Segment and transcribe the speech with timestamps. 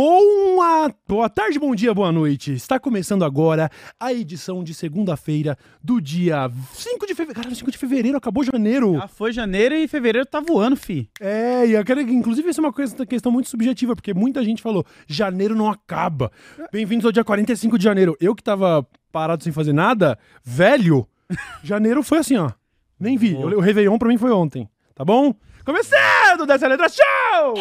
[0.00, 2.52] Boa, boa tarde, bom dia, boa noite.
[2.52, 3.68] Está começando agora
[3.98, 7.34] a edição de segunda-feira do dia 5 de fevereiro.
[7.34, 8.94] Caralho, 5 de fevereiro, acabou janeiro.
[8.94, 11.10] Já foi janeiro e fevereiro tá voando, fi.
[11.20, 14.62] É, e eu quero, inclusive, isso é uma coisa, questão muito subjetiva, porque muita gente
[14.62, 16.30] falou, janeiro não acaba.
[16.70, 18.16] Bem-vindos ao dia 45 de janeiro.
[18.20, 21.08] Eu que tava parado sem fazer nada, velho,
[21.64, 22.52] janeiro foi assim, ó.
[23.00, 23.34] Nem vi.
[23.34, 25.34] O, o Réveillon pra mim foi ontem, tá bom?
[25.64, 27.54] Começando dessa letra show!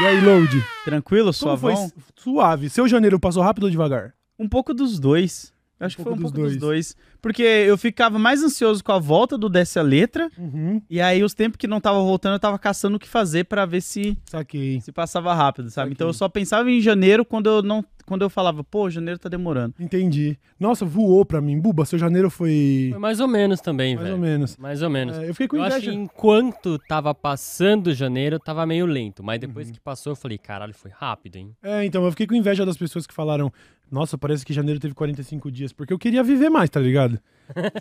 [0.00, 0.64] E aí, Load?
[0.84, 1.72] Tranquilo, Como foi?
[1.76, 1.92] suavão?
[2.16, 2.68] Suave.
[2.70, 4.12] Seu janeiro passou rápido ou devagar?
[4.38, 5.53] Um pouco dos dois.
[5.86, 6.96] Acho Um que foi um pouco pouco dos dos dois.
[7.20, 10.30] Porque eu ficava mais ansioso com a volta do Desce a Letra.
[10.36, 10.80] Uhum.
[10.90, 13.64] E aí, os tempos que não tava voltando, eu tava caçando o que fazer pra
[13.64, 14.80] ver se, Saquei.
[14.80, 15.72] se passava rápido, sabe?
[15.86, 15.92] Saquei.
[15.92, 17.84] Então eu só pensava em janeiro quando eu não.
[18.06, 19.72] Quando eu falava, pô, janeiro tá demorando.
[19.80, 20.38] Entendi.
[20.60, 21.58] Nossa, voou pra mim.
[21.58, 22.88] Buba, seu janeiro foi.
[22.90, 24.16] Foi mais ou menos também, Mais velho.
[24.16, 24.56] ou menos.
[24.58, 25.16] Mais ou menos.
[25.16, 25.90] É, eu fiquei com eu acho inveja.
[25.90, 29.22] que enquanto tava passando janeiro, tava meio lento.
[29.24, 29.72] Mas depois Uhum.
[29.72, 31.56] que passou, eu falei, caralho, foi rápido, hein?
[31.62, 33.50] É, então, eu fiquei com inveja das pessoas que falaram,
[33.90, 37.18] nossa, parece que janeiro teve 45 dias, porque eu queria viver mais, tá ligado?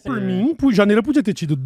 [0.03, 1.57] Por mim, janeiro podia ter tido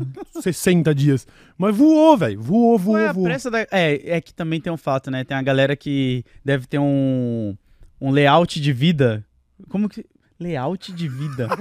[0.41, 1.27] 60 dias.
[1.57, 2.41] Mas voou, velho.
[2.41, 3.25] Voou, voou, é a voou.
[3.25, 3.61] pressa da...
[3.71, 5.23] É, é que também tem um fato, né?
[5.23, 7.55] Tem uma galera que deve ter um,
[7.99, 9.25] um layout de vida.
[9.69, 10.05] Como que.
[10.39, 11.47] Layout de vida.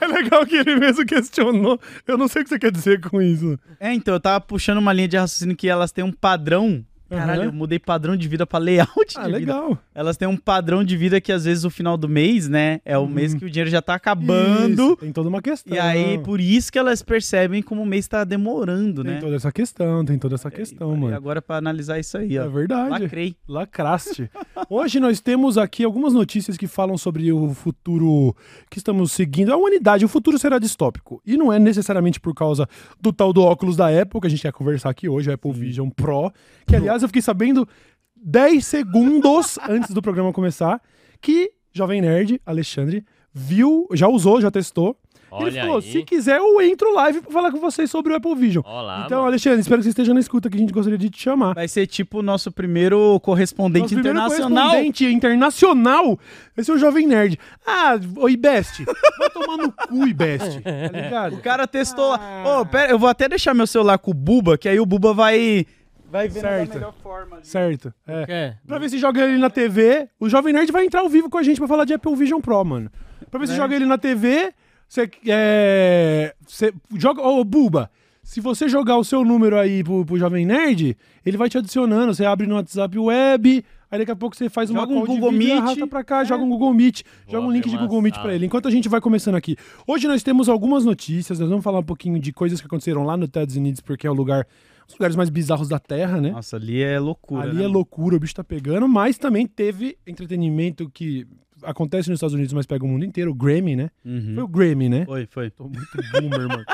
[0.00, 1.80] É legal que ele mesmo questionou.
[2.06, 3.58] Eu não sei o que você quer dizer com isso.
[3.80, 6.84] é, então, eu tava puxando uma linha de raciocínio que elas têm um padrão.
[7.08, 7.48] Caralho, Aham.
[7.50, 9.38] eu mudei padrão de vida pra layout Ah, de vida.
[9.38, 9.78] legal.
[9.94, 12.80] Elas têm um padrão de vida que às vezes o final do mês, né?
[12.84, 13.08] É o Uhum.
[13.08, 14.72] mês que o dinheiro já tá acabando.
[14.72, 15.74] Isso, tem toda uma questão.
[15.76, 19.20] E aí, por isso que elas percebem como o mês tá demorando, Tem né?
[19.20, 21.14] toda essa questão, tem toda essa questão, e mano.
[21.16, 22.48] agora pra analisar isso aí, É ó.
[22.48, 23.02] verdade.
[23.02, 23.36] Lacrei.
[23.48, 24.30] Lacraste.
[24.68, 28.34] Hoje nós temos aqui algumas notícias que falam sobre o futuro
[28.70, 29.52] que estamos seguindo.
[29.52, 31.20] A humanidade, o futuro será distópico.
[31.24, 32.68] E não é necessariamente por causa
[33.00, 35.52] do tal do óculos da Apple, que a gente quer conversar aqui hoje, o Apple
[35.52, 36.32] Vision Pro.
[36.66, 37.68] Que, aliás, eu fiquei sabendo
[38.16, 40.80] 10 segundos antes do programa começar
[41.20, 44.96] que Jovem Nerd, Alexandre, viu, já usou, já testou.
[45.28, 45.82] Olha Ele falou: aí.
[45.82, 48.62] se quiser, eu entro live pra falar com vocês sobre o Apple Vision.
[48.64, 49.28] Olá, então, mano.
[49.28, 51.52] Alexandre, espero que você esteja na escuta, que a gente gostaria de te chamar.
[51.54, 54.68] Vai ser tipo o nosso primeiro correspondente Nosso primeiro internacional.
[54.68, 56.18] correspondente internacional.
[56.56, 57.38] Esse é o Jovem Nerd.
[57.66, 58.84] Ah, o Ibest.
[59.18, 60.60] Vai tomar no cu, Ibest.
[60.62, 61.34] Tá ligado?
[61.34, 62.18] O cara testou lá.
[62.22, 62.60] Ah.
[62.60, 65.12] Ô, pera, eu vou até deixar meu celular com o Buba, que aí o Buba
[65.12, 65.66] vai.
[66.10, 66.68] Vai ver Certo.
[66.68, 67.36] da melhor forma.
[67.36, 67.46] ali.
[67.46, 67.92] Certo.
[68.06, 68.24] É.
[68.28, 68.56] É.
[68.66, 70.08] Pra ver se joga ele na TV.
[70.20, 72.40] O Jovem Nerd vai entrar ao vivo com a gente pra falar de Apple Vision
[72.40, 72.90] Pro, mano.
[73.30, 73.58] Pra ver se Né?
[73.58, 74.52] joga ele na TV.
[74.88, 77.20] Você é, você joga.
[77.22, 77.90] Ô, Buba.
[78.22, 82.12] Se você jogar o seu número aí pro, pro Jovem Nerd, ele vai te adicionando.
[82.12, 83.64] Você abre no WhatsApp web.
[83.88, 85.58] Aí daqui a pouco você faz uma Joga um call de Google vídeo, Meet.
[85.62, 86.24] arrasta pra cá, É.
[86.24, 88.44] joga um Google Meet, joga um link de uma Google Meet pra ele.
[88.46, 89.56] Enquanto a gente vai começando aqui.
[89.86, 93.16] Hoje nós temos algumas notícias, nós vamos falar um pouquinho de coisas que aconteceram lá
[93.16, 94.44] no Estados Unidos, porque é o lugar,
[94.86, 96.30] dos lugares mais bizarros da Terra, né?
[96.30, 97.42] Nossa, ali é loucura.
[97.42, 101.26] Ali né, é loucura, o bicho tá pegando, mas também teve entretenimento que
[101.62, 103.90] acontece nos Estados Unidos, mas pega o mundo inteiro, o Grammy, né?
[104.04, 104.34] Uhum.
[104.34, 105.04] Foi o Grammy, né?
[105.06, 105.50] Foi, foi.
[105.50, 106.64] Tô muito boomer, mano.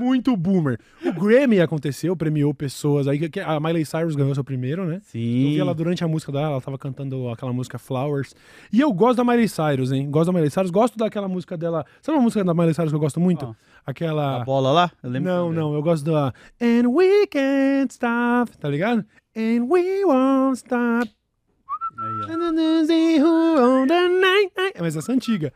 [0.00, 0.80] Muito boomer.
[1.04, 3.28] O Grammy aconteceu, premiou pessoas aí.
[3.28, 4.96] que- A Miley Cyrus ganhou seu primeiro, né?
[4.96, 5.20] Eu Sim.
[5.50, 8.34] vi ela durante a música dela, ela tava cantando aquela música Flowers.
[8.72, 10.10] E eu gosto da Miley Cyrus, hein?
[10.10, 11.84] Gosto da Miley Cyrus, gosto daquela música dela.
[12.00, 13.44] Sabe uma música da Miley Cyrus que eu gosto muito?
[13.46, 13.56] Qual?
[13.84, 14.42] Aquela.
[14.42, 14.92] A bola lá?
[15.02, 15.30] Eu lembro.
[15.30, 19.04] Não, não, eu gosto da And we can't stop, tá ligado?
[19.36, 21.10] And we won't stop.
[21.98, 22.32] Aí, ó.
[24.74, 25.52] É, mas essa é antiga.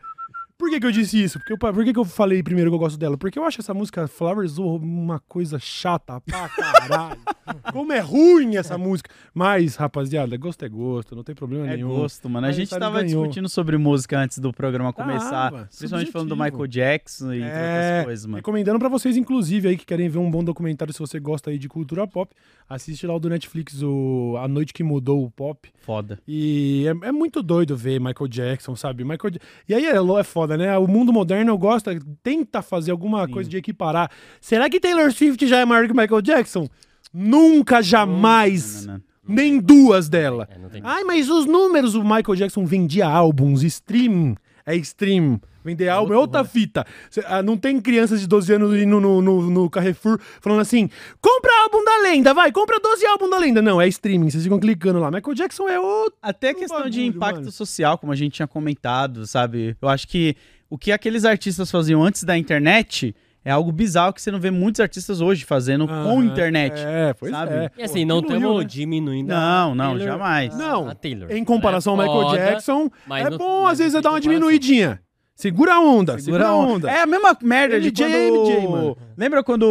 [0.57, 1.37] Por que, que eu disse isso?
[1.39, 3.15] Porque eu, por que, que eu falei primeiro que eu gosto dela?
[3.15, 7.19] Porque eu acho essa música Flowers uma coisa chata pra caralho.
[7.71, 9.09] Como é ruim essa música.
[9.33, 11.89] Mas, rapaziada, gosto é gosto, não tem problema É nenhum.
[11.89, 12.47] gosto, mano.
[12.47, 13.21] A Miley gente tava ganhou.
[13.23, 15.51] discutindo sobre música antes do programa começar.
[15.51, 16.57] Tava, principalmente falando do subjetivo.
[16.57, 18.37] Michael Jackson e É, outras coisas, mano.
[18.37, 21.59] Recomendando pra vocês, inclusive, aí que querem ver um bom documentário, se você gosta aí
[21.59, 22.33] de cultura pop,
[22.67, 25.69] assiste lá o do Netflix, o A Noite que Mudou o Pop.
[25.79, 26.19] Foda.
[26.27, 29.03] E é, é muito doido ver Michael Jackson, sabe?
[29.03, 29.35] Michael
[29.69, 30.77] E aí é, é foda, né?
[30.77, 33.33] O mundo moderno gosta, tenta fazer alguma Sim.
[33.33, 34.11] coisa de equiparar.
[34.39, 36.69] Será que Taylor Swift já é maior que Michael Jackson?
[37.11, 38.85] Nunca, jamais.
[38.85, 39.35] Não, não, não.
[39.35, 40.47] Nem duas dela.
[40.73, 40.79] É.
[40.83, 44.35] Ai, mas os números, o Michael Jackson vendia álbuns, stream
[44.67, 45.39] é stream.
[45.67, 46.85] Vender álbum é outra fita.
[47.09, 50.89] Cê- ah, não tem crianças de 12 anos indo no, no, no Carrefour falando assim:
[51.19, 53.61] compra álbum da lenda, vai, compra 12 álbum da lenda.
[53.61, 55.11] Não, é streaming, vocês ficam clicando lá.
[55.11, 56.17] Michael Jackson é outro.
[56.21, 57.51] Até questão de bagulho, impacto mano.
[57.51, 59.75] social, como a gente tinha comentado, sabe?
[59.81, 60.35] Eu acho que
[60.69, 63.13] o que aqueles artistas faziam antes da internet
[63.45, 66.73] é algo bizarro que você não vê muitos artistas hoje fazendo com Aham, internet.
[66.85, 67.53] É, pois sabe?
[67.53, 67.71] é.
[67.77, 68.65] E assim, não estamos né?
[68.65, 70.57] diminuindo Não, não, Taylor- jamais.
[70.57, 71.31] Não, a Taylor.
[71.31, 74.19] Em comparação ao é Michael foda, Jackson, mas é bom às vezes é dar uma
[74.19, 74.99] diminuidinha.
[75.37, 76.89] Segura a onda, segura, a onda.
[76.89, 78.15] É a mesma merda de MJ quando...
[78.15, 78.97] é MJ, mano.
[79.15, 79.65] Lembra quando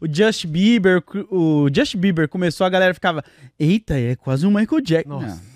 [0.00, 3.24] o Justin Bieber, o Justin Bieber começou, a galera ficava,
[3.58, 5.20] eita, é quase um Michael Jackson.
[5.20, 5.49] Nossa.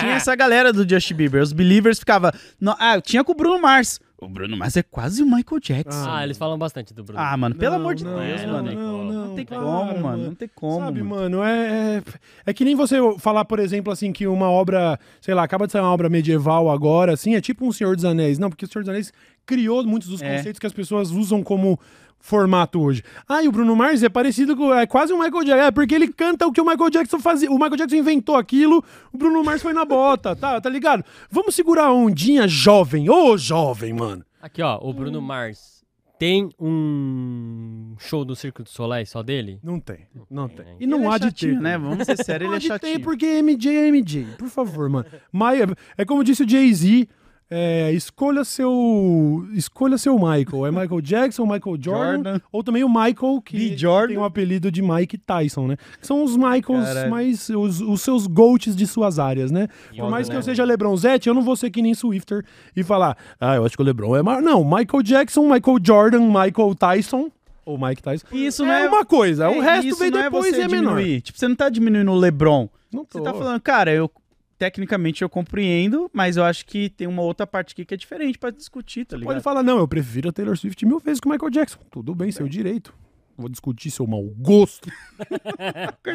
[0.00, 1.42] Tinha- essa galera do Justin Bieber.
[1.42, 2.30] Os believers ficavam.
[2.60, 4.00] "Não, Ah, tinha com o Bruno Mars.
[4.20, 6.10] O Bruno Mars é quase o Michael Jackson.
[6.10, 7.20] Ah, eles falam bastante do Bruno.
[7.22, 8.72] Ah, mano, pelo Não, amor de não, Deus, não, mano.
[8.72, 10.24] não, Não, tem para, como, mano.
[10.24, 10.80] Não tem como.
[10.86, 11.38] Sabe, mano.
[11.38, 12.02] mano, é, é,
[12.46, 15.72] é que nem você falar, por exemplo, assim, que uma obra, sei lá, acaba de
[15.72, 18.40] sair uma obra medieval agora, assim, é tipo um Senhor dos Anéis.
[18.40, 19.12] Não, porque o Senhor dos Anéis
[19.46, 20.36] criou muitos dos É.
[20.36, 21.78] conceitos que as pessoas usam como
[22.20, 23.02] formato hoje.
[23.28, 24.72] Ah, e o Bruno Mars é parecido com.
[24.74, 25.64] É quase um Michael Jackson.
[25.66, 27.50] É porque ele canta o que o Michael Jackson fazia.
[27.50, 31.04] O Michael Jackson inventou aquilo, o Bruno Mars foi na bota, tá, tá ligado?
[31.30, 33.08] Vamos segurar a ondinha jovem.
[33.08, 34.24] Ô, jovem, mano.
[34.42, 35.78] Aqui, ó, o Bruno Mars
[36.18, 39.58] tem um show do Circo do Soleil só dele?
[39.62, 40.66] Não tem, não tem.
[40.80, 41.60] E Ele não é há de chatinho, ter.
[41.60, 41.78] né?
[41.78, 43.04] Vamos ser sérios, Não ele é há de ter, chatinho.
[43.04, 44.26] porque MJ é MJ.
[44.36, 45.06] Por favor, mano.
[45.32, 45.64] Mas é,
[45.98, 47.08] é como disse o Jay-Z.
[47.50, 50.66] É, escolha seu escolha seu Michael.
[50.66, 52.40] É Michael Jackson, Michael Jordan, Jordan.
[52.52, 55.76] ou também o Michael que tem o apelido de Mike Tyson, né?
[56.00, 57.10] Que são os Michaels Caralho.
[57.10, 59.68] mais os, os seus goats de suas áreas, né?
[59.90, 61.94] Por Foda, mais que né, eu seja LeBron Zete, eu não vou ser que nem
[61.94, 62.44] Swifter
[62.76, 64.42] e falar: "Ah, eu acho que o LeBron é maior".
[64.42, 67.30] Não, Michael Jackson, Michael Jordan, Michael Tyson
[67.64, 68.26] ou Mike Tyson.
[68.32, 70.64] Isso é, não é uma coisa, o É, resto isso vem não depois você e
[70.64, 71.02] é menor.
[71.22, 72.68] Tipo, você não tá diminuindo o LeBron.
[72.90, 73.22] Não Você tô.
[73.24, 74.10] tá falando, cara, eu
[74.58, 78.38] tecnicamente eu compreendo, mas eu acho que tem uma outra parte aqui que é diferente
[78.38, 79.32] pra discutir, tá ligado?
[79.34, 81.78] Pode falar, não, eu prefiro a Taylor Swift mil vezes que o Michael Jackson.
[81.90, 82.92] Tudo bem, seu direito.
[83.36, 84.90] Vou discutir seu mau gosto.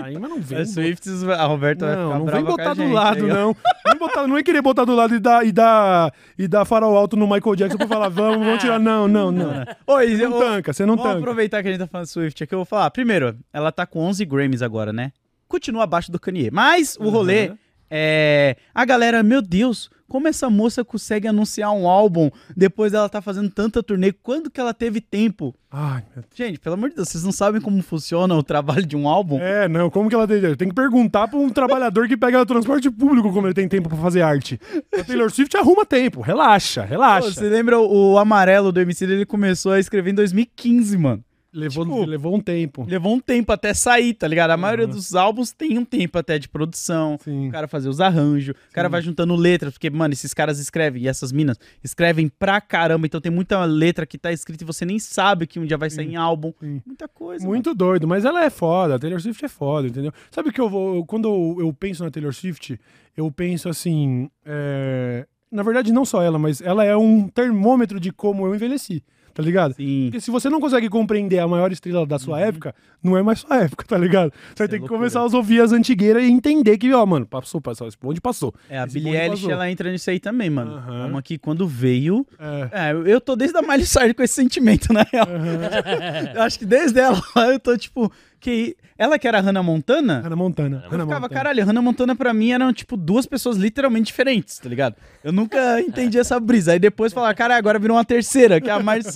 [0.04, 0.60] Aí, mas não vem.
[0.60, 2.94] A Swifts, a Roberta vai Não, ficar não brava vem com a botar do gente
[2.94, 3.34] lado, aí, ó.
[3.34, 3.56] não.
[3.86, 6.98] Não, botar, não é querer botar do lado e dar, e dar, e dar farol
[6.98, 8.80] alto no Michael Jackson pra falar, vamos, vamos tirar.
[8.80, 9.52] Não, não, não.
[9.88, 11.20] Oi, Você eu, não tanca, você não vamos tanca.
[11.20, 12.90] aproveitar que a gente tá falando de Swift aqui, eu vou falar.
[12.92, 15.12] Primeiro, ela tá com 11 Grammys agora, né?
[15.48, 16.50] Continua abaixo do Kanye.
[16.52, 17.58] Mas o rolê Uhum.
[17.96, 18.58] É...
[18.74, 23.50] A galera, meu Deus, como essa moça consegue anunciar um álbum depois dela tá fazendo
[23.52, 24.12] tanta turnê?
[24.12, 25.56] Quando que ela teve tempo?
[25.72, 28.96] Ai, meu Gente, pelo amor de Deus, vocês não sabem como funciona o trabalho de
[28.96, 29.40] um álbum?
[29.40, 30.56] É, não, como que ela tem.
[30.56, 33.90] Tem que perguntar pra um trabalhador que pega o transporte público como ele tem tempo
[33.90, 34.60] pra fazer arte.
[34.92, 37.32] A Taylor Swift arruma tempo, relaxa, Pô, relaxa.
[37.32, 39.04] você lembra o, o amarelo do MC?
[39.06, 41.24] Ele começou a escrever em 2015, mano.
[41.54, 42.84] Levou, tipo, levou um tempo.
[42.90, 44.52] Levou um tempo até sair, tá ligado?
[44.52, 47.18] A maioria dos álbuns tem um tempo até de produção.
[47.24, 47.48] Sim.
[47.48, 51.04] O cara fazer os arranjos, o cara vai juntando letras, porque, mano, esses caras escrevem,
[51.04, 54.84] e essas minas escrevem pra caramba, então tem muita letra que tá escrita e você
[54.84, 56.52] nem sabe que um dia vai sair em álbum.
[56.60, 56.82] Sim.
[56.86, 57.46] Muita coisa.
[57.46, 60.12] Muito doido, mas ela é foda, a Taylor Swift é foda, entendeu?
[60.32, 61.06] Sabe o que eu vou.
[61.06, 62.80] Quando eu, eu penso na Taylor Swift,
[63.16, 64.28] eu penso assim.
[64.46, 69.04] é, Na verdade, não só ela, mas ela é um termômetro de como eu envelheci,
[69.34, 69.74] tá ligado?
[69.76, 70.06] Sim.
[70.12, 73.40] Porque se você não consegue compreender a maior estrela da sua época, não é mais
[73.40, 74.32] sua época, tá ligado?
[74.50, 74.82] Você vai ter que Uhum.
[74.82, 75.00] loucura.
[75.00, 78.54] começar a ouvir as antigueiras e entender que, ó, mano, passou, passou, esse bonde passou.
[78.70, 80.76] É, a Billie Eilish, ela entra nisso aí também, mano.
[80.76, 81.08] Aham.
[81.08, 82.26] Uma que quando veio.
[82.40, 82.90] É.
[82.90, 85.28] É, eu- tô desde a Miley Cyrus com esse sentimento, na real.
[86.36, 87.20] eu acho que desde ela
[87.52, 88.12] eu tô tipo.
[88.44, 90.20] Que ela que era a Hannah Montana.
[90.22, 90.82] Hannah Montana.
[90.84, 91.30] Eu Hannah ficava, Montana.
[91.30, 94.96] caralho, Hannah Montana pra mim eram, tipo, duas pessoas literalmente diferentes, tá ligado?
[95.24, 96.74] Eu nunca entendi essa brisa.
[96.74, 99.16] Aí depois falar, cara, agora virou uma terceira, que é a Miley Cyrus.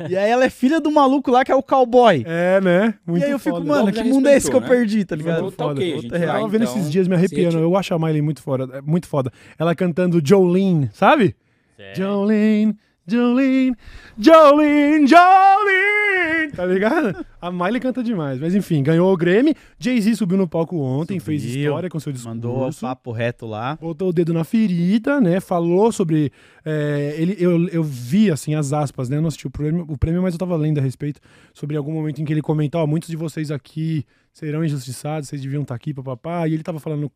[0.00, 0.08] É.
[0.10, 2.24] E aí ela é filha do maluco lá que é o cowboy.
[2.26, 2.94] É, né?
[3.06, 3.68] Muito e aí eu fico, foda.
[3.68, 4.66] mano, que mundo é esse que eu né?
[4.68, 5.52] perdi, tá ligado?
[5.52, 5.80] Tá foda.
[5.80, 6.20] ok, Outra gente.
[6.20, 7.52] Eu Tá, tava vendo então, esses dias me arrepiando.
[7.52, 7.62] Ciente.
[7.64, 9.30] Eu acho a Miley muito foda, é muito foda.
[9.56, 11.36] Ela cantando Jolene, sabe?
[11.78, 11.94] É.
[11.94, 12.76] Jolene,
[13.06, 13.76] Jolene,
[14.18, 16.52] Jolene, Jolene.
[16.54, 17.26] Tá ligado?
[17.40, 18.40] A Miley canta demais.
[18.40, 19.54] Mas enfim, ganhou o Grammy.
[19.78, 22.34] Jay-Z subiu no palco ontem, fez Subiu, história com seu discurso.
[22.34, 23.76] Mandou o papo reto lá.
[23.76, 25.40] Botou o dedo na ferida, né?
[25.40, 26.32] Falou sobre.
[26.64, 29.16] é, ele, eu, eu vi, assim, as aspas, né?
[29.16, 31.20] Eu não assisti o prêmio, o prêmio, mas eu tava lendo a respeito
[31.52, 35.42] sobre algum momento em que ele comentou: ó, muitos de vocês aqui serão injustiçados, vocês
[35.42, 36.48] deviam estar aqui, papapá.
[36.48, 37.10] E ele tava falando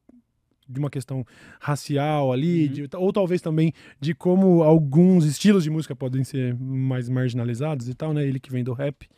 [0.68, 1.24] de uma questão
[1.60, 2.72] racial ali, Uhum.
[2.72, 7.94] de- ou talvez também de como alguns estilos de música podem ser mais marginalizados e
[7.94, 8.26] tal, né?
[8.26, 9.08] Ele que vem do rap.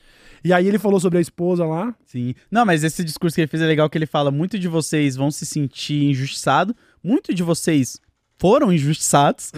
[0.44, 1.94] E aí ele falou sobre a esposa lá.
[2.06, 2.34] Sim.
[2.50, 5.16] Não, mas esse discurso que ele fez é legal que ele fala: muito de vocês
[5.16, 8.00] vão se sentir injustiçados, muito de vocês
[8.40, 9.52] foram injustiçados.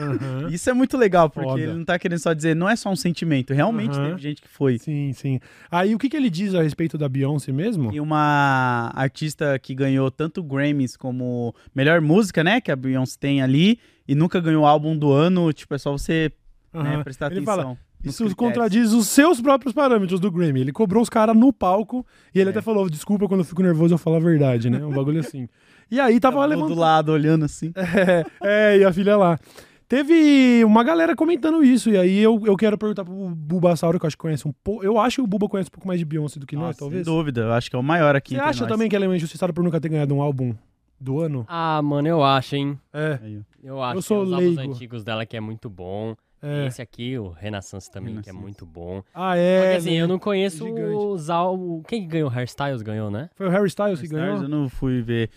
[0.50, 1.60] Isso é muito legal, porque Foda.
[1.62, 4.08] ele não tá querendo só dizer, não é só um sentimento, realmente Aham.
[4.08, 4.76] teve gente que foi.
[4.76, 5.38] Sim, sim.
[5.70, 7.92] Aí o que, que ele diz a respeito da Beyoncé mesmo?
[7.94, 12.60] E uma artista que ganhou tanto Grammys como melhor música, né?
[12.60, 16.32] Que a Beyoncé tem ali, e nunca ganhou álbum do ano, tipo, é só você
[16.74, 17.04] né, Aham.
[17.04, 17.54] prestar Ele atenção.
[17.56, 18.34] fala, Isso critérios.
[18.34, 20.60] contradiz os seus próprios parâmetros do Grammy.
[20.60, 22.50] Ele cobrou os caras no palco e ele É.
[22.50, 24.84] até falou: desculpa quando eu fico nervoso eu falo a verdade, né?
[24.84, 25.48] Um bagulho assim.
[25.92, 26.74] E aí tava Tava levantando.
[26.74, 27.72] do lado, olhando assim.
[28.42, 29.38] É, é, e a filha lá.
[29.86, 34.08] Teve uma galera comentando isso, e aí eu, eu quero perguntar pro Bulbasauro, que eu
[34.08, 34.82] acho que conhece um pouco.
[34.82, 36.78] Eu acho que o Buba conhece um pouco mais de Beyoncé do que nós, Nossa,
[36.78, 37.04] talvez.
[37.04, 38.72] Sem dúvida, eu acho que é o maior aqui Você entre acha nós.
[38.72, 40.54] também que ela é uma injustiçada por nunca ter ganhado um álbum
[40.98, 41.44] do ano?
[41.46, 42.78] Ah, mano, eu acho, hein?
[42.90, 43.18] É.
[43.62, 46.14] Eu acho Eu sou que os álbuns antigos dela que é muito bom.
[46.40, 46.68] é.
[46.68, 48.42] Esse aqui, o Renaissance também, que é Renaissance.
[48.42, 49.02] muito bom.
[49.12, 49.70] Ah, Só é.
[49.72, 49.96] que assim, né?
[49.98, 50.94] eu não conheço Gigante.
[50.94, 51.82] os álbuns.
[51.86, 52.30] Quem que ganhou?
[52.30, 53.28] Hairstyles ganhou, né?
[53.34, 54.42] Foi o Harry Styles que ganhou?
[54.42, 55.28] eu não fui ver.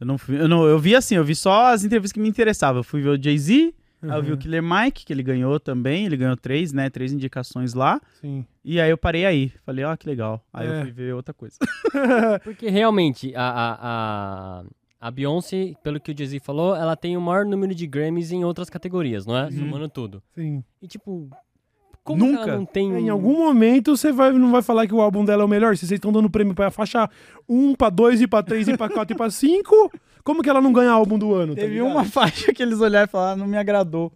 [0.00, 2.28] Eu não, fui, eu não eu vi assim, eu vi só as entrevistas que me
[2.28, 2.80] interessavam.
[2.80, 4.38] Eu fui ver o Jay-Z, aí eu vi o Uhum.
[4.38, 8.00] Killer Mike, que ele ganhou também, ele ganhou três, né, três indicações lá.
[8.20, 8.46] Sim.
[8.64, 10.42] E aí eu parei aí, falei, ó, que legal.
[10.52, 10.78] Aí É.
[10.78, 11.56] eu fui ver outra coisa.
[12.42, 13.78] Porque realmente, a, a,
[14.60, 14.64] a,
[15.00, 18.42] a Beyoncé, pelo que o Jay-Z falou, ela tem o maior número de Grammys em
[18.44, 19.50] outras categorias, não é?
[19.50, 20.22] Somando tudo.
[20.34, 20.64] Sim.
[20.80, 21.28] E tipo,
[22.12, 22.42] como Nunca?
[22.42, 22.92] ela não tem.
[22.92, 25.48] Em um- algum momento você vai, não vai falar que o álbum dela é o
[25.48, 25.76] melhor.
[25.76, 27.08] Se vocês estão dando prêmio pra faixa
[27.48, 29.90] 1, pra 2, e pra 3, e pra 4 e pra 5,
[30.24, 31.54] como que ela não ganha álbum do ano?
[31.54, 31.90] tá Teve ligado?
[31.90, 34.12] uma faixa que eles olharam e falaram, "Ah, não me agradou.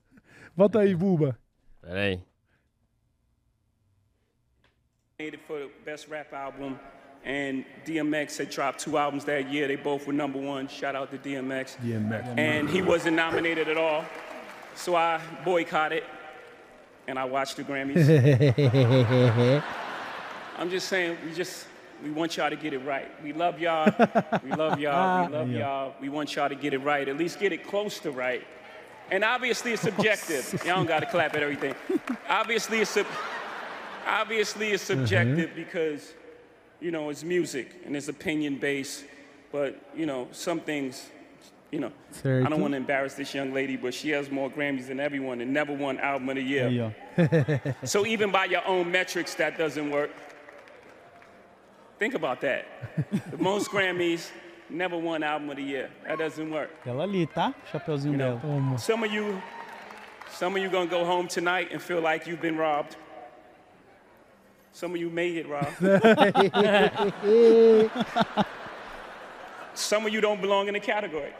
[0.56, 1.38] Volta aí, Buba.
[1.82, 2.20] Peraí.
[5.18, 6.78] nominated for the best rap album,
[7.24, 9.66] and DMX had dropped two albums that year.
[9.66, 10.68] They both were number one.
[10.68, 11.76] Shout out to DMX.
[12.36, 14.04] And he wasn't nominated at all,
[14.74, 16.02] so I boycotted,
[17.06, 18.04] and I watched the Grammys.
[20.58, 21.66] I'm just saying, we just
[22.02, 23.08] we want y'all to get it right.
[23.22, 23.92] We love y'all.
[24.42, 25.26] We love y'all.
[25.26, 25.94] We love y'all.
[26.00, 27.08] We want y'all to get it right.
[27.08, 28.44] At least get it close to right.
[29.10, 30.52] And obviously, it's subjective.
[30.66, 31.74] Y'all don't got to clap at everything.
[32.28, 33.06] Obviously, it's sub-
[34.06, 35.00] obviously it's mm-hmm.
[35.00, 36.14] subjective because
[36.80, 39.04] you know it's music and it's opinion based.
[39.52, 41.10] But you know some things.
[41.74, 41.92] You know,
[42.46, 45.40] I don't want to embarrass this young lady, but she has more Grammys than everyone
[45.40, 46.94] and never won Album of the Year.
[47.18, 47.74] Ó.
[47.84, 50.12] So even by your own metrics, that doesn't work.
[51.98, 52.66] Think about that.
[53.28, 54.30] the most Grammys,
[54.70, 55.90] never won Album of the Year.
[56.06, 56.70] That doesn't work.
[56.86, 57.52] Ela ali, tá?
[57.72, 58.78] Chapeuzinho You know, dela.
[58.78, 59.42] some of you,
[60.30, 62.94] some of you gonna go home tonight and feel like you've been robbed.
[64.72, 65.76] Some of you may get robbed.
[69.74, 71.32] some of you don't belong in the category.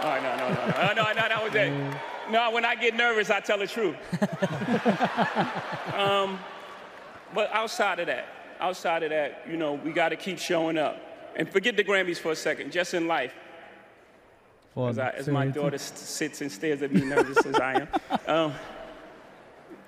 [0.00, 1.70] All right, no, no, no, no, no, no, that was it.
[2.30, 3.96] No, when I get nervous, I tell the truth.
[5.94, 6.38] um,
[7.34, 8.26] but outside of that,
[8.60, 10.96] outside of that, you know, we got to keep showing up.
[11.36, 13.34] And forget the Grammys for a second, just in life.
[14.74, 17.88] As, I, as my daughter s- sits and stares at me nervous as I am.
[18.26, 18.54] Um,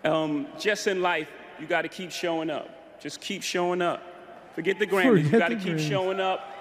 [0.05, 1.29] um, just in life,
[1.61, 3.01] you got to keep showing up.
[3.01, 4.03] Just keep showing up.
[4.55, 5.23] Forget the Grammys.
[5.23, 5.89] Forget you got to keep Grammys.
[5.89, 6.52] showing up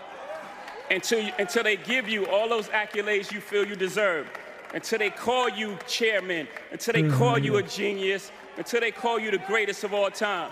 [0.91, 4.27] until, you, until they give you all those accolades you feel you deserve.
[4.73, 6.47] Until they call you chairman.
[6.71, 8.31] Until they call you a genius.
[8.57, 10.49] Until they call you the greatest of all time.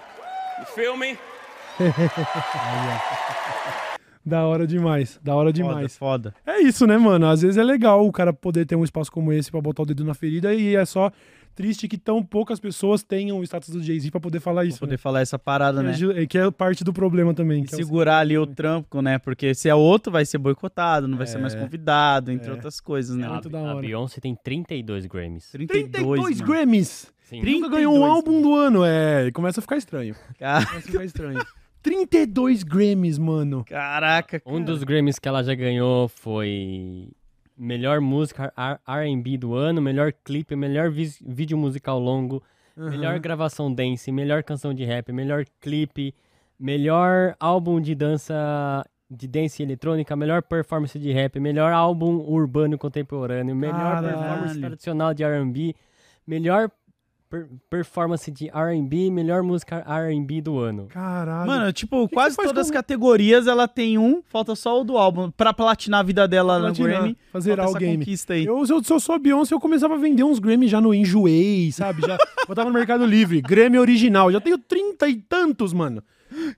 [0.60, 1.18] You feel me?
[4.26, 5.98] Da hora demais, da hora Foda, demais.
[5.98, 6.36] foda.
[6.46, 7.26] É isso, né, mano?
[7.28, 9.86] Às vezes é legal o cara poder ter um espaço como esse pra botar o
[9.86, 11.10] dedo na ferida e é só
[11.60, 14.80] triste que tão poucas pessoas tenham o status do Jay-Z pra poder falar Pra isso.
[14.80, 14.98] poder né?
[14.98, 15.94] falar essa parada, né?
[15.94, 17.66] Que é- Que é parte do problema também.
[17.66, 19.18] Que é o- segurar ali o trampo, né?
[19.20, 21.60] Porque se é outro, vai ser boicotado, não vai ser mais É.
[21.60, 22.54] convidado, entre É.
[22.54, 23.28] outras coisas, né?
[23.28, 23.82] A, muito da a hora.
[23.82, 25.52] Beyoncé tem 32 Grammys.
[25.52, 26.52] 32, 32 mano.
[26.54, 27.12] Grammys!
[27.24, 27.42] Sim.
[27.44, 28.86] Nunca ganhou um 32, álbum do ano.
[28.86, 30.16] É, começa a ficar estranho.
[30.40, 31.40] Começa a ficar estranho.
[31.84, 33.66] 32 Grammys, mano.
[33.66, 37.10] Caraca, Um dos Grammys que ela já ganhou foi
[37.60, 38.54] melhor música
[38.88, 42.42] R&B do ano, melhor clipe, melhor vídeo musical longo,
[42.76, 46.16] melhor gravação dance, melhor canção de rap, melhor clipe,
[46.58, 53.56] melhor álbum de dança de dance eletrônica, melhor performance de rap, melhor álbum urbano contemporâneo,
[53.56, 54.08] melhor Caralho.
[54.08, 55.76] performance tradicional de R&B,
[56.26, 56.72] melhor
[57.30, 60.88] per- performance de R&B, melhor música R&B do ano.
[60.88, 61.48] Caralho.
[61.48, 64.98] Mano, tipo, que quase faz todas as categorias ela tem um, falta só o do
[64.98, 65.30] álbum.
[65.32, 67.98] Pra platinar a vida dela no Platinar, Grammy, fazer falta o essa game.
[67.98, 68.46] conquista aí.
[68.46, 70.82] Eu, se eu, se eu sou a Beyoncé, eu começava a vender uns Grammy já
[70.82, 72.02] no Enjoei, sabe?
[72.02, 72.18] Já
[72.48, 73.42] botava no Mercado Livre.
[73.42, 74.32] Grammy original.
[74.32, 76.04] Já tenho trinta e tantos, mano.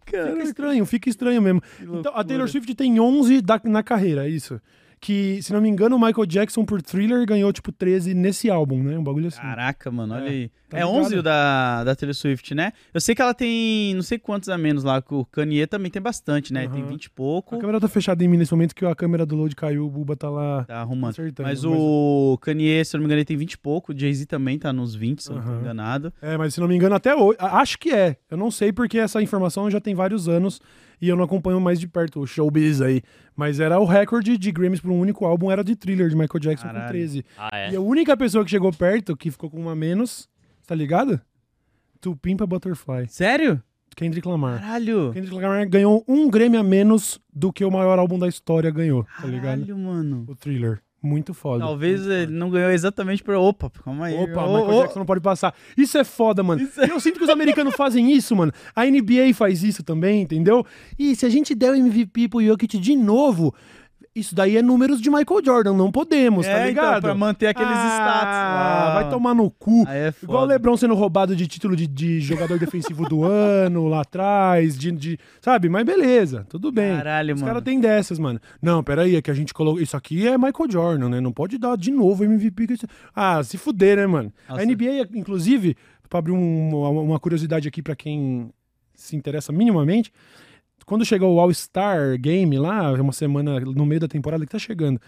[0.05, 1.61] Fica estranho, fica estranho mesmo.
[1.81, 4.59] Então, a Taylor Swift tem 11 da- na carreira, é isso.
[5.03, 8.83] Que, se não me engano, o Michael Jackson por Thriller ganhou, tipo, 13 nesse álbum,
[8.83, 8.95] né?
[8.99, 9.41] Um bagulho assim.
[9.41, 10.51] Caraca, mano, olha É, aí.
[10.69, 10.95] tá é ligado?
[10.95, 12.71] 11 o da, da Taylor Swift, né?
[12.93, 15.89] Eu sei que ela tem não sei quantos a menos lá, que o Kanye também
[15.89, 16.67] tem bastante, né?
[16.67, 16.89] Tem Aham.
[16.91, 17.55] 20 e pouco.
[17.55, 19.89] A câmera tá fechada em mim nesse momento que a câmera do load caiu, o
[19.89, 20.65] Buba tá lá.
[20.65, 21.09] Tá arrumando.
[21.13, 23.93] Acertando, mas mas- o Kanye, se não me engano, ele tem 20 e pouco.
[23.93, 26.13] O Jay-Z também tá nos 20, se eu não tô enganado.
[26.21, 27.37] É, mas se não me engano, até hoje.
[27.39, 28.17] Acho que é.
[28.29, 30.61] Eu não sei porque essa informação já tem vários anos
[31.01, 33.01] e eu não acompanho mais de perto o showbiz aí.
[33.35, 36.39] Mas era o recorde de Grammys por um único álbum, era de thriller de Michael
[36.39, 36.89] Jackson com Caralho.
[36.91, 37.25] 13.
[37.37, 37.71] Ah, é?
[37.71, 40.29] E a única pessoa que chegou perto, que ficou com uma menos,
[40.67, 41.19] tá ligado?
[41.99, 43.07] To Pimpa Butterfly.
[43.07, 43.61] Sério?
[43.95, 44.59] Kendrick Lamar.
[44.61, 45.11] Caralho.
[45.13, 49.03] Kendrick Lamar ganhou um Grammy a menos do que o maior álbum da história ganhou,
[49.19, 49.61] tá ligado?
[49.65, 50.25] Caralho, mano.
[50.27, 50.81] O thriller.
[51.01, 51.65] Muito foda.
[51.65, 53.33] Talvez ele não ganhou exatamente por.
[53.33, 54.15] Opa, calma aí.
[54.15, 55.55] Opa, Ô, Michael Jackson não pode passar.
[55.75, 56.61] Isso é foda, mano.
[56.61, 58.51] E Eu sinto que os americanos fazem isso, mano.
[58.75, 60.63] A NBA faz isso também, entendeu?
[60.99, 63.53] E se a gente der o MVP pro Jokic de novo,
[64.13, 67.01] isso daí é números de Michael Jordan, não podemos, tá É, então, ligado?
[67.01, 68.93] pra manter aqueles ah, status lá.
[68.95, 69.85] Vai tomar no cu.
[69.87, 70.45] Aí é Igual o.
[70.45, 75.19] Lebron sendo roubado de título de, de jogador defensivo do ano lá atrás, de, de-
[75.39, 75.69] sabe?
[75.69, 76.97] Mas beleza, tudo bem.
[76.97, 77.53] Caralho, Os mano.
[77.53, 78.39] caras têm dessas, mano.
[78.61, 79.81] Não, peraí, é que a gente colocou.
[79.81, 81.21] Isso aqui é Michael Jordan, né?
[81.21, 82.67] Não pode dar de novo MVP.
[83.15, 84.31] Ah, se fuder, né, mano?
[84.49, 84.61] Nossa.
[84.61, 85.75] A NBA, inclusive,
[86.09, 88.49] pra abrir um- uma, uma curiosidade aqui pra quem
[88.93, 90.11] se interessa minimamente,
[90.85, 94.99] quando chegou o All-Star Game lá, uma semana no meio da temporada que tá chegando,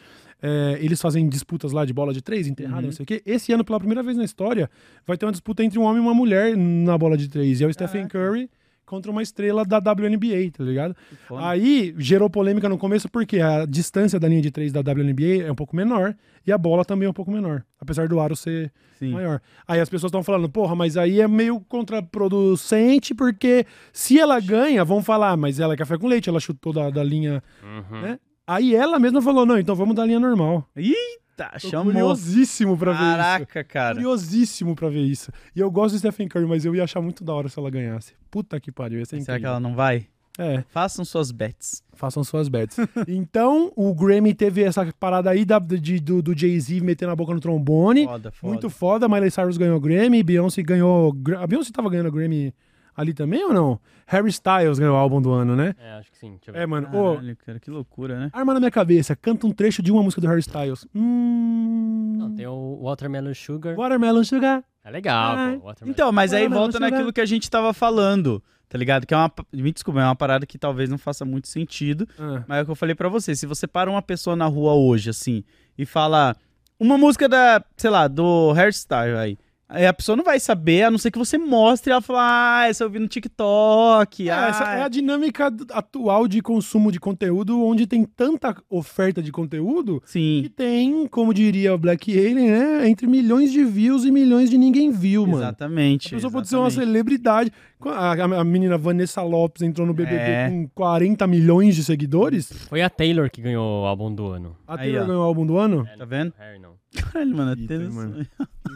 [0.42, 2.86] é, eles fazem disputas lá de bola de três, enterrada, Uhum.
[2.88, 3.22] não sei o quê.
[3.26, 4.70] Esse ano, pela primeira vez na história,
[5.08, 7.62] vai ter uma disputa entre um homem e uma mulher na bola de três.
[7.62, 8.50] E é o Stephen Curry
[8.94, 10.96] contra uma estrela da WNBA, tá ligado?
[11.38, 15.52] Aí gerou polêmica no começo porque a distância da linha de três da WNBA é
[15.52, 18.72] um pouco menor e a bola também é um pouco menor, apesar do aro ser
[19.00, 19.12] Sim.
[19.14, 19.42] maior.
[19.68, 24.84] Aí as pessoas estão falando, porra, mas aí é meio contraproducente porque se ela ganha,
[24.86, 28.02] vão falar, "Ah, mas ela é café com leite, ela chutou da, da linha, Uhum.
[28.02, 28.20] né?
[28.46, 30.68] Aí ela mesma falou, não, então vamos da linha normal.
[30.76, 30.98] Eita,
[31.36, 31.92] Tô chamou.
[31.92, 33.18] curiosíssimo pra ver isso.
[33.18, 33.96] Caraca, cara.
[33.96, 35.32] Curiosíssimo pra ver isso.
[35.56, 37.70] E eu gosto do Stephen Curry, mas eu ia achar muito da hora se ela
[37.70, 38.14] ganhasse.
[38.30, 40.08] Puta que pariu, ia ser Será que ela não vai?
[40.38, 40.64] É.
[40.70, 41.84] Façam suas bets.
[41.94, 42.78] Façam suas bets.
[43.08, 47.34] então, o Grammy teve essa parada aí da- de- do, do Jay-Z metendo a boca
[47.34, 48.06] no trombone.
[48.06, 48.52] Foda, foda.
[48.52, 49.08] Muito foda.
[49.10, 50.24] Miley Cyrus ganhou Grammy.
[50.24, 51.16] Beyoncé ganhou.
[51.40, 52.52] A Beyoncé tava ganhando Grammy
[52.96, 53.80] ali também ou não?
[54.06, 55.76] Harry Styles ganhou o álbum do ano, né?
[55.80, 56.32] É, acho que sim.
[56.32, 56.62] Deixa eu ver.
[56.62, 56.88] É, mano.
[56.88, 58.30] Caralho, cara, que loucura, né?
[58.34, 59.16] arma na minha cabeça.
[59.16, 60.86] Canta um trecho de uma música do Harry Styles.
[60.94, 62.16] Hum.
[62.18, 63.76] Não, tem o Watermelon Sugar.
[63.76, 64.64] Watermelon Sugar.
[64.84, 65.74] É legal, pô.
[65.86, 66.90] Então, mas aí volta não.
[66.90, 69.08] naquilo que a gente tava falando, tá ligado?
[69.08, 69.32] Que é uma.
[69.54, 72.08] Me desculpa, é uma parada que talvez não faça muito sentido.
[72.20, 72.44] Ah.
[72.48, 73.34] Mas é o que eu falei pra você.
[73.36, 75.44] Se você para uma pessoa na rua hoje, assim,
[75.78, 76.36] e fala
[76.80, 79.38] uma música da, sei lá, do hairstyle aí.
[79.76, 82.68] Aí a pessoa não vai saber, a não ser que você mostre ela falar, ah,
[82.70, 84.30] essa eu vi no TikTok.
[84.30, 89.22] É, ah, essa é a dinâmica atual de consumo de conteúdo, onde tem tanta oferta
[89.22, 92.88] de conteúdo que Sim, tem, como diria o Black Alien, né?
[92.90, 95.40] Entre milhões de views e milhões de ninguém viu, mano.
[95.40, 96.08] exatamente.
[96.08, 96.90] A pessoa pode ser uma exatamente.
[96.92, 97.52] celebridade.
[97.86, 100.50] A, a- a menina Vanessa Lopes entrou no BBB É.
[100.50, 102.52] com 40 milhões de seguidores.
[102.70, 104.56] Foi a Taylor que ganhou o álbum do ano.
[104.68, 105.06] A Aí, Taylor ó.
[105.08, 105.88] ganhou o álbum do ano.
[105.92, 106.32] É, Tá vendo?
[106.38, 106.72] Harry não.
[107.02, 108.28] Caralho, mano, Eita, até mano.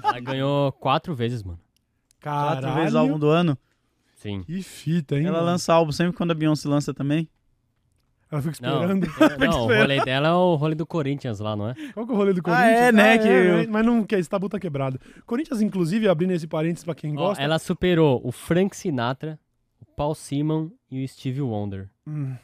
[0.03, 1.60] Ela ganhou quatro vezes, mano.
[2.19, 2.62] Caralho.
[2.62, 3.58] quatro vezes o álbum do ano.
[4.15, 4.43] Sim.
[4.43, 5.25] Que fita, hein?
[5.25, 5.51] Ela mano?
[5.51, 7.30] lança álbum sempre quando a Beyoncé lança também.
[8.30, 9.06] Ela fica Não, esperando.
[9.06, 11.75] é, não, o rolê dela é o rolê do Corinthians lá, não é?
[11.93, 12.80] Qual que é o rolê do Ah, Corinthians?
[12.80, 14.99] é, né, que é, eu- mas- não quer, esse tabu tá quebrado.
[15.25, 17.41] Corinthians, inclusive, abrindo esse parênteses pra quem Ó, gosta.
[17.41, 19.39] ela superou o Frank Sinatra,
[19.80, 21.89] o Paul Simon e o Stevie Wonder.
[22.06, 22.36] Hum,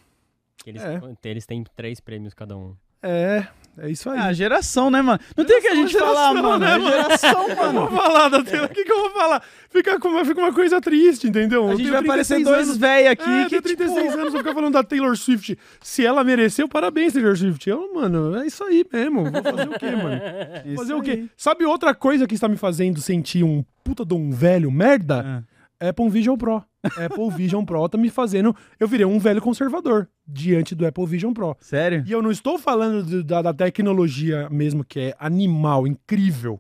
[0.63, 1.01] Que eles, É.
[1.25, 2.75] eles têm três prêmios cada um.
[3.01, 3.45] é,
[3.77, 4.19] é isso aí.
[4.19, 5.19] Ah, geração, né, mano?
[5.35, 6.65] Não tem o que a gente Geração, falar, geração, mano.
[6.65, 6.91] né, É mano?
[6.91, 7.79] geração, Eu mano.
[7.87, 8.65] vou falar da Taylor.
[8.69, 9.43] O que, que eu vou falar?
[9.69, 11.67] Fica, com, fica uma coisa triste, entendeu?
[11.67, 14.19] A Eu gente vai parecer 36 dois velhos aqui É, que, tenho 36 tipo...
[14.19, 15.57] anos, vou ficar falando da Taylor Swift.
[15.81, 17.69] Se ela mereceu, parabéns, Taylor Swift.
[17.69, 19.23] Eu, mano, é isso aí mesmo.
[19.31, 20.21] Vou fazer o quê, mano?
[20.65, 21.11] Isso Fazer o quê?
[21.11, 21.29] aí.
[21.35, 25.23] Sabe outra coisa que está me fazendo sentir um puta de um velho merda?
[25.25, 25.52] Ah.
[25.79, 26.63] Apple Vision Pro.
[26.83, 28.55] Apple Vision Pro tá me fazendo.
[28.79, 31.55] Eu virei um velho conservador diante do Apple Vision Pro.
[31.59, 32.03] Sério?
[32.07, 36.59] E eu não estou falando de- da, da tecnologia mesmo, que é animal, incrível.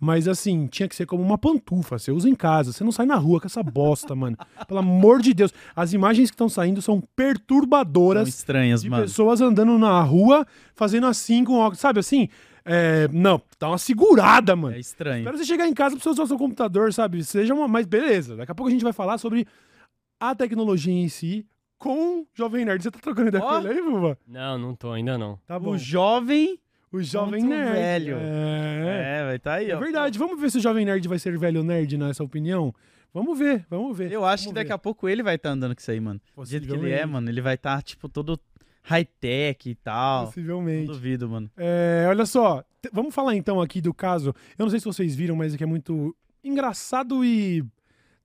[0.00, 1.98] Mas assim, tinha que ser como uma pantufa.
[1.98, 4.36] Você usa em casa, você não sai na rua com essa bosta, mano.
[4.68, 5.52] Pelo amor de Deus.
[5.74, 9.02] As imagens que estão saindo são São perturbadoras estranhas, de mano.
[9.02, 10.46] pessoas andando na rua,
[10.76, 11.80] fazendo assim com óculos.
[11.80, 12.28] Sabe assim?
[12.70, 14.76] É, não, dá uma segurada, mano.
[14.76, 15.20] É estranho.
[15.20, 17.24] Espera você chegar em casa pra você usar o seu computador, sabe?
[17.24, 17.66] Seja uma.
[17.66, 19.46] Mas beleza, daqui a pouco a gente vai falar sobre
[20.20, 21.46] a tecnologia em si
[21.78, 22.82] com o Jovem Nerd.
[22.82, 23.48] Você tá trocando ideia Ó.
[23.60, 24.18] com ele aí, Vuva?
[24.26, 25.38] Não, não tô, ainda não.
[25.46, 25.70] Tá bom.
[25.70, 26.58] O jovem...
[26.90, 27.74] O Jovem contra o Nerd.
[28.06, 28.16] velho.
[28.18, 29.20] É.
[29.20, 29.78] É, vai tá aí, É ó.
[29.78, 30.18] verdade.
[30.18, 32.74] Vamos ver se o Jovem Nerd vai ser velho nerd nessa opinião.
[33.12, 34.10] Vamos ver, vamos ver.
[34.10, 34.74] Eu acho que Vamos daqui ver.
[34.74, 36.18] a pouco ele vai estar andando com isso aí, mano.
[36.34, 38.40] Do jeito que ele é, mano, ele vai estar, tipo, todo
[38.88, 40.20] high-tech e tal.
[40.20, 40.86] Não Possivelmente.
[40.86, 41.50] duvido, mano.
[41.56, 44.34] É, olha só, vamos falar então aqui do caso.
[44.58, 47.62] Eu não sei se vocês viram, mas é que é muito engraçado e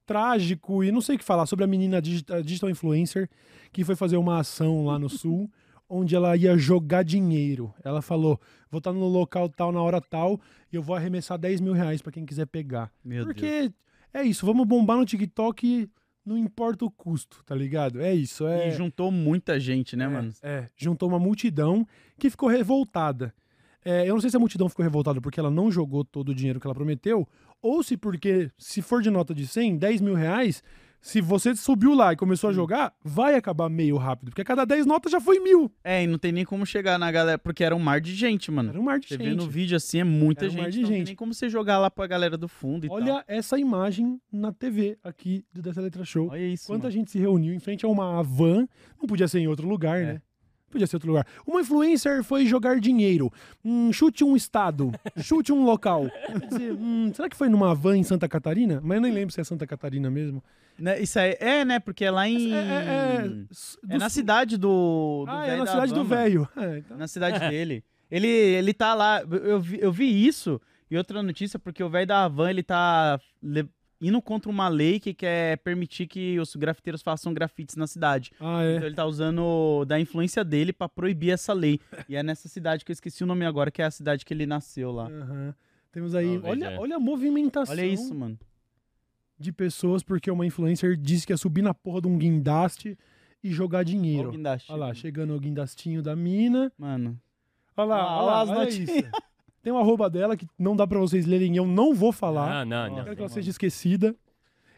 [0.05, 3.29] trágico e não sei o que falar sobre a menina digital, influencer
[3.71, 5.51] que foi fazer uma ação lá no sul
[5.89, 7.73] onde ela ia jogar dinheiro.
[7.83, 8.39] Ela falou:
[8.71, 10.39] vou estar no local tal na hora tal
[10.71, 12.89] e eu vou arremessar 10 mil reais pra quem quiser pegar.
[13.03, 13.33] Meu Deus.
[13.33, 13.71] Porque
[14.13, 15.89] é isso, vamos bombar no TikTok,
[16.25, 18.01] não importa o custo, tá ligado?
[18.01, 18.69] É isso, é.
[18.69, 20.33] E juntou muita gente, né, É, mano?
[20.41, 21.85] É, juntou uma multidão
[22.17, 23.33] que ficou revoltada.
[23.85, 26.35] É, eu não sei se a multidão ficou revoltada porque ela não jogou todo o
[26.35, 27.27] dinheiro que ela prometeu,
[27.61, 30.63] ou se porque, se for de nota de 100, 10 mil reais,
[31.05, 34.63] se você subiu lá e começou a jogar, vai acabar meio rápido, porque a cada
[34.63, 35.69] 10 notas já foi mil.
[35.83, 38.49] É, e não tem nem como chegar na galera, porque era um mar de gente,
[38.49, 38.69] mano.
[38.69, 39.27] Era um mar de Você gente.
[39.29, 40.73] vê no vídeo assim, é muita Era um mar gente.
[40.75, 41.07] de não tem gente.
[41.07, 43.23] nem como você jogar lá pra galera do fundo e Olha tal.
[43.27, 46.29] essa imagem na TV aqui do Dessa Letra Show.
[46.31, 46.91] Olha isso, Quanta mano.
[46.91, 48.65] gente se reuniu em frente a uma van,
[48.97, 50.05] não podia ser em outro lugar, É.
[50.05, 50.21] né?
[50.73, 51.25] Podia ser outro lugar.
[51.47, 53.31] Uma influencer foi jogar dinheiro.
[53.63, 54.91] Hum, chute um estado.
[55.21, 56.07] chute um local.
[56.49, 58.81] Dizer, hum, será que foi numa van em Santa Catarina?
[58.83, 60.43] Mas eu nem lembro se é Santa Catarina mesmo.
[60.77, 61.79] Né, Isso aí, é, né?
[61.79, 62.51] Porque é lá em.
[62.51, 63.29] É, é,
[63.91, 65.23] é, É na cidade do.
[65.25, 66.49] do Ah, é na da cidade do velho.
[66.57, 67.83] É, então- Na cidade dele.
[68.09, 69.21] Ele, ele tá lá.
[69.21, 70.59] Eu vi, eu vi isso.
[70.89, 73.19] E outra notícia, porque o velho da Havan, ele tá
[74.05, 78.31] indo contra uma lei que quer permitir que os grafiteiros façam grafites na cidade.
[78.39, 78.85] Ah, Então é.
[78.87, 81.79] ele tá usando da influência dele pra proibir essa lei.
[82.09, 84.33] E é nessa cidade que eu esqueci o nome agora, que é a cidade que
[84.33, 85.05] ele nasceu lá.
[85.07, 85.55] Aham.
[85.91, 86.33] Temos aí.
[86.39, 86.77] Talvez, olha, é.
[86.79, 88.37] olha a movimentação Olha isso, mano.
[89.39, 92.97] de pessoas, porque uma influencer disse que ia subir na porra de um guindaste
[93.43, 94.29] e jogar Olha dinheiro.
[94.29, 94.71] o guindaste.
[94.71, 96.71] Olha lá, chegando o guindastinho da mina.
[96.77, 97.19] Mano.
[97.77, 98.89] Olha lá, Ah, olha lá, as olha notinhas.
[99.63, 102.61] Tem um arroba dela que não dá pra vocês lerem, eu não vou falar.
[102.61, 103.03] Ah, não, Eu não.
[103.05, 104.13] quero que ela seja esquecida.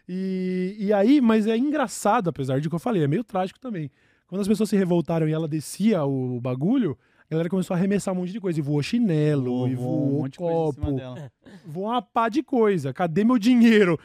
[0.08, 3.90] E, e aí, mas é engraçado, apesar de que eu falei, é meio trágico também.
[4.28, 8.14] Quando as pessoas se revoltaram e ela descia o bagulho, a galera começou a arremessar
[8.14, 8.60] um monte de coisa.
[8.60, 11.32] E voou chinelo, e Voou voou um monte de coisa em cima copo, dela.
[11.66, 12.94] voou uma pá de coisa.
[12.94, 14.00] Cadê meu dinheiro?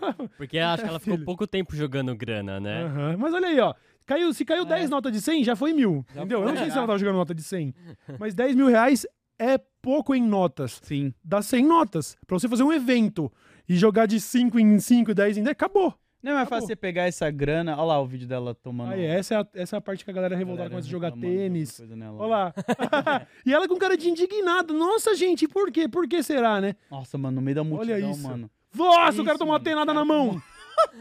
[0.36, 1.24] Porque acho que ela ficou filho.
[1.24, 2.82] pouco tempo jogando grana, né?
[2.84, 3.16] Aham.
[3.18, 3.72] Mas olha aí, ó.
[4.06, 6.04] Caiu, se caiu 10 notas de 100, já foi mil.
[6.10, 6.40] entendeu?
[6.42, 7.74] Eu não sei se ela tava jogando nota de 100.
[8.18, 9.06] Mas 10 mil reais
[9.38, 10.80] é pouco em notas.
[10.82, 11.12] Sim.
[11.22, 12.16] Dá 100 notas.
[12.26, 13.30] Pra você fazer um evento
[13.68, 15.94] e jogar de 5 em 5, 10 em 10, acabou.
[16.22, 17.72] Não é fácil você pegar essa grana.
[17.76, 18.92] Olha lá o vídeo dela tomando.
[18.92, 21.08] Aí, essa, é a, essa é a parte que a galera revoltada começa a jogar
[21.08, 21.80] reclamando, tênis.
[21.80, 22.54] Olha lá.
[23.44, 24.72] e ela com cara de indignado.
[24.72, 25.86] Nossa, gente, por quê?
[25.86, 26.76] Por que será, né?
[26.90, 28.22] Nossa, mano, no meio da multidão, Olha isso.
[28.22, 28.50] mano.
[28.74, 30.40] Nossa, Isso, o cara tomou uma tenada na mão.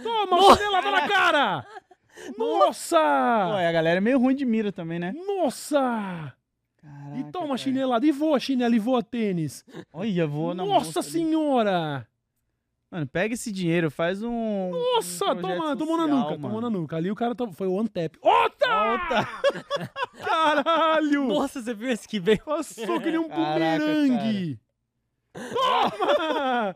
[0.04, 1.65] Toma, uma chinelada na cara.
[2.38, 2.98] Nossa!
[3.62, 5.13] e a galera é meio ruim de mira também, né?
[5.26, 6.34] Nossa!
[6.84, 7.58] Caraca, E toma cara.
[7.58, 9.63] chinelada, e voa chinela, e voa tênis.
[9.93, 11.10] Olha, voa na Nossa moça ali.
[11.10, 12.08] senhora!
[12.91, 14.69] Mano, pega esse dinheiro, faz um.
[14.69, 16.41] Nossa, um toma, tomou na nuca, mano.
[16.41, 16.96] tomou na nuca.
[16.98, 18.15] Ali o cara to- foi o one tap.
[18.22, 19.28] Ota!
[20.24, 21.28] Caralho!
[21.28, 22.39] Nossa, você viu esse que veio?
[22.43, 24.60] Passou que nem um Caraca, bumerangue.
[25.34, 26.76] Toma!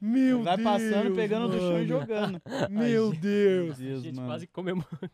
[0.00, 0.68] Meu Vai Deus!
[0.68, 1.86] passando, pegando do chão e mano.
[1.88, 2.42] jogando.
[2.70, 3.78] Meu Deus!
[3.78, 4.28] Meu Deus, A gente mano.
[4.28, 5.10] quase comemorou.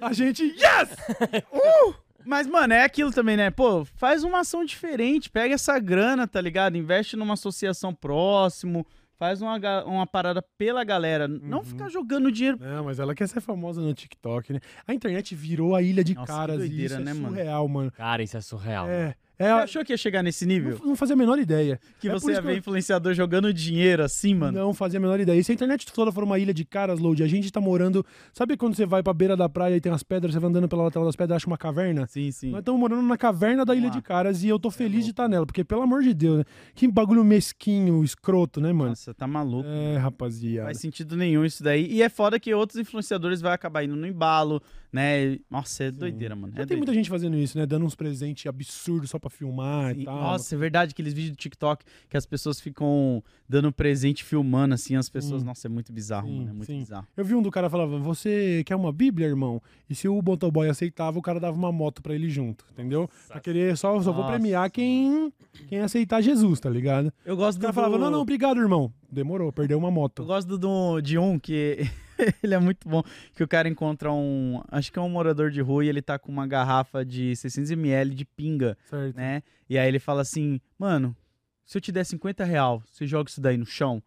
[0.00, 0.42] A gente.
[0.44, 0.96] Yes!
[2.24, 3.50] Mas, mano, é aquilo também, né?
[3.50, 6.76] Pô, faz uma ação diferente, pega essa grana, tá ligado?
[6.76, 8.86] Investe numa associação próximo,
[9.18, 11.26] faz uma, uma parada pela galera.
[11.28, 11.64] Não Uhum.
[11.64, 12.58] ficar jogando dinheiro.
[12.60, 14.60] Não, mas ela quer ser famosa no TikTok, né?
[14.86, 17.28] A internet virou a ilha de Nossa, que caras e doideira, isso é né, mano?
[17.36, 17.90] surreal, mano.
[17.92, 18.88] Cara, isso é surreal.
[18.88, 19.08] É.
[19.08, 20.78] Você É, achou que ia chegar nesse nível?
[20.80, 21.80] não, não fazia a menor ideia.
[21.98, 24.56] Que É você ia ver eu- influenciador jogando dinheiro assim, mano?
[24.58, 25.38] Não fazia a menor ideia.
[25.38, 28.04] E se a internet toda for uma ilha de caras, Load, a gente tá morando.
[28.32, 30.68] Sabe quando você vai pra beira da praia e tem umas pedras, você vai andando
[30.68, 32.06] pela lateral das pedras e acha uma caverna?
[32.06, 32.50] Sim, sim.
[32.50, 33.92] Nós estamos morando na caverna da Ilha lá.
[33.94, 36.44] de Caras e eu tô feliz de estar nela, porque pelo amor de Deus, né?
[36.74, 38.90] Que bagulho mesquinho, escroto, né, mano?
[38.90, 39.68] Nossa, tá maluco.
[39.68, 40.66] É, Não rapaziada.
[40.66, 41.86] faz sentido nenhum isso daí.
[41.90, 45.38] E é foda que outros influenciadores vão acabar indo no embalo, né?
[45.50, 46.48] Nossa, é doideira, mano.
[46.52, 46.78] Já É tem doideira.
[46.78, 47.64] muita gente fazendo isso, né?
[47.66, 50.00] Dando uns presentes absurdos só pra filmar Sim.
[50.02, 50.14] e tal.
[50.20, 54.96] Nossa, é verdade, aqueles vídeos do TikTok que as pessoas ficam dando presente, filmando assim,
[54.96, 55.42] as pessoas.
[55.42, 56.50] Nossa, é muito bizarro, Sim, mano.
[56.50, 56.78] É muito sim.
[56.80, 57.06] bizarro.
[57.16, 59.62] Eu vi um do cara falava, você quer uma bíblia, irmão?
[59.88, 63.08] E se o motoboy aceitava, o cara dava uma moto pra ele junto, entendeu?
[63.28, 65.32] Pra querer, só, só vou Nossa, premiar quem,
[65.68, 67.12] quem aceitar Jesus, tá ligado?
[67.24, 67.62] Eu gosto O do.
[67.62, 68.92] cara falava, não, não, obrigado, irmão.
[69.10, 70.24] Demorou, perdeu uma Eu moto.
[70.24, 71.86] gosto do, de um que
[72.42, 73.02] ele é muito bom.
[73.34, 74.62] Que o cara encontra um.
[74.68, 78.10] Acho que é um morador de rua e ele tá com uma garrafa de 600ml
[78.10, 79.16] de pinga, Certo.
[79.16, 79.42] né?
[79.68, 81.16] E aí ele fala assim: Mano,
[81.64, 84.02] se eu te der 50 real, você joga isso daí no chão?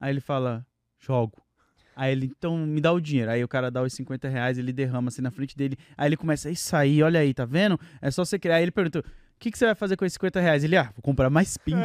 [0.00, 0.66] Aí ele fala:
[0.98, 1.40] Jogo.
[1.94, 3.30] Aí ele, então me dá o dinheiro.
[3.30, 5.76] Aí o cara dá os 50 reais, ele derrama assim na frente dele.
[5.96, 7.78] Aí ele começa, isso aí, olha aí, tá vendo?
[8.00, 8.56] É só você criar.
[8.56, 9.04] Aí ele pergunta: O
[9.38, 10.64] que, que você vai fazer com esses 50 reais?
[10.64, 11.84] Ele, ah, vou comprar mais pinga.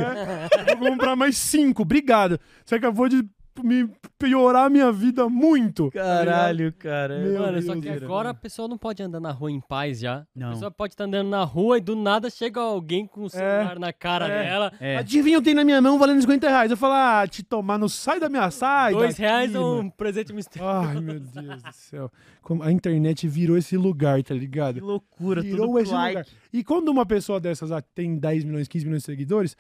[0.66, 2.40] É, vou comprar mais cinco, obrigado.
[2.66, 3.22] Você acabou de
[3.66, 5.90] me piorar a minha vida muito.
[5.92, 6.00] tá?
[6.00, 7.20] Caralho, cara.
[7.20, 8.06] Meu Mano, só Deus, que cara.
[8.06, 10.26] agora a pessoa não pode andar na rua em paz já.
[10.36, 10.50] Não.
[10.50, 13.78] A pessoa pode estar andando na rua e do nada chega alguém com o celular
[13.80, 14.44] na cara é.
[14.44, 14.74] dela.
[14.80, 14.98] É.
[14.98, 16.72] Adivinha, eu tenho na minha mão valendo 50 reais.
[16.72, 18.94] Eu falo, ah, te tomar, não sai da minha sai.
[18.94, 19.88] Dois daqui, reais ou mano.
[19.88, 20.88] um presente misterioso.
[20.90, 22.12] Ai, meu Deus do céu.
[22.42, 24.80] Como a internet virou esse lugar, tá Que ligado?
[24.84, 26.18] loucura, Virou tudo esse like.
[26.18, 26.26] lugar.
[26.54, 29.56] E quando uma pessoa dessas ah, tem 10 milhões, 15 milhões de seguidores,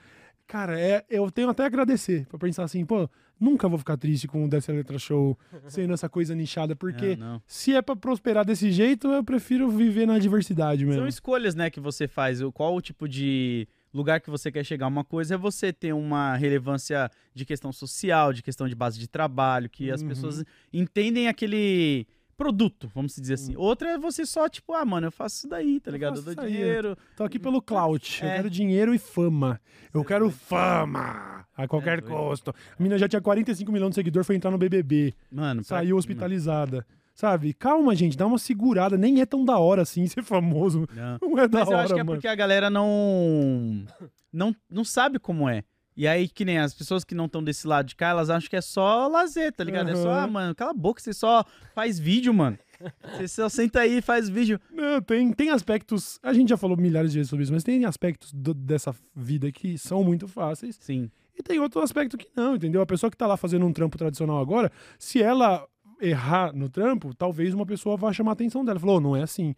[0.48, 2.26] cara, é, eu tenho até a agradecer.
[2.28, 6.08] Pra pensar assim, pô, nunca vou ficar triste com o Dessa Letra Show sendo essa
[6.10, 7.42] coisa nichada, porque Não, não.
[7.48, 11.00] se é pra prosperar desse jeito, eu prefiro viver na diversidade mesmo.
[11.02, 12.40] São escolhas, né, que você faz.
[12.54, 14.88] Qual o tipo de lugar que você quer chegar?
[14.88, 19.08] Uma coisa é você ter uma relevância de questão social, de questão de base de
[19.08, 20.08] trabalho, que as Uhum.
[20.10, 22.06] pessoas entendem aquele
[22.38, 23.56] produto, vamos dizer assim.
[23.58, 26.18] Outra é você só, tipo, ah, mano, eu faço isso daí, tá Eu ligado?
[26.18, 26.96] Eu dou isso aí, dinheiro.
[27.16, 28.22] Tô aqui pelo clout.
[28.24, 28.36] Eu É.
[28.36, 29.60] quero dinheiro e fama.
[29.94, 31.46] Eu quero fama.
[31.58, 32.52] A qualquer É custo.
[32.52, 35.14] A menina já tinha 45 milhões de seguidores, foi entrar no BBB.
[35.32, 36.86] Mano, pra- Saiu hospitalizada.
[37.16, 37.52] Sabe?
[37.52, 38.96] Calma, gente, dá uma segurada.
[38.96, 40.88] Nem é tão da hora assim ser famoso.
[40.96, 41.18] Não.
[41.30, 42.18] Não é da Mas eu hora, acho que é mano.
[42.18, 43.84] porque a galera não,
[44.32, 45.64] não não sabe como é.
[45.98, 48.48] E aí, que nem as pessoas que não estão desse lado de cá, elas acham
[48.48, 49.90] que é só lazer, tá ligado?
[49.90, 52.58] É só, ah, mano, cala a boca, você só faz vídeo, mano.
[53.18, 54.62] Você só senta aí e faz vídeo.
[54.72, 56.20] Não, tem, tem aspectos.
[56.22, 59.52] A gente já falou milhares de vezes sobre isso, mas tem aspectos do- dessa vida
[59.52, 60.78] que são muito fáceis.
[60.80, 61.10] Sim.
[61.36, 62.80] E tem outro aspecto que não, entendeu?
[62.82, 65.68] A pessoa que tá lá fazendo um trampo tradicional agora, se ela
[66.00, 68.80] errar no trampo, talvez uma pessoa vá chamar a atenção dela.
[68.80, 69.56] Falou, "Oh, não é assim.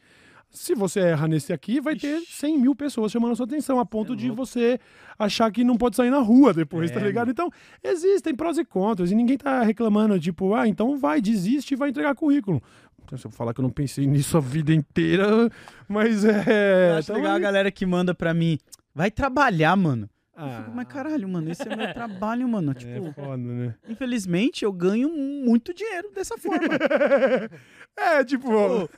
[0.52, 3.86] Se você erra nesse aqui, vai ter 100 mil pessoas chamando a sua atenção, a
[3.86, 4.80] ponto de você
[5.18, 7.30] achar que não pode sair na rua depois, É, tá ligado?
[7.30, 7.52] Então,
[7.84, 11.90] existem prós e contras, e ninguém tá reclamando, tipo, ah, então vai, desiste e vai
[11.90, 12.62] entregar currículo.
[13.04, 15.28] Então, se eu falar que eu não pensei nisso a vida inteira,
[15.88, 16.94] mas é.
[16.94, 18.58] eu acho então legal a é- galera que manda pra mim,
[18.94, 20.10] vai trabalhar, mano.
[20.36, 22.74] Eu Ah, fico, mas caralho, mano, esse é meu trabalho, mano.
[22.80, 23.76] Tipo, é foda, né?
[23.88, 26.60] infelizmente eu ganho muito dinheiro dessa forma.
[27.98, 28.48] é, tipo.
[28.48, 28.90] Sabe,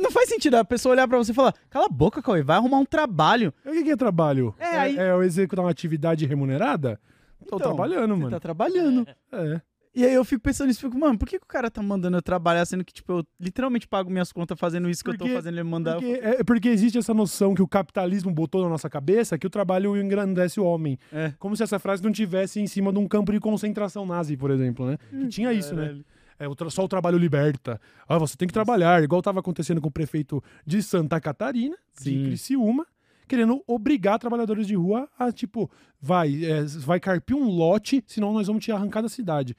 [0.00, 2.56] não faz sentido a pessoa olhar pra você e falar, cala a boca, Cauê, vai
[2.56, 3.52] arrumar um trabalho.
[3.64, 4.54] O que, que é trabalho?
[4.58, 7.00] É, aí- é eu executar uma atividade remunerada?
[7.46, 8.30] Tô Então, trabalhando, mano.
[8.30, 9.06] tá trabalhando.
[9.32, 9.60] É.
[9.94, 12.16] E aí eu fico pensando nisso, fico, mano, por que, que o cara tá mandando
[12.16, 15.28] eu trabalhar, sendo que, tipo, eu literalmente pago minhas contas fazendo isso que eu Porque-
[15.30, 15.94] tô fazendo ele mandar.
[15.94, 19.50] Porque, é porque existe essa noção que o capitalismo botou na nossa cabeça que o
[19.50, 20.98] trabalho engrandece o homem.
[21.12, 21.32] É.
[21.38, 24.50] Como se essa frase não tivesse em cima de um campo de concentração nazi, por
[24.52, 24.98] exemplo, né?
[25.12, 25.96] Hum, Que tinha isso, né?
[26.38, 27.80] É, só o trabalho liberta.
[28.08, 32.10] Ah, você tem que trabalhar, igual estava acontecendo com o prefeito de Santa Catarina, de
[32.10, 32.24] Sim.
[32.24, 32.86] Criciúma,
[33.26, 35.70] querendo obrigar trabalhadores de rua a, tipo,
[36.00, 39.56] vai, é, vai carpir um lote, senão nós vamos te arrancar da cidade.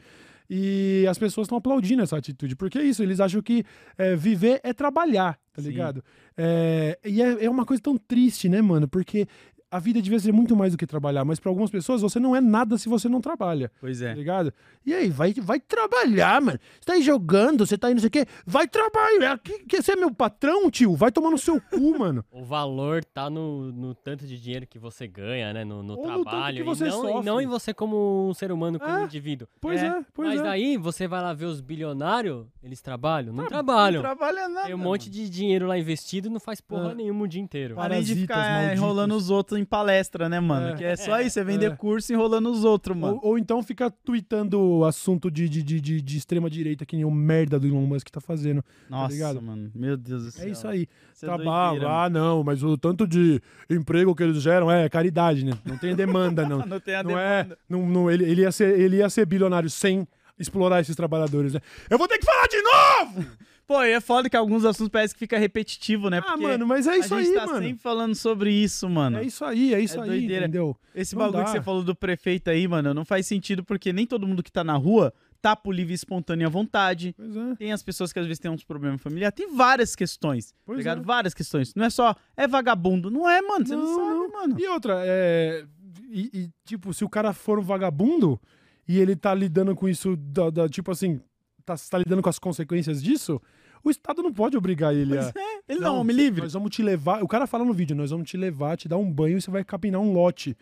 [0.50, 3.64] E as pessoas estão aplaudindo essa atitude, porque é isso, eles acham que
[3.96, 6.04] é, viver é trabalhar, tá ligado?
[6.36, 8.88] É, e é, é uma coisa tão triste, né, mano?
[8.88, 9.28] Porque
[9.72, 12.36] a vida devia ser muito mais do que trabalhar, mas para algumas pessoas você não
[12.36, 13.72] é nada se você não trabalha.
[13.80, 14.14] Pois Tá é.
[14.14, 14.54] ligado?
[14.86, 16.60] E aí, vai, vai trabalhar, mano.
[16.80, 18.26] Você tá aí jogando, você tá aí não sei o quê.
[18.46, 19.38] Vai trabalhar.
[19.40, 20.96] Que, que, você é meu patrão, tio?
[20.96, 22.24] Vai tomar no seu cu, mano.
[22.32, 25.64] O valor tá no, no tanto de dinheiro que você ganha, né?
[25.64, 26.56] No, no no trabalho.
[26.66, 29.04] que e, não, e não em você como um ser humano, como É.
[29.04, 29.48] indivíduo.
[29.62, 30.44] Pois É, é, pois Mas é.
[30.44, 33.34] daí você vai lá ver os bilionários, eles trabalham?
[33.34, 34.02] Não trabalham.
[34.02, 34.66] Não trabalha nada.
[34.68, 36.96] Tem um monte de dinheiro lá investido e não faz porra É.
[36.96, 37.76] nenhuma o dia inteiro.
[37.76, 40.70] Para- Além de Parasitas ficar é, enrolando os outros em palestra, né, mano?
[40.70, 40.76] É.
[40.76, 41.76] Que é só isso, é vender É.
[41.76, 43.20] curso enrolando os outros, mano.
[43.22, 47.12] Ou, ou então fica tweetando assunto de, de, de, de, extrema direita, que nem o
[47.12, 48.64] merda do Elon Musk tá fazendo.
[48.90, 49.42] Nossa, ligado?
[49.42, 49.72] mano.
[49.76, 50.48] Meu Deus do céu.
[50.48, 50.88] É isso aí.
[51.14, 51.80] Isso é Trabalho.
[51.80, 55.54] doideira, ah, não, mas o tanto de emprego que eles geram é caridade, né?
[55.66, 56.60] Não tem demanda, não.
[56.66, 57.54] Não tem a não demanda.
[57.54, 57.58] é.
[57.68, 61.60] Não, não, ele, ele, ia ser, ele ia ser bilionário sem explorar esses trabalhadores, né?
[61.90, 63.26] Eu vou ter que falar de novo!
[63.70, 66.18] Pô, é foda que alguns assuntos parece que fica repetitivo, né?
[66.18, 67.60] ah, Porque mano, mas é isso a gente aí, tá mano.
[67.68, 69.20] sempre falando sobre isso, mano.
[69.20, 70.46] É isso aí, é isso É aí, doideira.
[70.46, 70.76] entendeu?
[70.96, 71.46] Esse Não bagulho dá.
[71.46, 74.52] que você falou do prefeito aí, mano, não faz sentido porque nem todo mundo que
[74.52, 77.14] tá na rua tá por livre e espontânea vontade.
[77.16, 77.56] Pois é.
[77.58, 79.36] Tem as pessoas que às vezes têm uns problemas familiares.
[79.36, 81.02] Tem várias questões, Pois tá ligado?
[81.02, 81.06] é.
[81.06, 81.74] Várias questões.
[81.76, 83.12] Não é só, é vagabundo.
[83.12, 83.68] Não é, mano.
[83.68, 84.32] Você não, Não, sabe, não.
[84.32, 84.60] mano.
[84.60, 85.64] E outra, é.
[86.10, 88.42] E, e, tipo, se o cara for um vagabundo
[88.88, 91.22] e ele tá lidando com isso, da, da- tipo assim,
[91.64, 93.40] tá, tá lidando com as consequências disso,
[93.84, 95.32] o Estado não pode obrigar ele a.
[95.32, 96.42] Pois é, ele não, homem livre.
[96.42, 97.24] Nós vamos te levar.
[97.24, 99.50] O cara fala no vídeo, nós vamos te levar, te dar um banho e você
[99.52, 100.56] vai capinar um lote.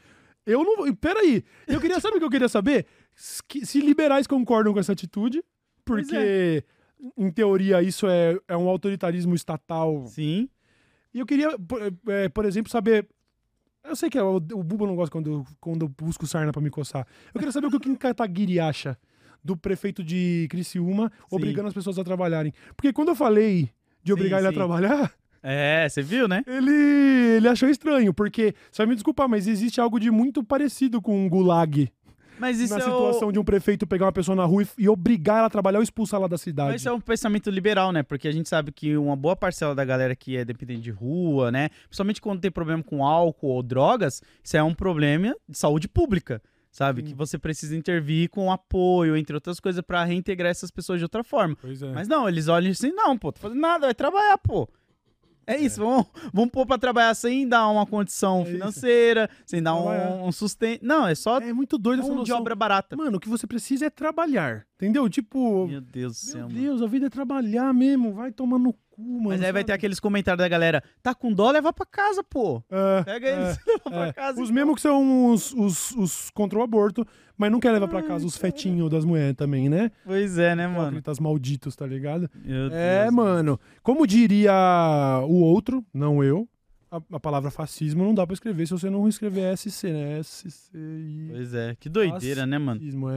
[0.46, 0.78] Eu não.
[0.78, 1.44] vou- Peraí.
[1.68, 2.86] Eu queria saber o que eu queria saber?
[3.16, 5.44] Se liberais concordam com essa atitude,
[5.84, 6.64] porque,
[7.18, 10.06] em teoria, isso é, é um autoritarismo estatal.
[10.08, 10.48] Sim.
[11.14, 13.08] E eu queria, por, é, por exemplo, saber.
[13.84, 16.52] Eu sei que é, o, o Buba não gosta quando, eu- quando eu busco sarna
[16.52, 17.08] pra me coçar.
[17.34, 18.98] Eu queria saber o que o Kim Kataguiri acha
[19.44, 22.54] do prefeito de Criciúma obrigando as pessoas a trabalharem.
[22.76, 23.70] Porque quando eu falei
[24.04, 24.56] de obrigar Sim, ele a sim.
[24.56, 25.12] trabalhar,
[25.44, 26.44] É, você viu, né?
[26.48, 31.02] ele, ele achou estranho, porque, você vai me desculpar, mas existe algo de muito parecido
[31.02, 31.90] com um gulag
[32.40, 33.32] Mas isso na é situação o...
[33.32, 35.84] de um prefeito pegar uma pessoa na rua e, e obrigar ela a trabalhar ou
[35.84, 36.72] expulsar ela da cidade.
[36.72, 38.04] Mas isso é um pensamento liberal, né?
[38.04, 41.52] Porque a gente sabe que uma boa parcela da galera que é dependente de rua,
[41.52, 41.70] né?
[41.88, 46.42] Principalmente quando tem problema com álcool ou drogas, isso é um problema de saúde pública,
[46.72, 47.04] sabe?
[47.04, 51.24] Que você precisa intervir com apoio, entre outras coisas, pra reintegrar essas pessoas de outra
[51.24, 51.56] forma.
[51.64, 51.94] É.
[51.94, 54.68] Mas não, eles olham assim, não, pô, tô fazendo nada, vai trabalhar, pô.
[55.50, 58.52] É isso, vamos, vamos pôr pra trabalhar sem dar uma condição É isso.
[58.52, 60.82] financeira, sem dar um, um sustento.
[60.86, 62.98] Não, é só É muito doido essa de obra barata.
[62.98, 64.68] Mano, o que você precisa é trabalhar.
[64.80, 65.10] Entendeu?
[65.10, 66.60] Tipo, Meu Deus do céu, Meu mano.
[66.60, 68.14] Deus, a vida é trabalhar mesmo.
[68.14, 69.30] Vai tomar no cu, mano.
[69.30, 72.64] Mas aí vai ter aqueles comentários da galera, tá com dó, leva pra casa, pô.
[72.70, 74.14] É, Pega é, eles, leva pra é.
[74.14, 74.32] casa.
[74.34, 74.44] então.
[74.44, 77.04] Os mesmos que são os, os, os contra o aborto,
[77.36, 79.90] mas não quer levar pra casa os fetinhos das mulheres também, né?
[80.06, 80.82] Pois é, né, mano?
[80.84, 82.30] Hipócritas malditos, tá ligado?
[82.46, 83.60] Meu É, Deus, mano.
[83.82, 84.54] Como diria
[85.28, 86.48] o outro, não eu,
[86.90, 90.20] a, a palavra fascismo não dá pra escrever se você não escrever SC, né?
[90.20, 91.28] S-C-I.
[91.32, 92.80] Pois é, que doideira, né, mano?
[92.80, 93.10] Fascismo,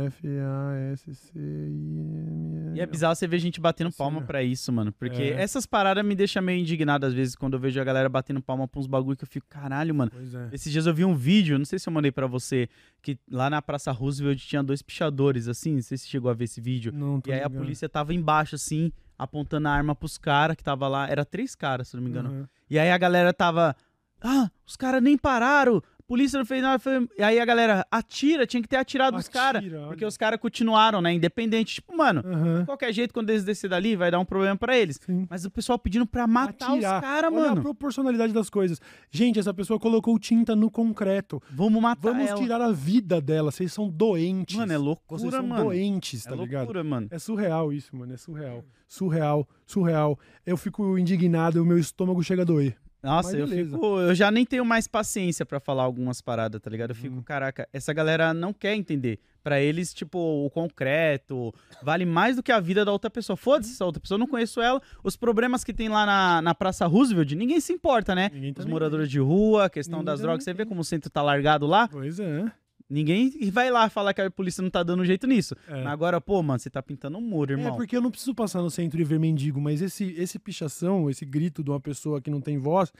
[1.40, 2.76] F-A-S-C-I-M.
[2.76, 4.26] E é bizarro você ver gente batendo palma né?
[4.26, 4.92] pra isso, mano.
[4.92, 5.40] Porque É.
[5.40, 8.66] essas paradas me deixam meio indignado às vezes quando eu vejo a galera batendo palma
[8.68, 10.10] pra uns bagulho que eu fico, caralho, mano.
[10.12, 10.48] Pois é.
[10.52, 12.68] Esses dias eu vi um vídeo, não sei se eu mandei pra você,
[13.02, 16.44] que lá na Praça Roosevelt tinha dois pichadores, assim, não sei se chegou a ver
[16.44, 16.92] esse vídeo.
[16.92, 20.64] Não, tô E aí a polícia tava embaixo, assim, apontando a arma pros caras que
[20.64, 21.08] tava lá.
[21.08, 22.30] Era três caras, se não me engano.
[22.30, 22.48] Aham.
[22.68, 23.76] E aí a galera tava.
[24.20, 25.82] Ah, os caras nem pararam.
[26.10, 26.76] Polícia não fez nada.
[26.80, 29.62] foi- E aí a galera, atira, tinha que ter atirado os caras.
[29.62, 29.86] Atira.
[29.86, 31.12] Porque os caras continuaram, né?
[31.12, 31.76] Independente.
[31.76, 32.58] Tipo, mano, Aham.
[32.60, 34.98] de qualquer jeito, quando eles descer dali, vai dar um problema pra eles.
[35.06, 35.24] Sim.
[35.30, 36.96] Mas o pessoal pedindo pra matar Atirar.
[36.96, 37.62] os caras, Olha a mano.
[37.62, 38.80] proporcionalidade das coisas.
[39.08, 41.40] Gente, essa pessoa colocou tinta no concreto.
[41.48, 42.40] Vamos matar Vamos ela.
[42.40, 43.52] tirar a vida dela.
[43.52, 44.56] Vocês são doentes.
[44.56, 45.62] Mano, é loucura, Vocês são mano.
[45.66, 46.58] doentes, É tá ligado?
[46.62, 47.06] loucura, mano.
[47.12, 48.12] É surreal isso, mano.
[48.12, 48.64] É surreal.
[48.88, 50.18] Surreal, surreal.
[50.44, 52.76] Eu fico indignado, o meu estômago chega a doer.
[53.02, 54.00] Nossa, eu fico.
[54.00, 56.90] Eu já nem tenho mais paciência pra falar algumas paradas, tá ligado?
[56.90, 59.18] Eu fico, caraca, essa galera não quer entender.
[59.42, 61.50] Pra eles, tipo, o concreto
[61.82, 63.38] vale mais do que a vida da outra pessoa.
[63.38, 64.82] Foda-se essa outra pessoa, eu não conheço ela.
[65.02, 68.30] Os problemas que tem lá na, na Praça Roosevelt, ninguém se importa, né?
[68.34, 70.44] Ninguém Os moradores de rua, a questão Ninguém das drogas.
[70.44, 71.88] Você vê como o centro tá largado lá?
[71.88, 72.52] Pois é.
[72.90, 75.54] Ninguém vai lá falar que a polícia não tá dando jeito nisso.
[75.68, 75.86] É.
[75.86, 77.76] Agora, pô, mano, você tá pintando um muro, É, irmão.
[77.76, 81.24] porque eu não preciso passar no centro e ver mendigo, mas esse, esse pichação, esse
[81.24, 82.92] grito de uma pessoa que não tem voz,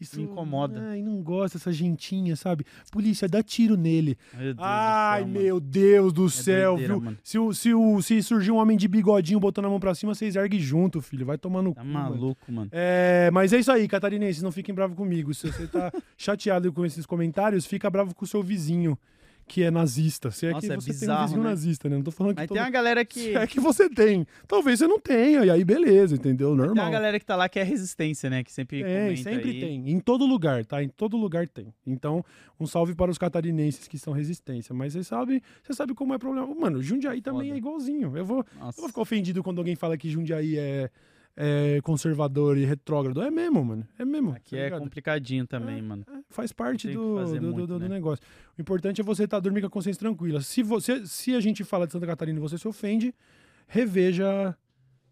[0.00, 0.80] isso Me incomoda.
[0.90, 2.64] Ai, não gosta, essa gentinha, sabe?
[2.92, 4.16] Polícia, dá tiro nele.
[4.34, 5.40] Meu Ai, céu, mano.
[5.40, 7.02] meu Deus do céu, doideira, viu?
[7.02, 7.18] mano.
[7.24, 10.14] Se, o, se, o, se surgir um homem de bigodinho botando a mão pra cima,
[10.14, 11.24] vocês erguem junto, filho.
[11.26, 12.10] Vai tomar no Tá cu, mano.
[12.10, 12.68] maluco, mano.
[12.70, 15.32] É, mas é isso aí, catarinenses, não fiquem bravos comigo.
[15.34, 18.96] Se você tá chateado com esses comentários, fica bravo com o seu vizinho,
[19.48, 20.30] que é nazista.
[20.30, 21.48] Se é Nossa, que é você tem um bizarro, vizinho né?
[21.48, 21.96] nazista, né?
[21.96, 23.20] Não tô falando que Mas tem uma galera que.
[23.20, 24.26] Se é que você tem.
[24.46, 26.50] Talvez você não tenha, e aí beleza, entendeu?
[26.50, 26.90] Tem uma Normal.
[26.90, 28.44] galera que tá lá que é resistência, né?
[28.44, 29.60] Que sempre comenta sempre aí.
[29.60, 29.90] tem.
[29.90, 30.82] Em todo lugar, tá?
[30.82, 31.72] Em todo lugar tem.
[31.86, 32.24] Então,
[32.60, 34.74] um salve para os catarinenses que são resistência.
[34.74, 36.54] Mas você sabe, você sabe como é problema.
[36.54, 37.54] Mano, Jundiaí também Foda.
[37.54, 38.16] é igualzinho.
[38.16, 40.90] Eu vou, eu vou ficar ofendido quando alguém fala que Jundiaí é,
[41.40, 43.22] é conservador e retrógrado.
[43.22, 43.86] É mesmo, mano.
[43.96, 44.32] É mesmo.
[44.32, 45.82] Aqui tá é complicadinho também, É.
[45.82, 46.04] mano.
[46.12, 47.88] É, faz parte do, do, do- muito, do- do né?
[47.88, 48.24] negócio.
[48.56, 50.40] O importante é você estar dormindo com a consciência tranquila.
[50.40, 53.14] Se, você, se a gente fala de Santa Catarina e você se ofende,
[53.68, 54.56] reveja.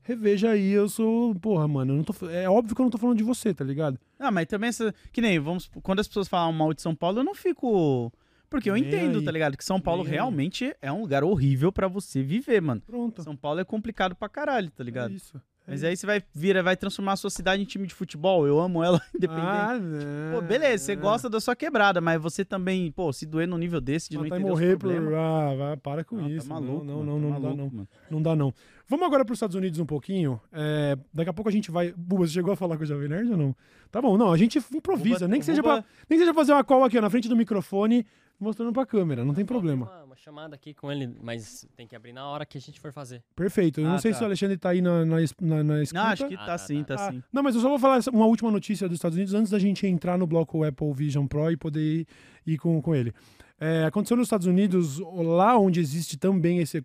[0.03, 1.35] Reveja aí, eu sou.
[1.37, 3.65] Porra, mano, eu não tô, é óbvio que eu não tô falando de você, tá
[3.65, 3.99] ligado?
[4.19, 4.71] Ah, mas também.
[5.13, 5.69] Que nem, vamos.
[5.83, 8.13] Quando as pessoas falam mal de São Paulo, eu não fico.
[8.49, 9.25] Porque eu entendo, aí.
[9.25, 9.57] tá ligado?
[9.57, 10.09] Que São Paulo aí.
[10.09, 12.81] realmente é um lugar horrível pra você viver, mano.
[12.87, 13.21] Pronto.
[13.25, 15.13] São Paulo é complicado pra caralho, tá É ligado?
[15.13, 15.41] isso.
[15.67, 18.47] Mas aí você vai vir, vai transformar a sua cidade em time de futebol.
[18.47, 19.47] Eu amo ela, independente.
[19.47, 20.35] Ah, não.
[20.41, 23.81] Pô, beleza, você gosta da sua quebrada, mas você também, pô, se doer no nível
[23.81, 24.91] desse de não Matar e entender os morrer por.
[24.91, 26.47] problemas, Ah, vai, para com não, isso.
[26.49, 27.77] tá maluco, não, mano, não, não, tá não dá, maluco, não.
[27.79, 27.89] mano.
[28.11, 28.55] Não dá, não.
[28.89, 30.41] Vamos agora para os Estados Unidos um pouquinho.
[30.53, 31.93] É, daqui a pouco a gente vai.
[31.97, 33.57] Buba, você chegou a falar com o Jovem Nerd ou não?
[33.91, 35.21] Tá bom, não, a gente improvisa.
[35.21, 37.11] Buba- nem, que seja Buba- pra, nem que seja fazer uma call aqui, ó, na
[37.11, 38.07] frente do microfone,
[38.39, 39.87] mostrando pra câmera, não tem Tem problema.
[39.87, 42.79] Uma, uma chamada aqui com ele, mas tem que abrir na hora que a gente
[42.79, 43.25] for fazer.
[43.35, 43.81] Perfeito.
[43.81, 44.19] Eu não Ah, sei tá.
[44.19, 46.03] se o Alexandre tá aí na, na, na, na escuta.
[46.05, 47.23] Não, acho que Ah, tá tá, sim, tá Ah, sim.
[47.33, 49.85] Não, mas eu só vou falar uma última notícia dos Estados Unidos antes da gente
[49.87, 52.07] entrar no bloco Apple Vision Pro e poder ir,
[52.47, 53.13] ir com, com ele.
[53.59, 56.83] É, aconteceu nos Estados Unidos, lá onde existe também esse.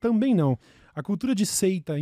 [0.00, 0.58] Também não.
[0.94, 1.94] A cultura de seita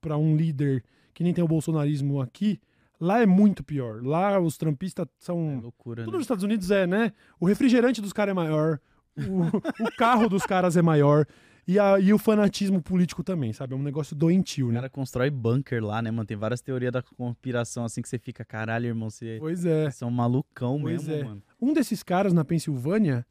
[0.00, 2.60] para um líder que nem tem o bolsonarismo aqui,
[3.00, 4.02] lá é muito pior.
[4.04, 5.60] Lá os trampistas É são.
[5.60, 6.18] loucura, Tudo né?
[6.18, 7.12] nos Estados Unidos é, né?
[7.40, 8.80] O refrigerante dos caras é maior,
[9.16, 11.26] o, o carro dos caras é maior.
[11.66, 13.72] E, a- e o fanatismo político também, sabe?
[13.72, 14.76] É um negócio doentio, O né?
[14.76, 16.26] cara constrói bunker lá, né, mano?
[16.26, 19.88] Tem várias teorias da conspiração assim que você fica, caralho, irmão, você Pois é.
[19.88, 21.24] você é um malucão Pois mesmo, é.
[21.24, 21.42] mano.
[21.60, 23.24] Um desses caras na Pensilvânia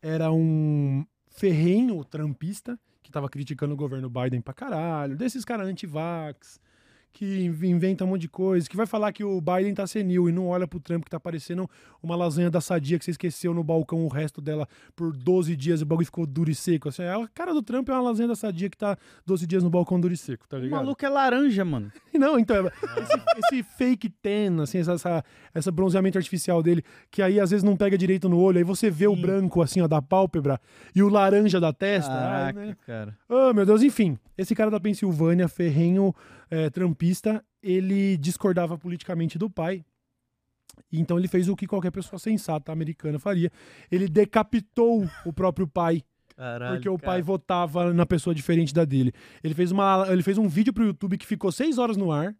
[0.00, 5.14] era um ferrenho trampista que tava criticando o governo Biden pra caralho.
[5.14, 6.58] Desses caras anti-vax,
[7.14, 10.28] que inv- inventa um monte de coisa, que vai falar que o Biden tá senil
[10.28, 11.70] e não olha pro Trump que tá parecendo
[12.02, 15.78] uma lasanha da sadia que você esqueceu no balcão o resto dela por 12 dias
[15.80, 16.88] e o bagulho ficou duro e seco.
[16.88, 19.70] Assim, a cara do Trump é uma lasanha da sadia que tá 12 dias no
[19.70, 20.80] balcão duro e seco, tá O ligado?
[20.80, 21.92] maluco é laranja, mano.
[22.12, 25.24] Não, então, esse, esse fake tan, assim, essa, essa,
[25.54, 28.90] essa bronzeamento artificial dele, que aí às vezes não pega direito no olho, aí você
[28.90, 29.22] vê o Sim.
[29.22, 30.60] branco, assim, ó, da pálpebra
[30.94, 32.10] e o laranja da testa.
[32.12, 32.76] Caraca, né?
[32.84, 33.16] cara.
[33.28, 34.18] Oh, meu Deus, enfim.
[34.36, 36.12] Esse cara da Pensilvânia, ferrenho
[36.50, 39.84] é, trampista, ele discordava politicamente do pai.
[40.92, 43.50] Então ele fez o que qualquer pessoa sensata americana faria.
[43.90, 46.02] Ele decapitou o próprio pai
[46.36, 47.12] Caralho, porque o cara.
[47.12, 49.12] pai votava na pessoa diferente da dele.
[49.42, 52.34] Ele fez, uma, ele fez um vídeo pro YouTube que ficou seis horas no ar.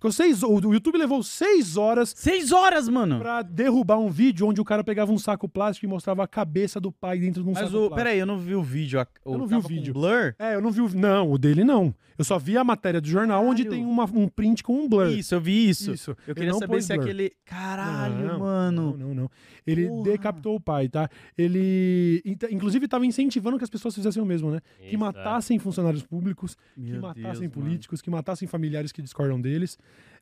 [0.00, 0.42] Ficou seis.
[0.42, 3.18] O YouTube levou seis horas Seis horas, mano!
[3.18, 6.80] pra derrubar um vídeo onde o cara pegava um saco plástico e mostrava a cabeça
[6.80, 7.78] do pai dentro de um Mas saco o.
[7.80, 7.96] plástico.
[7.96, 8.98] Peraí, eu não vi o vídeo.
[8.98, 9.92] a- Eu não vi o tava vídeo.
[9.92, 10.34] Blur?
[10.38, 10.88] É, eu não vi o.
[10.88, 11.94] Não, o dele não.
[12.16, 13.82] Eu só vi a matéria do jornal onde Caralho.
[13.82, 15.08] tem uma- um print com um blur.
[15.10, 15.92] Isso, eu vi isso.
[15.92, 16.16] Isso.
[16.26, 17.04] Eu queria não saber se é blur.
[17.04, 17.32] aquele.
[17.44, 18.82] Caralho, Não, mano.
[18.96, 19.30] Não, não, não.
[19.66, 20.04] Ele Porra.
[20.04, 21.08] decapitou o pai, tá?
[21.36, 24.60] Ele, inclusive, estava incentivando que as pessoas fizessem o mesmo, né?
[24.88, 29.78] que matassem funcionários públicos, que Meu matassem Deus, políticos, que matassem familiares que discordam deles.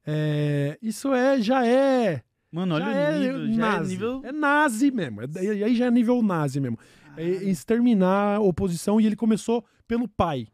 [0.06, 2.22] É, isso é, já é.
[2.50, 3.46] Mano, olha já o é nível.
[3.46, 3.90] Já é nazi.
[3.90, 4.20] nível.
[4.24, 5.20] É nazi mesmo.
[5.22, 5.26] É-
[5.58, 6.78] E aí já é nível nazi mesmo.
[7.16, 10.46] É exterminar a oposição e ele começou pelo pai.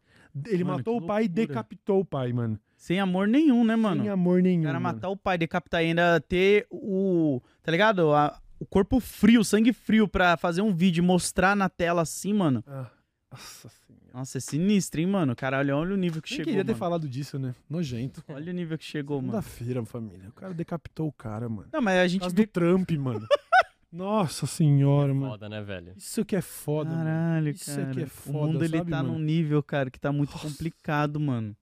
[0.47, 2.59] Ele Mano, matou o pai e decapitou o pai, mano.
[2.75, 4.01] Sem amor nenhum, né, mano?
[4.01, 4.61] Sem amor nenhum.
[4.63, 4.95] O cara mano.
[4.95, 7.41] matar o pai, decapitar e ainda ter o.
[7.63, 8.11] Tá ligado?
[8.13, 12.33] A- o corpo frio, sangue frio pra fazer um vídeo e mostrar na tela assim,
[12.33, 12.63] mano.
[12.67, 12.89] Ah,
[13.31, 14.04] nossa senhora.
[14.15, 15.35] Nossa, é sinistro, hein, mano?
[15.35, 16.45] Caralho, olha o nível que Nem chegou.
[16.51, 16.79] queria ter mano.
[16.79, 17.53] falado disso, né?
[17.69, 18.23] Nojento.
[18.29, 19.33] Olha o nível que chegou, mano.
[19.41, 20.29] Segunda-feira, família.
[20.29, 21.67] O cara decapitou o cara, mano.
[21.73, 22.45] Não, mas a Por gente causa vê.
[22.45, 23.27] do Trump, mano.
[23.91, 25.31] Nossa senhora, mano.
[25.33, 25.93] Foda, né, velho?
[25.97, 27.03] Isso que é foda, mano.
[27.03, 27.91] Caralho, Isso cara.
[27.91, 29.13] aqui é o foda, mundo ele sabe, tá mano?
[29.13, 30.47] num nível, cara, que tá muito Nossa.
[30.47, 31.55] complicado, mano.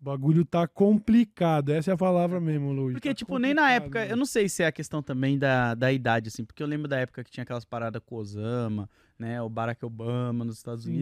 [0.00, 1.70] O bagulho tá complicado.
[1.70, 2.92] Essa é a palavra mesmo, Luiz.
[2.94, 5.38] Porque, Tá tipo, nem na complicado, época, eu não sei se é a questão também
[5.38, 8.18] da, da idade, assim, porque eu lembro da época que tinha aquelas paradas com o
[8.18, 10.92] Osama, né, o Barack Obama nos Estados Sim.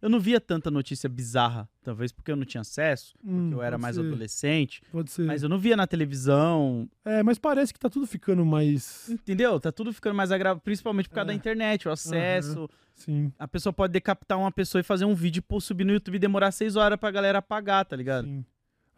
[0.00, 3.62] Eu não via tanta notícia bizarra, talvez porque eu não tinha acesso, Hum, porque eu
[3.62, 5.22] era pode mais ser, adolescente, Pode ser.
[5.26, 9.08] mas eu não via na televisão, É, mas parece que tá tudo ficando mais.
[9.08, 9.58] entendeu?
[9.58, 11.32] Tá tudo ficando mais agradável, principalmente por causa É.
[11.32, 12.68] da internet, o acesso.
[12.94, 13.32] Sim.
[13.38, 16.18] A pessoa pode decapitar uma pessoa e fazer um vídeo, pô, subir no YouTube e
[16.18, 18.24] demorar seis horas pra galera apagar, tá ligado?
[18.26, 18.44] Sim.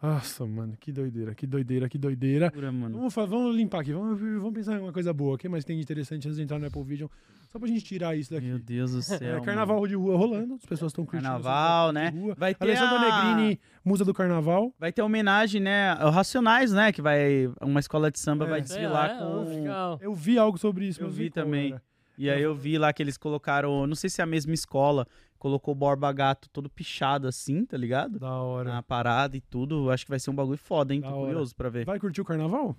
[0.03, 2.51] Nossa, mano, que doideira, que doideira, que doideira.
[2.51, 2.96] Pura, mano.
[2.96, 5.34] Vamos, vamos limpar aqui, vamos, vamos pensar em uma coisa boa.
[5.34, 7.09] O que mais tem de interessante antes de entrar no Apple Vision?
[7.53, 8.46] Só pra gente tirar isso daqui.
[8.46, 9.38] Meu Deus do céu.
[9.38, 11.11] É, carnaval de rua rolando, as pessoas estão mano.
[11.11, 11.30] curtindo.
[11.30, 12.14] Carnaval, né?
[12.36, 13.34] Vai ter Alessandra a...
[13.34, 14.72] Negrini, musa do carnaval.
[14.78, 15.92] Vai ter homenagem, né?
[15.94, 16.92] Racionais, né?
[16.92, 17.53] Que vai.
[17.61, 18.48] Uma escola de samba É.
[18.51, 19.24] vai desfilar lá, com.
[19.24, 19.98] ó, legal.
[20.01, 21.03] Eu vi algo sobre isso.
[21.03, 21.72] Eu vi também.
[21.72, 21.82] era.
[22.16, 23.86] E aí eu vi lá que eles colocaram.
[23.86, 25.07] Não sei se é a mesma escola.
[25.41, 28.18] Colocou o Borba Gato todo pichado assim, tá ligado?
[28.20, 28.70] Da hora.
[28.74, 29.91] Na parada e tudo.
[29.91, 31.01] Acho que vai ser um bagulho foda, hein?
[31.01, 31.26] Da Tô hora.
[31.32, 31.86] curioso pra ver.
[31.86, 32.76] Vai curtir o carnaval?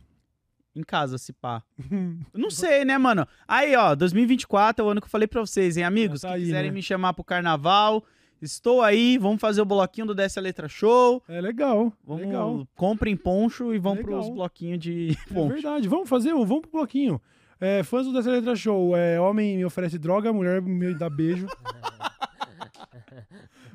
[0.76, 1.64] Em casa, se pá.
[2.34, 3.28] Não sei, né, mano?
[3.48, 6.22] Aí, ó, 2024 é o ano que eu falei pra vocês, hein, amigos?
[6.22, 6.76] Já tá aí, quiserem né?
[6.76, 8.06] me chamar pro carnaval,
[8.42, 9.18] estou aí.
[9.18, 11.22] Vamos fazer o bloquinho do Desce a Letra Show.
[11.28, 11.92] É legal.
[12.06, 12.68] Vamos, Legal.
[12.76, 14.06] comprem poncho e vão Legal.
[14.22, 15.54] pros bloquinhos de É poncho.
[15.56, 15.88] verdade.
[15.90, 17.20] Vamos fazer, vamos pro bloquinho.
[17.60, 18.96] É, fãs do Dessa Letra Show.
[18.96, 21.48] É, homem me oferece droga, mulher me dá beijo.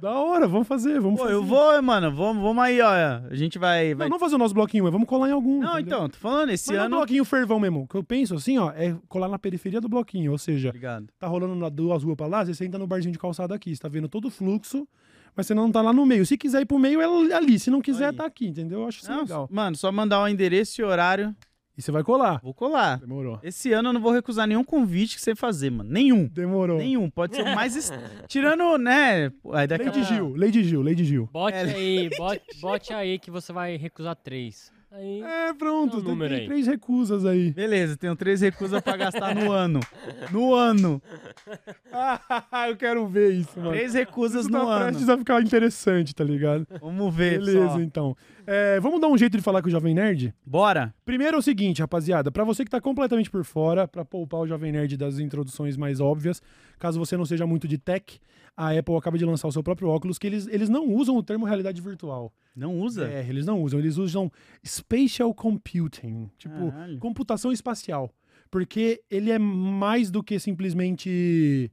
[0.00, 1.34] da hora, vamos fazer, vamos Pô, fazer.
[1.36, 2.14] eu vou, mano.
[2.14, 2.88] Vamos, vamos aí, ó.
[3.30, 3.94] A gente vai.
[3.94, 4.06] vai...
[4.08, 5.60] Não, não fazer o nosso bloquinho, mas vamos colar em algum.
[5.60, 5.96] Não, entendeu?
[5.98, 6.96] então, tô falando, esse Mas não ano.
[6.96, 7.82] bloquinho fervão mesmo.
[7.82, 10.32] O que eu penso assim, ó, é colar na periferia do bloquinho.
[10.32, 11.06] Ou seja, Obrigado.
[11.18, 13.74] tá rolando na duas ruas pra lá, você senta no barzinho de calçada aqui.
[13.74, 14.86] Você tá vendo todo o fluxo,
[15.34, 16.24] mas você não tá lá no meio.
[16.26, 17.58] Se quiser ir pro meio, é ali.
[17.58, 18.16] Se não quiser, Aí.
[18.16, 18.80] tá aqui, entendeu?
[18.80, 19.48] Eu acho isso Não, legal.
[19.50, 21.34] mano, só mandar o endereço e horário.
[21.76, 22.40] E você vai colar.
[22.42, 22.98] Vou colar.
[22.98, 23.38] Demorou.
[23.42, 25.90] Esse ano eu não vou recusar nenhum convite que você fazer, mano.
[25.90, 26.26] Nenhum.
[26.26, 26.78] Demorou.
[26.78, 27.10] Nenhum.
[27.10, 27.76] Pode ser o mais.
[27.76, 27.92] est-
[28.28, 29.30] Tirando, né?
[29.52, 31.28] Aí daqui a Lady pouco- Gil, Lady Gil, Lady Gil.
[31.32, 31.60] Bote É.
[31.62, 34.72] aí, bote, bote aí que você vai recusar três.
[34.96, 35.98] Aí, É, pronto.
[35.98, 36.46] Um tem, tem aí.
[36.46, 37.52] três recusas aí.
[37.52, 39.80] Beleza, tenho três recusas pra gastar no ano.
[40.32, 41.02] No ano.
[42.68, 43.70] eu quero ver isso, mano.
[43.72, 44.84] Três recusas Isso no tá ano.
[44.86, 46.66] prestes a ficar interessante, tá ligado?
[46.80, 47.80] Vamos ver, Beleza, só.
[47.80, 48.16] então.
[48.46, 50.32] É, vamos dar um jeito de falar com o Jovem Nerd?
[50.44, 50.94] Bora.
[51.04, 54.46] Primeiro é o seguinte, rapaziada, pra você que tá completamente por fora, pra poupar o
[54.46, 56.40] Jovem Nerd das introduções mais óbvias,
[56.78, 58.20] caso você não seja muito de tech,
[58.56, 61.22] a Apple acaba de lançar o seu próprio óculos, que eles, eles não usam o
[61.22, 62.32] termo realidade virtual.
[62.54, 63.06] Não usa?
[63.06, 64.32] É, eles não usam, eles usam
[64.64, 66.98] spatial computing, tipo, Caralho.
[66.98, 68.10] computação espacial.
[68.50, 71.70] Porque ele é mais do que simplesmente.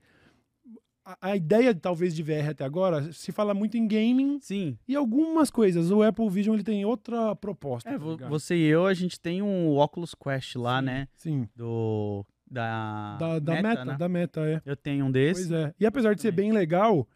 [1.21, 4.77] A, ideia, talvez, de VR até agora, se fala muito em gaming Sim.
[4.87, 5.91] e algumas coisas.
[5.91, 7.89] O Apple Vision ele tem outra proposta.
[7.89, 11.09] É, tá você e eu, a gente tem um Oculus Quest lá, né?
[11.17, 11.47] Sim.
[11.53, 12.25] Do.
[12.53, 13.17] Da.
[13.17, 13.97] Da, da meta, né?
[13.97, 14.61] da meta, é.
[14.63, 15.47] Eu tenho um desse.
[15.47, 15.73] Pois é.
[15.79, 17.07] E apesar de ser bem legal,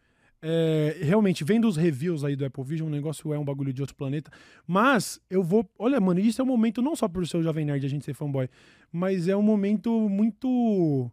[0.42, 3.80] é, realmente, vendo os reviews aí do Apple Vision, o negócio é um bagulho de
[3.80, 4.32] outro planeta.
[4.66, 5.68] Mas eu vou.
[5.78, 8.14] Olha, mano, isso é um momento não só ser o Jovem Nerd a gente ser
[8.14, 8.48] fanboy,
[8.90, 11.10] mas é um momento muito.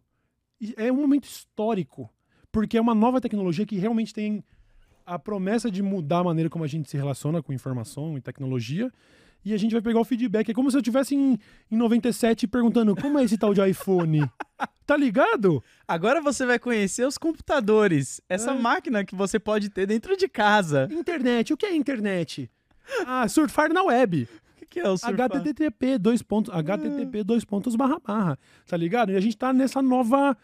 [0.76, 2.10] É um momento histórico.
[2.50, 4.42] Porque é uma nova tecnologia que realmente tem
[5.04, 8.90] a promessa de mudar a maneira como a gente se relaciona com informação e tecnologia.
[9.46, 10.50] E a gente vai pegar o feedback.
[10.50, 11.38] É como se eu estivesse em,
[11.70, 14.28] em 97 perguntando como é esse tal de iPhone.
[14.84, 15.62] tá ligado?
[15.86, 18.20] Agora você vai conhecer os computadores.
[18.28, 18.58] Essa É.
[18.58, 20.88] máquina que você pode ter dentro de casa.
[20.90, 22.50] Internet, o que é internet?
[23.06, 24.24] Ah, surfar na web.
[24.24, 25.30] O que, que é o surfar?
[25.30, 28.38] HTTP, dois pontos, HTTP, dois pontos, barra, barra.
[28.66, 29.12] Tá ligado?
[29.12, 30.36] E a gente tá nessa nova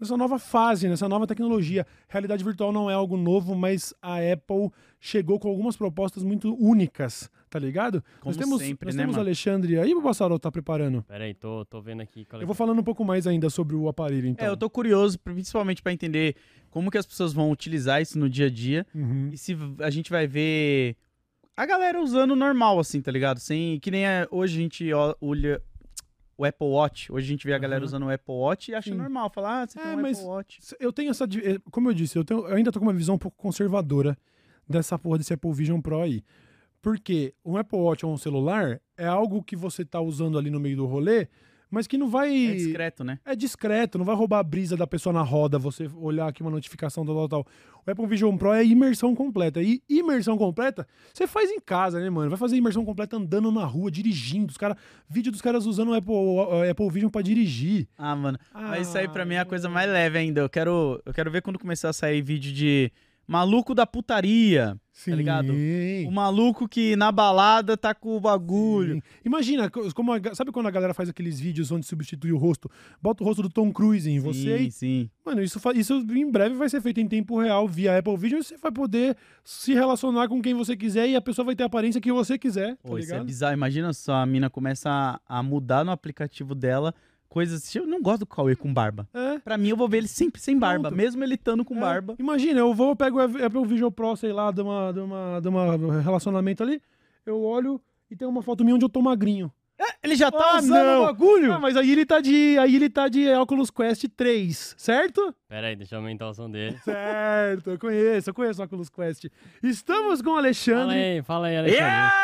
[0.00, 1.86] nessa nova fase, nessa nova tecnologia.
[2.08, 7.28] Realidade virtual não é algo novo, mas a Apple chegou com algumas propostas muito únicas,
[7.50, 8.02] tá ligado?
[8.20, 9.26] Como nós temos, sempre, nós né, temos mano?
[9.26, 11.02] Alexandre aí, o Bassaro tá preparando.
[11.02, 12.24] Pera aí, tô, tô vendo aqui.
[12.24, 14.46] qual é Eu vou que- falando um pouco mais ainda sobre o aparelho, então.
[14.46, 16.36] É, eu tô curioso, principalmente pra entender
[16.70, 19.30] como que as pessoas vão utilizar isso no dia a dia Uhum.
[19.32, 20.96] e se a gente vai ver
[21.56, 23.40] a galera usando normal, assim, tá ligado?
[23.40, 25.60] Sem, que nem é- hoje a gente olha
[26.38, 27.12] o Apple Watch.
[27.12, 27.84] Hoje a gente vê a galera Aham.
[27.86, 28.96] usando o Apple Watch e acha Sim.
[28.96, 29.28] normal.
[29.28, 30.60] Falar, ah, você É, tem um mas- Apple Watch.
[30.80, 31.24] Eu tenho essa.
[31.24, 34.16] eh, Como eu disse, eu, tenho- eu ainda tô com uma visão um pouco conservadora
[34.66, 36.22] dessa porra desse Apple Vision Pro aí.
[36.82, 40.58] Porque um Apple Watch ou um celular é algo que você tá usando ali no
[40.58, 41.28] meio do rolê,
[41.70, 42.46] mas que não vai.
[42.46, 43.18] É discreto, né?
[43.24, 46.50] É discreto, não vai roubar a brisa da pessoa na roda, você olhar aqui uma
[46.50, 47.46] notificação, tal, tal, tal.
[47.86, 49.62] O Apple Vision Pro é imersão completa.
[49.62, 52.28] E imersão completa, você faz em casa, né, mano?
[52.30, 54.50] Vai fazer imersão completa andando na rua, dirigindo.
[54.50, 54.76] Os cara,
[55.08, 57.88] vídeo dos caras usando o Apple, o Apple Vision pra dirigir.
[57.96, 58.38] Ah, mano.
[58.52, 60.40] Mas isso aí pra mim é a coisa Ah, mais leve ainda.
[60.40, 62.90] Eu quero, eu quero ver quando começar a sair vídeo de
[63.30, 64.76] maluco da putaria.
[64.92, 65.14] Sim.
[65.14, 65.54] ligado?
[66.06, 68.96] O maluco que na balada tá com o bagulho.
[68.96, 69.02] Sim.
[69.24, 72.70] Imagina, co- como a sabe quando a galera faz aqueles vídeos onde substitui o rosto?
[73.00, 75.10] Bota o rosto do Tom Cruise em você sim, e sim.
[75.24, 78.44] Mano, isso, isso em breve vai ser feito em tempo real via Apple Vision e
[78.44, 81.66] você vai poder se relacionar com quem você quiser e a pessoa vai ter a
[81.66, 83.54] aparência que você quiser, tá Pô, isso é bizarro.
[83.54, 84.90] Imagina só, a mina começa
[85.26, 86.92] a, a mudar no aplicativo dela
[87.30, 87.74] coisas.
[87.74, 89.08] Eu não gosto do Cauê com barba.
[89.14, 89.38] É.
[89.38, 90.96] Pra mim, eu vou ver ele sempre sem barba, Pronto.
[90.98, 91.80] mesmo ele estando com é.
[91.80, 92.14] barba.
[92.18, 95.40] Imagina, eu vou, eu pego o Apple Vision Pro, sei lá, de uma, de uma,
[95.40, 96.82] de uma relacionamento ali,
[97.24, 99.50] eu olho e tem uma foto minha onde eu tô magrinho.
[100.02, 101.02] Ele já tá Ah, usando não.
[101.02, 101.52] o bagulho?
[101.54, 105.34] Ah, mas aí ele tá de, aí ele tá de Oculus Quest 3, certo?
[105.48, 106.76] Pera aí, deixa eu aumentar o som dele.
[106.84, 109.24] Certo, eu conheço, eu conheço o Oculus Quest.
[109.62, 110.96] Estamos com o Fala Alexandre.
[110.96, 111.82] aí, fala aí, Alexandre.
[111.84, 112.14] Yeah!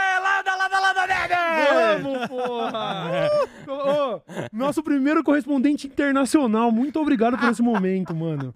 [1.07, 3.29] Vamos, porra!
[3.67, 6.71] Ô, ô, nosso primeiro correspondente internacional.
[6.71, 8.55] Muito obrigado por esse momento, mano.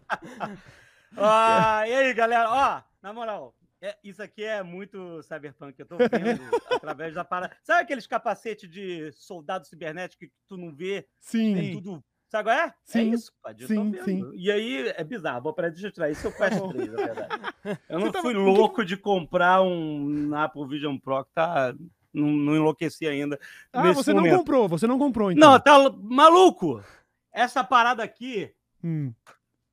[1.16, 2.48] Ah, e aí, galera?
[2.50, 5.78] Ó, na moral, é- isso aqui é muito cyberpunk.
[5.78, 6.08] Eu tô vendo
[6.70, 7.56] através da parada.
[7.62, 11.06] Sabe aqueles capacetes de soldado cibernético que tu não vê?
[11.18, 11.54] Sim.
[11.54, 12.02] Tem tudo.
[12.28, 12.66] Sabe qual é?
[12.68, 13.62] É Sim, isso, pode.
[13.64, 14.30] Eu tô sim, sim.
[14.36, 15.42] E aí é bizarro.
[15.42, 16.28] Vou para deixa eu tirar isso.
[16.28, 17.40] Eu Quest 3, na verdade.
[17.88, 21.74] Eu não tava- fui louco de comprar um Apple Vision Pro que tá.
[22.12, 23.38] Não, não enlouqueci ainda.
[23.72, 24.38] Ah, você não momento.
[24.38, 25.52] comprou, você não comprou, então.
[25.52, 26.82] Não, tá maluco!
[27.32, 28.52] Essa parada aqui,
[28.82, 29.12] Hum,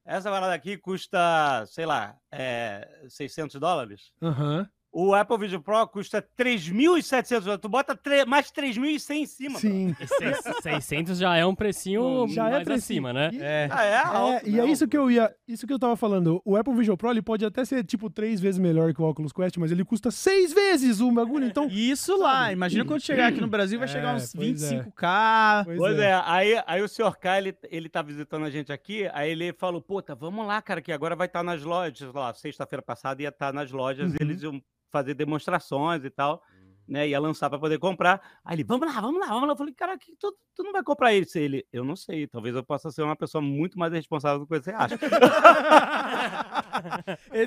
[0.05, 4.13] essa parada aqui custa, sei lá, é, 600 dólares.
[4.21, 4.69] Aham.
[4.91, 7.61] O Apple Vision Pro custa 3.700 dólares.
[7.61, 9.59] Tu bota mais 3.100 em cima.
[9.59, 9.95] Sim.
[9.99, 13.05] E seis- 600 já é um precinho Já é mais precinho.
[13.07, 13.29] acima, né?
[13.33, 13.67] E- É.
[13.71, 14.45] Ah, é alto.
[14.47, 15.33] É, e é isso que eu ia.
[15.47, 16.41] Isso que eu tava falando.
[16.43, 19.31] O Apple Vision Pro ele pode até ser tipo três vezes melhor que o Oculus
[19.31, 21.45] Quest, mas ele custa seis vezes o bagulho.
[21.45, 21.67] Então.
[21.69, 24.79] Isso lá, imagina quando chegar aqui no Brasil, vai É, chegar uns pois é.
[24.83, 25.65] 25k.
[25.77, 29.29] Pois é, aí, aí o senhor K, ele, ele tá visitando a gente aqui, aí
[29.31, 33.21] ele falou, puta, vamos lá, cara, que agora vai estar nas lojas, lá, sexta-feira passada
[33.21, 34.17] ia estar nas lojas, Uhum.
[34.19, 34.61] e eles iam
[34.91, 36.41] fazer demonstrações e tal,
[36.87, 38.21] né, ia lançar para poder comprar.
[38.45, 39.53] Aí ele, vamos lá, vamos lá, vamos lá.
[39.53, 41.37] Eu falei, cara, que tu, tu não vai comprar isso?
[41.37, 44.57] Ele, eu não sei, talvez eu possa ser uma pessoa muito mais responsável do que
[44.59, 44.97] você acha.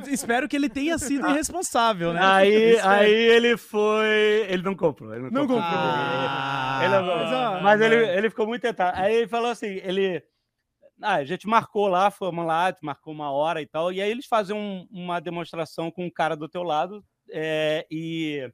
[0.09, 2.21] Espero que ele tenha sido irresponsável, né?
[2.23, 5.61] aí, aí ele foi, ele não comprou, ele não, Não comprou.
[5.63, 5.81] comprou.
[5.83, 8.09] Ah, Ele, mas, ah, mas ele, mano.
[8.19, 8.99] ele ficou muito tentado.
[8.99, 10.23] Aí ele falou assim: ele.
[11.03, 13.91] Ah, a gente marcou lá, fomos lá, marcou uma hora e tal.
[13.91, 17.03] E aí eles fazem um- uma demonstração com um cara do teu lado.
[17.33, 18.51] É, e,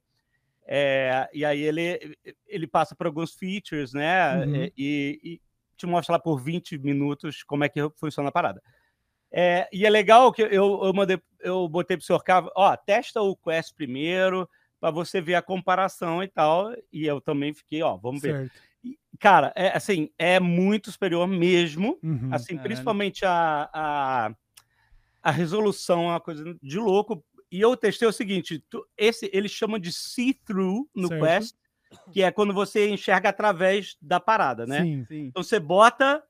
[0.66, 2.16] é, e aí ele,
[2.46, 4.44] ele passa por alguns features, né?
[4.44, 4.56] Uhum.
[4.56, 5.40] é, e, e
[5.76, 8.62] te mostra lá por 20 minutos como é que funciona a parada.
[9.30, 13.20] É, e é legal que eu, eu, mandei, eu botei pro senhor Cava, ó, testa
[13.20, 14.48] o Quest primeiro,
[14.80, 16.72] para você ver a comparação e tal.
[16.92, 18.34] E eu também fiquei, ó, vamos ver.
[18.34, 18.66] Certo.
[19.18, 21.98] Cara, é assim, é muito superior mesmo.
[22.02, 22.28] Uhum.
[22.32, 22.62] Assim, Caralho.
[22.62, 24.34] principalmente a, a,
[25.22, 27.24] a resolução é uma coisa de louco.
[27.56, 31.24] E eu testei o seguinte: tu- esse eles chamam de see-through no Certo.
[31.24, 31.54] Quest,
[32.12, 34.82] que é quando você enxerga através da parada, né?
[34.82, 35.04] Sim.
[35.06, 35.26] Sim.
[35.28, 36.22] Então você bota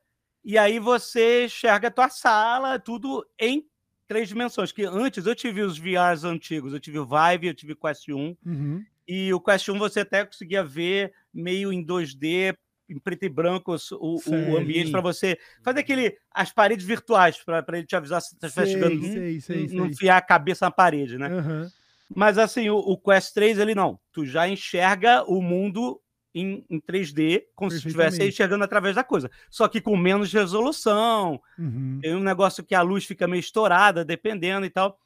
[0.44, 3.66] e aí você enxerga a tua sala, tudo em
[4.06, 4.70] três dimensões.
[4.70, 8.08] Que antes eu tive os VRs antigos, eu tive o Vive, eu tive o Quest
[8.08, 8.36] 1.
[8.46, 8.84] Uhum.
[9.08, 12.56] E o Quest 1 você até conseguia ver meio em 2D,
[12.88, 17.64] em preto e branco, o, o ambiente para você fazer aquele as paredes virtuais para
[17.78, 19.86] ele te avisar se está Sei, chegando, sei, sei, não sei.
[19.86, 21.26] enfiar a cabeça na parede, né?
[21.28, 21.70] Aham.
[22.14, 26.00] Mas assim, o, o Quest 3 ele não, tu já enxerga o mundo
[26.34, 31.40] em, em 3D, como se estivesse enxergando através da coisa, só que com menos resolução,
[31.58, 31.98] Uhum.
[32.02, 34.98] tem um negócio que a luz fica meio estourada, dependendo e tal.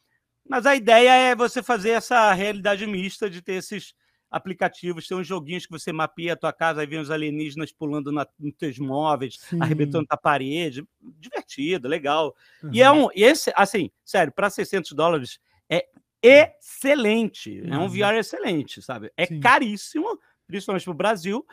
[0.49, 3.95] Mas a ideia é você fazer essa realidade mista de ter esses
[4.31, 8.12] aplicativos, tem uns joguinhos que você mapeia a tua casa, aí vem os alienígenas pulando
[8.12, 9.59] na, nos teus móveis, Sim.
[9.61, 10.85] arrebentando a parede.
[11.18, 12.35] Divertido, legal.
[12.62, 12.70] Uhum.
[12.72, 13.09] E é um.
[13.14, 15.87] E esse, assim, sério, para 600 dólares é
[16.22, 17.62] excelente.
[17.66, 17.89] É um Uhum.
[17.89, 19.11] VR excelente, sabe?
[19.16, 19.41] É Sim.
[19.41, 21.47] caríssimo, principalmente para o Brasil,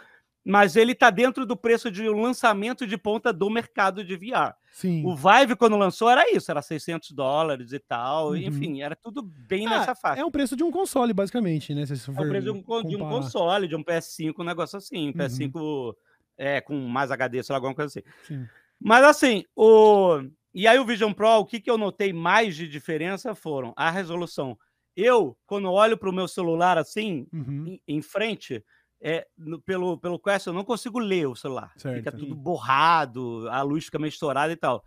[0.49, 4.53] mas ele está dentro do preço de um lançamento de ponta do mercado de VR.
[4.71, 5.03] Sim.
[5.05, 8.29] O Vive, quando lançou, era isso, era 600 dólares e tal.
[8.29, 8.37] Uhum.
[8.37, 10.21] Enfim, era tudo bem Ah, nessa faixa.
[10.21, 11.85] É o preço de um console, basicamente, né?
[11.85, 15.09] Se É o preço de um, de um console, de um PS5, um negócio assim.
[15.09, 15.93] Um PS5
[16.37, 18.07] é, com mais HD, sei lá, alguma coisa assim.
[18.25, 18.47] Sim.
[18.79, 20.21] Mas assim, o.
[20.53, 23.91] E aí o Vision Pro, o que, que eu notei mais de diferença foram a
[23.91, 24.57] resolução.
[24.95, 27.65] Eu, quando olho para o meu celular assim, Uhum.
[27.67, 28.63] em, em frente,
[29.01, 31.71] é, no- pelo, pelo Quest, eu não consigo ler o celular.
[31.77, 31.97] Certo.
[31.97, 34.83] Fica tudo borrado, a luz fica meio estourada e tal.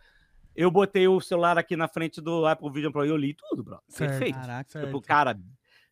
[0.56, 3.62] Eu botei o celular aqui na frente do Apple Vision Pro e eu li tudo,
[3.62, 3.78] bro.
[3.88, 4.10] Certo.
[4.10, 4.38] Perfeito.
[4.40, 4.70] Caraca.
[4.70, 4.86] Certo.
[4.86, 5.38] Tipo, cara,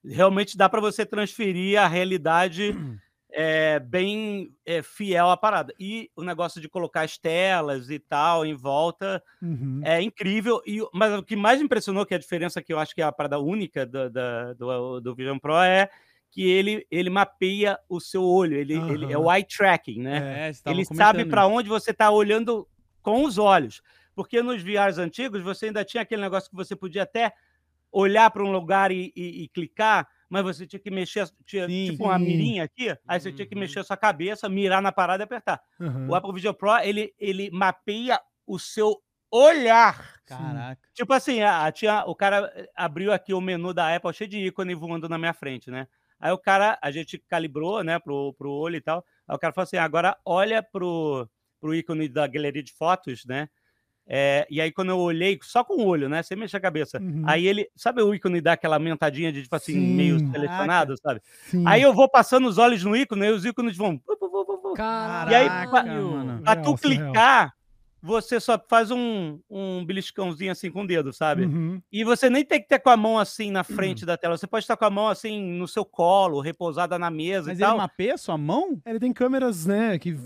[0.04, 2.74] realmente dá para você transferir a realidade
[3.30, 5.72] é, bem é, fiel à parada.
[5.78, 9.80] E o negócio de colocar as telas e tal em volta Uhum.
[9.84, 10.60] é incrível.
[10.66, 13.00] E, mas o que mais me impressionou, que é a diferença que eu acho que
[13.00, 15.88] é a parada única do, da- do, do Vision Pro, é
[16.30, 18.56] que ele, ele mapeia o seu olho.
[18.56, 20.50] Ele, ele é o eye tracking, né?
[20.50, 22.68] É, ele sabe para onde você está olhando
[23.02, 23.80] com os olhos.
[24.14, 27.32] Porque nos VRs antigos você ainda tinha aquele negócio que você podia até
[27.90, 31.86] olhar para um lugar e, e- e clicar, mas você tinha que mexer, tinha Sim.
[31.92, 32.24] tipo uma Sim.
[32.26, 33.60] mirinha aqui, aí você tinha que Uhum.
[33.62, 35.58] mexer a sua cabeça, mirar na parada e apertar.
[35.80, 36.08] Uhum.
[36.08, 39.00] O Apple Vision Pro, ele, ele mapeia o seu
[39.30, 40.16] olhar.
[40.26, 40.80] Caraca.
[40.92, 44.28] Tipo assim, a, a- tinha, o cara eh, abriu aqui o menu da Apple cheio
[44.28, 45.86] de ícone voando na minha frente, né?
[46.20, 49.04] Aí o cara, a gente calibrou, né, pro, pro olho e tal.
[49.26, 51.28] Aí o cara falou assim: agora olha pro,
[51.60, 53.48] pro ícone da galeria de fotos, né?
[54.10, 56.22] É, e aí, quando eu olhei, só com o olho, né?
[56.22, 56.98] Sem mexer a cabeça.
[56.98, 57.24] Uhum.
[57.26, 59.94] Aí ele, sabe o ícone dá aquela mentadinha de, tipo assim, Sim.
[59.94, 60.32] meio Caraca.
[60.32, 61.20] selecionado, sabe?
[61.44, 61.62] Sim.
[61.66, 64.00] Aí eu vou passando os olhos no ícone e os ícones vão.
[64.74, 65.30] Caralho.
[65.30, 66.40] E aí, Caraca.
[66.42, 67.54] Pra Real, tu clicar,
[68.02, 71.44] você só faz um, um beliscãozinho assim com o dedo, sabe?
[71.44, 71.80] Uhum.
[71.90, 74.36] E você nem tem que ter com a mão assim na frente da tela.
[74.36, 77.62] Você pode estar com a mão assim no seu colo, repousada na mesa Mas e
[77.62, 77.78] ele tal.
[77.78, 78.80] mapeia a sua mão?
[78.86, 80.16] Ele tem câmeras, né, que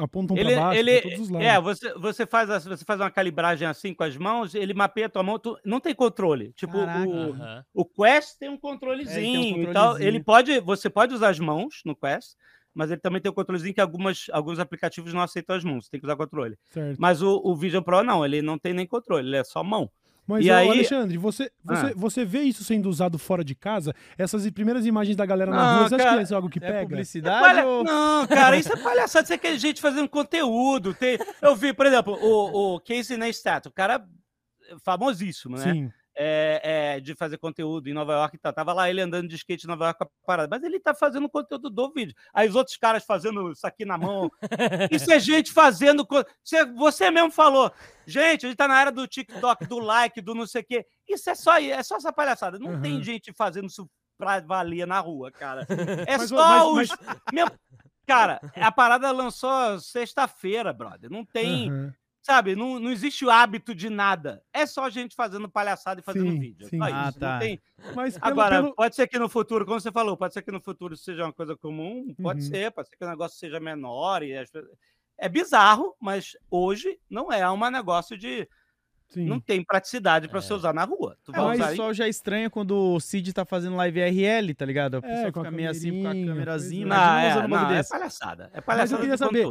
[0.00, 1.46] apontam Ele, pra baixo, ele pra todos os lados.
[1.48, 5.10] é, você, você, faz, você faz uma calibragem assim com as mãos, ele mapeia a
[5.10, 6.52] tua mão, tu, não tem controle.
[6.54, 7.08] Tipo, Caraca.
[7.08, 7.64] o, Aham.
[7.74, 9.84] o Quest tem um É, controlezinho ele tem um e tal.
[9.90, 10.08] controlezinho.
[10.08, 12.34] Ele pode, você pode usar as mãos no Quest,
[12.78, 15.90] mas ele também tem um controlezinho que algumas, alguns aplicativos não aceitam as mãos, você
[15.90, 16.56] tem que usar controle.
[16.70, 16.96] Certo.
[16.96, 19.90] Mas o, o Vision Pro não, ele não tem nem controle, ele é só mão.
[20.24, 21.92] Mas, E ô, aí- Alexandre, você, você, Ah.
[21.96, 23.94] você vê isso sendo usado fora de casa?
[24.16, 26.48] Essas primeiras imagens da galera na Não, rua, você acha cara, que isso é algo
[26.50, 26.82] que É pega?
[26.88, 27.82] publicidade Palha- ou...
[27.82, 29.24] Não, cara, isso é palhaçada.
[29.24, 30.92] Isso é que é gente fazendo conteúdo.
[30.94, 31.18] Tem...
[31.42, 34.06] Eu vi, por exemplo, o, o Casey Neistat, o cara
[34.84, 35.72] famosíssimo, né?
[35.72, 35.90] Sim.
[36.20, 36.60] É,
[36.96, 38.52] é, de fazer conteúdo em Nova York e.
[38.52, 40.48] Tava lá ele andando de skate em Nova York com a parada.
[40.50, 42.14] Mas ele tá fazendo conteúdo do vídeo.
[42.34, 44.28] Aí os outros caras fazendo isso aqui na mão.
[44.90, 46.04] Isso é gente fazendo.
[46.42, 47.70] Você, você mesmo falou.
[48.04, 50.86] Gente, a gente tá na era do TikTok, do like, do não sei o quê.
[51.08, 52.58] Isso é só, é só essa palhaçada.
[52.58, 53.02] Não tem Uhum.
[53.04, 53.88] gente fazendo isso
[54.18, 55.66] pra valer na rua, cara.
[56.06, 56.96] É Mas, só mas- os.
[57.32, 57.46] Meu-
[58.06, 61.10] Cara, a parada lançou sexta-feira, brother.
[61.10, 61.68] Não tem.
[61.70, 61.94] Aham.
[62.28, 64.42] Sabe, não, não existe o hábito de nada.
[64.52, 66.68] É só gente fazendo palhaçada e fazendo Sim, vídeo.
[66.68, 66.76] sim.
[66.76, 67.18] Só Ah, isso.
[67.18, 67.32] tá.
[67.32, 67.62] Não tem...
[67.94, 70.50] Mas pelo, Agora, pelo- pode ser que no futuro, como você falou, pode ser que
[70.52, 72.46] no futuro seja uma coisa comum, pode Uhum.
[72.48, 74.22] ser, pode ser que o negócio seja menor.
[74.22, 74.50] E as
[75.16, 78.46] É bizarro, mas hoje não é um negócio de.
[79.08, 79.24] Sim.
[79.26, 80.42] Não tem praticidade para É.
[80.42, 81.16] você usar na rua.
[81.24, 81.70] Tu É, vai mas usar o aí.
[81.72, 84.96] pessoal já estranha quando o Cid tá fazendo live RL, tá ligado?
[84.96, 86.86] A pessoa É, com a fica meio assim com a câmerazinha.
[86.86, 87.04] pois é.
[87.04, 88.44] Não, é, usando um não, bagulho é palhaçada.
[88.44, 89.46] É Mas eu palhaçada queria saber,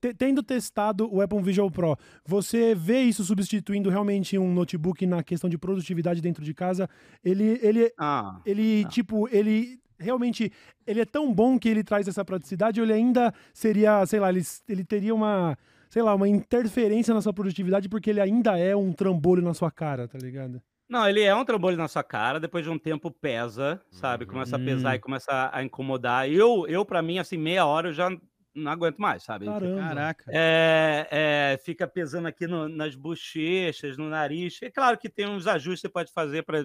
[0.00, 5.22] te- tendo testado o Apple Vision Pro, você vê isso substituindo realmente um notebook na
[5.22, 6.88] questão de produtividade dentro de casa?
[7.24, 8.90] Ele, ele, Ah, ele Não.
[8.90, 10.52] tipo, ele realmente,
[10.86, 14.28] ele é tão bom que ele traz essa praticidade ou ele ainda seria, sei lá,
[14.30, 15.58] ele, ele teria uma,
[15.88, 19.70] sei lá, uma interferência na sua produtividade porque ele ainda é um trambolho na sua
[19.70, 20.60] cara, tá ligado?
[20.88, 24.24] Não, ele é um trambolho na sua cara, depois de um tempo pesa, sabe?
[24.24, 24.94] Começa a pesar Hum.
[24.94, 26.30] e começa a incomodar.
[26.30, 28.08] Eu, eu para mim, assim, meia hora eu já
[28.54, 29.44] não aguento mais, sabe?
[29.44, 29.80] Caramba.
[29.80, 30.24] Caraca.
[30.28, 34.58] É, é, fica pesando aqui no- nas bochechas, no nariz.
[34.62, 36.64] É claro que tem uns ajustes que você pode fazer para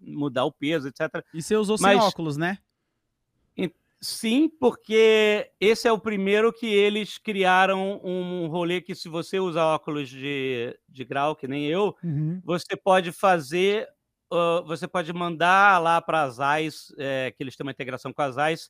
[0.00, 1.24] mudar o peso, etc.
[1.32, 2.58] E você usou Mas- sem óculos, né?
[4.04, 9.64] Sim, porque esse é o primeiro que eles criaram um rolê que se você usa
[9.64, 12.42] óculos de, de grau, que nem eu, Uhum.
[12.42, 13.88] você pode fazer,
[14.32, 18.22] ah, você pode mandar lá para as AIS, é, que eles têm uma integração com
[18.22, 18.68] as AIS,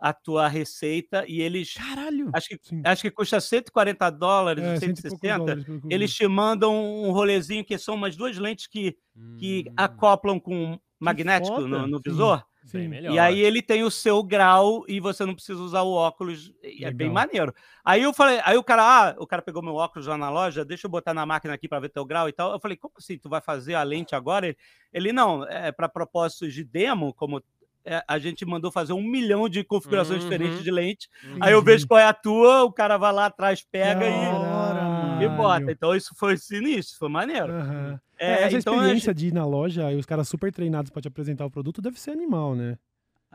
[0.00, 2.32] a tua receita e eles, Caralho.
[2.32, 2.84] acho que, Sim.
[2.84, 6.26] acho que custa 140 dólares, É, ou cento e poucos 160, dólares, que eles te
[6.26, 8.96] mandam um rolezinho que são umas duas lentes que,
[9.38, 9.76] que Hum.
[9.76, 12.42] acoplam com magnético no, no Sim.
[12.62, 12.80] Visor.
[12.80, 12.88] Bem Sim.
[12.88, 13.14] melhor.
[13.14, 16.52] E aí ele tem o seu grau e você não precisa usar o óculos.
[16.62, 17.54] É bem maneiro.
[17.84, 20.64] Aí eu falei, aí o cara, ah, o cara pegou meu óculos lá na loja,
[20.64, 22.52] deixa eu botar na máquina aqui para ver teu grau e tal.
[22.52, 23.18] Eu falei, como assim?
[23.18, 24.46] Tu vai fazer a lente agora?
[24.46, 24.56] Ele,
[24.92, 27.42] ele não, é para propósitos de demo, como
[27.84, 30.30] é, a gente mandou fazer um milhão de configurações Uhum.
[30.30, 31.08] diferentes de lente.
[31.24, 31.38] Uhum.
[31.40, 34.12] Aí eu vejo qual é a tua, o cara vai lá atrás, pega e.
[35.24, 35.72] e bota.
[35.72, 37.54] Então isso foi sinistro, foi maneiro.
[37.54, 38.00] Aham.
[38.18, 41.02] É, É, essa então, experiência de ir na loja e os caras super treinados pra
[41.02, 42.78] te apresentar o produto deve ser animal, né?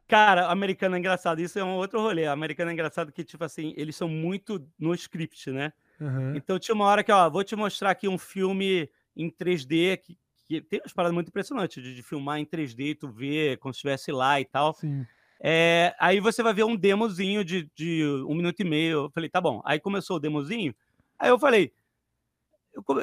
[0.07, 1.41] Cara, americano é engraçado.
[1.41, 2.25] Isso é um outro rolê.
[2.27, 5.73] Americano é engraçado que, tipo assim, eles são muito no script, né?
[5.99, 6.41] Aham.
[6.41, 10.17] Então tinha uma hora que, ó, vou te mostrar aqui um filme em 3D que,
[10.47, 13.73] que tem umas paradas muito impressionantes de, de filmar em 3D e tu ver como
[13.73, 14.79] se estivesse lá e tal.
[14.79, 15.07] Sim.
[15.41, 19.05] É, aí você vai ver um demozinho de, de um minuto e meio.
[19.05, 19.61] Eu falei, tá bom.
[19.65, 20.75] Aí começou o demozinho.
[21.19, 21.73] Aí eu falei,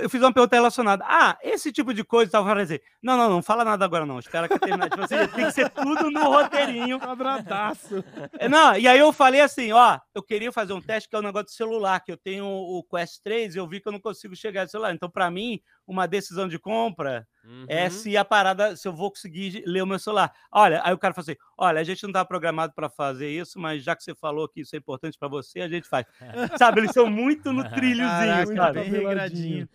[0.01, 1.05] eu, fiz uma pergunta relacionada.
[1.07, 2.37] Ah, esse tipo de coisa.
[2.37, 4.19] Eu falei assim, não, não, não fala nada agora não.
[4.19, 4.89] Espera que eu terminar.
[4.89, 7.01] tipo assim, tem que ser tudo no roteirinho.
[7.01, 8.05] Quadradaço.
[8.39, 11.19] É, Não, e aí eu falei assim, ó, eu queria fazer um teste que é
[11.19, 13.93] o negócio do celular, que eu tenho o Quest 3 e eu vi que eu
[13.93, 14.95] não consigo chegar no celular.
[14.95, 17.27] Então, para mim, uma decisão de compra
[17.69, 17.91] é Uhum.
[17.91, 20.33] se a parada, se eu vou conseguir ler o meu celular.
[20.51, 23.59] Olha, aí o cara falou assim: olha, a gente não tá programado para fazer isso,
[23.59, 26.07] mas já que você falou que isso é importante para você, a gente faz.
[26.59, 28.81] Sabe, eles são muito no trilhozinho, Caraca, sabe?
[28.81, 29.69] bem regradinho.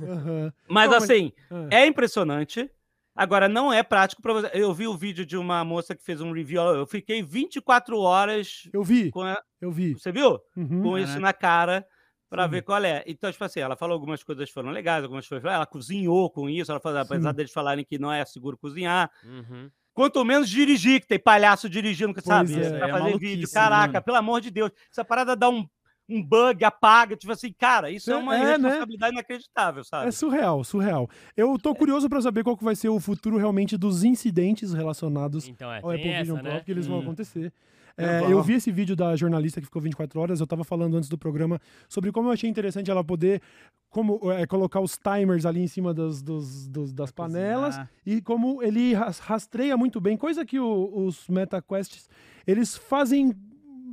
[0.00, 0.52] Aham.
[0.68, 1.68] Mas assim, Ah.
[1.70, 2.70] é impressionante.
[3.14, 4.50] Agora, não é prático para você.
[4.54, 6.62] Eu vi o vídeo de uma moça que fez um review.
[6.62, 9.36] Eu fiquei 24 horas Eu vi, com a...
[9.60, 9.94] eu vi.
[9.94, 10.38] Você viu?
[10.56, 10.82] Uhum.
[10.82, 11.84] com isso na cara
[12.30, 13.02] para ver qual é.
[13.06, 15.44] Então, tipo assim, ela falou algumas coisas que foram legais, algumas coisas.
[15.50, 17.36] Ela cozinhou com isso, ela falou, apesar Sim.
[17.36, 19.10] deles falarem que não é seguro cozinhar.
[19.24, 19.68] Uhum.
[19.92, 22.54] Quanto menos dirigir, que tem palhaço dirigindo, que sabe?
[22.54, 22.78] é.
[22.78, 23.42] Pra É fazer vídeo.
[23.48, 24.04] né, Caraca, mano?
[24.04, 24.70] pelo amor de Deus.
[24.90, 25.66] Essa parada dá um,
[26.08, 27.16] um bug, apaga.
[27.16, 28.68] Tipo assim, cara, isso é, É, uma é, né?
[28.68, 30.08] responsabilidade inacreditável, sabe?
[30.08, 31.10] É surreal, surreal.
[31.36, 35.48] Eu tô curioso pra saber qual que vai ser o futuro realmente dos incidentes relacionados
[35.48, 36.58] Então é, ao Apple Vision essa, Pro, né?
[36.60, 37.02] porque eles vão Hum.
[37.02, 37.52] acontecer.
[38.04, 41.08] É, eu vi esse vídeo da jornalista que ficou 24 horas, eu tava falando antes
[41.08, 43.40] do programa sobre como eu achei interessante ela poder
[43.88, 47.90] como, é, colocar os timers ali em cima das, dos- dos- das panelas Cozinhar.
[48.06, 52.08] e como ele ras- rastreia muito bem, coisa que o- os MetaQuests
[52.46, 53.34] eles fazem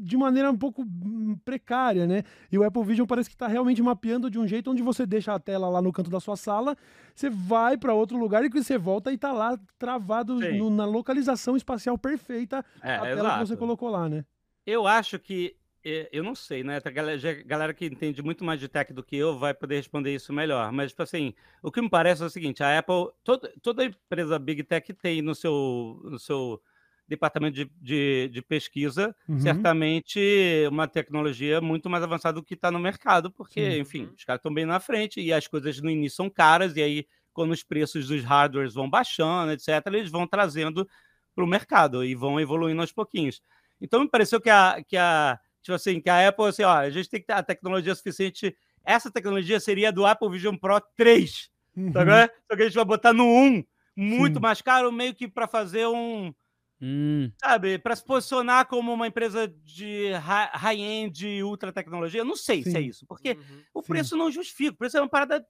[0.07, 2.23] de maneira um pouco hum, precária, né?
[2.51, 5.33] E o Apple Vision parece que está realmente mapeando de um jeito onde você deixa
[5.33, 6.75] a tela lá no canto da sua sala,
[7.13, 11.55] você vai para outro lugar e você volta e tá lá travado no- na localização
[11.57, 14.25] espacial perfeita É, a tela que você colocou lá, né?
[14.65, 15.55] Eu acho que.
[16.11, 16.81] Eu não sei, né?
[16.83, 20.13] A galera, galera que entende muito mais de tech do que eu vai poder responder
[20.13, 20.69] isso melhor.
[20.73, 21.33] Mas, tipo assim,
[21.63, 25.21] o que me parece é o seguinte: a Apple, toda, toda empresa Big Tech tem
[25.21, 26.61] no seu, no seu
[27.07, 29.39] departamento de, de, de pesquisa, Uhum.
[29.39, 30.19] certamente
[30.69, 33.79] uma tecnologia muito mais avançada do que está no mercado, porque, Sim.
[33.79, 36.81] enfim, os caras estão bem na frente e as coisas no início são caras, e
[36.81, 40.87] aí, quando os preços dos hardwares vão baixando, etc., eles vão trazendo
[41.35, 43.41] para o mercado e vão evoluindo aos pouquinhos.
[43.79, 46.89] Então, me pareceu que a, que a, tipo assim, que a Apple, assim, ó, a
[46.89, 48.55] gente tem que ter a tecnologia suficiente.
[48.83, 51.91] Essa tecnologia seria do Apple Vision Pro 3, Uhum.
[51.91, 52.31] tá vendo?
[52.49, 53.63] Só que a gente vai botar no 1,
[53.95, 54.39] muito Sim.
[54.41, 56.33] mais caro, meio que para fazer um,
[56.81, 62.21] Hum, sabe, para se posicionar como uma empresa de hi- high-end, ultra tecnologia.
[62.21, 62.87] Eu não sei se é Sim.
[62.87, 63.61] isso, porque Uhum.
[63.73, 63.87] o Sim.
[63.87, 64.71] preço não justifica.
[64.73, 65.43] O preço é uma parada,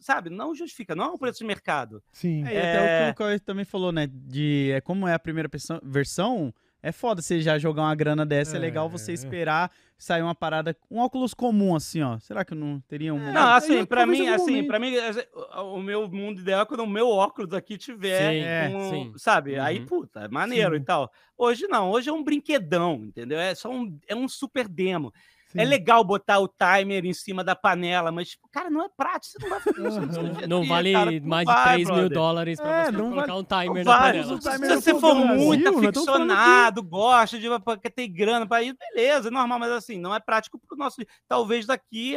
[0.00, 2.02] sabe, não justifica, não é um preço de mercado.
[2.12, 2.44] Sim.
[2.46, 3.04] É, e até o É.
[3.06, 4.08] que o Cauê também falou, né?
[4.08, 5.48] De é, como é a primeira
[5.84, 6.52] versão,
[6.88, 8.56] é foda você já jogar uma grana dessa.
[8.56, 9.14] É, É, legal você é.
[9.14, 12.18] esperar sair uma parada, um óculos comum, assim, ó.
[12.18, 13.18] Será que eu não teria um.
[13.32, 16.40] Não, aí assim, eu para talvez mim, assim, momento- para mim, é, o meu mundo
[16.40, 19.12] ideal é quando o meu óculos aqui tiver, Sim, é, um- sim.
[19.16, 19.58] sabe?
[19.58, 19.86] Aí, Uhum.
[19.86, 20.82] puta, é maneiro Sim.
[20.82, 21.10] e tal.
[21.36, 23.38] Hoje não, hoje é um brinquedão, entendeu?
[23.38, 25.12] É só um, é um super demo.
[25.48, 25.60] Sim.
[25.60, 29.32] É legal botar o timer em cima da panela, mas, tipo, cara, não é prático,
[29.32, 32.70] você não vai fazer isso Não vale cara, mais de vai, 3 mil dólares pra
[32.70, 34.12] É, você colocar vale- um timer Não na vai.
[34.12, 34.38] panela.
[34.40, 37.48] timer Se você for Brasil, muito aficionado, gosta de
[37.94, 40.96] ter grana para isso, beleza, é normal, mas assim, não é prático para o nosso.
[41.28, 42.14] Talvez daqui.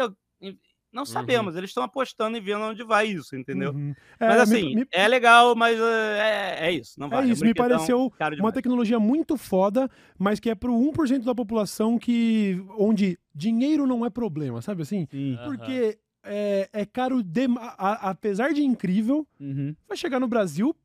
[0.92, 3.72] Não sabemos, eles estão apostando e vendo onde vai isso, entendeu?
[3.74, 3.94] Uhum.
[4.20, 7.26] É, Mas me- assim, me- é legal, mas é, é isso, não É vai.
[7.26, 11.36] um isso, me brinquedão pareceu uma tecnologia muito foda, mas que é pro 1% da
[11.36, 15.08] população que onde dinheiro não é problema, sabe assim?
[15.12, 15.38] Sim.
[15.46, 17.22] Porque é, é caro,
[17.60, 19.76] a- a- apesar de incrível, Uhum.
[19.88, 20.76] vai chegar no Brasil,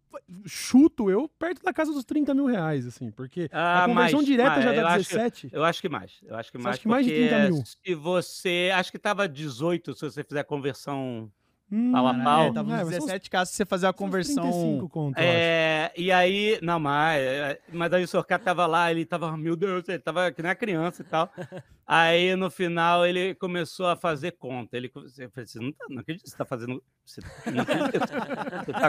[0.46, 4.26] chuto eu, perto da casa dos 30 mil reais, assim, porque Ah, a conversão mais,
[4.26, 5.48] direta mais, já eu dá acho que- 17.
[5.52, 6.12] Eu acho que mais.
[6.22, 6.74] Eu acho que mais.
[6.74, 7.62] acha que mais de porque 30 mil?
[7.64, 8.70] Se você.
[8.74, 11.30] Acho que tava 18 se você fizer a conversão
[11.72, 12.42] Hum, Pau a pau.
[12.42, 14.42] É, tava É, uns vai ser uns- 17 casos se você fazer a conversão.
[14.44, 15.18] 35 conto.
[15.18, 19.56] É, e aí, não, mas, é, mas aí o Sorcato tava lá, ele tava, meu
[19.56, 21.30] Deus, ele tava que nem a criança e tal.
[21.86, 24.74] Aí no final ele começou a fazer conta.
[24.74, 26.82] Ele, eu falei, você não, tá, não acredito que você tá fazendo.
[27.04, 27.20] Você,
[27.52, 28.06] não acredito.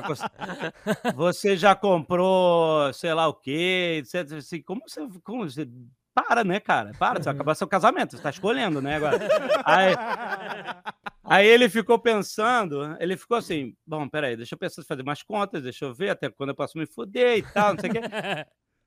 [0.07, 4.37] Você, tá você já comprou, sei lá o quê, etc.
[4.37, 5.05] Assim, como você.
[5.25, 5.67] Como você
[6.15, 6.93] para, né, cara?
[6.97, 9.19] Para, você vai acabar seu casamento, você tá escolhendo, né, agora.
[9.65, 9.93] Aí,
[11.27, 15.23] Aí ele ficou pensando, ele ficou assim, bom, peraí, deixa eu pensar em fazer mais
[15.23, 17.93] contas, deixa eu ver até quando eu posso me fuder e tal, não sei o
[17.93, 17.99] quê.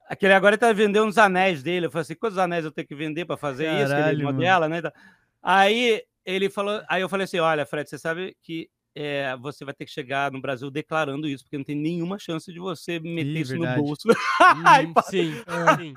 [0.09, 1.87] Aquele agora ele tá vendendo uns anéis dele.
[1.87, 3.89] Eu falei assim, quantos anéis eu tenho que vender para fazer isso?
[3.89, 4.81] Que Caralho, ele modela, né?
[5.43, 8.71] Aí ele falou, aí eu falei assim, olha, Fred, você sabe que
[9.01, 12.53] é, você vai ter que chegar no Brasil declarando isso, porque não tem nenhuma chance
[12.53, 13.81] de você meter Ih, isso verdade.
[13.81, 14.09] no bolso.
[14.49, 15.33] Hum, sim,
[15.79, 15.95] sim.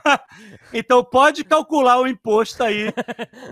[0.73, 2.93] Então pode calcular o imposto aí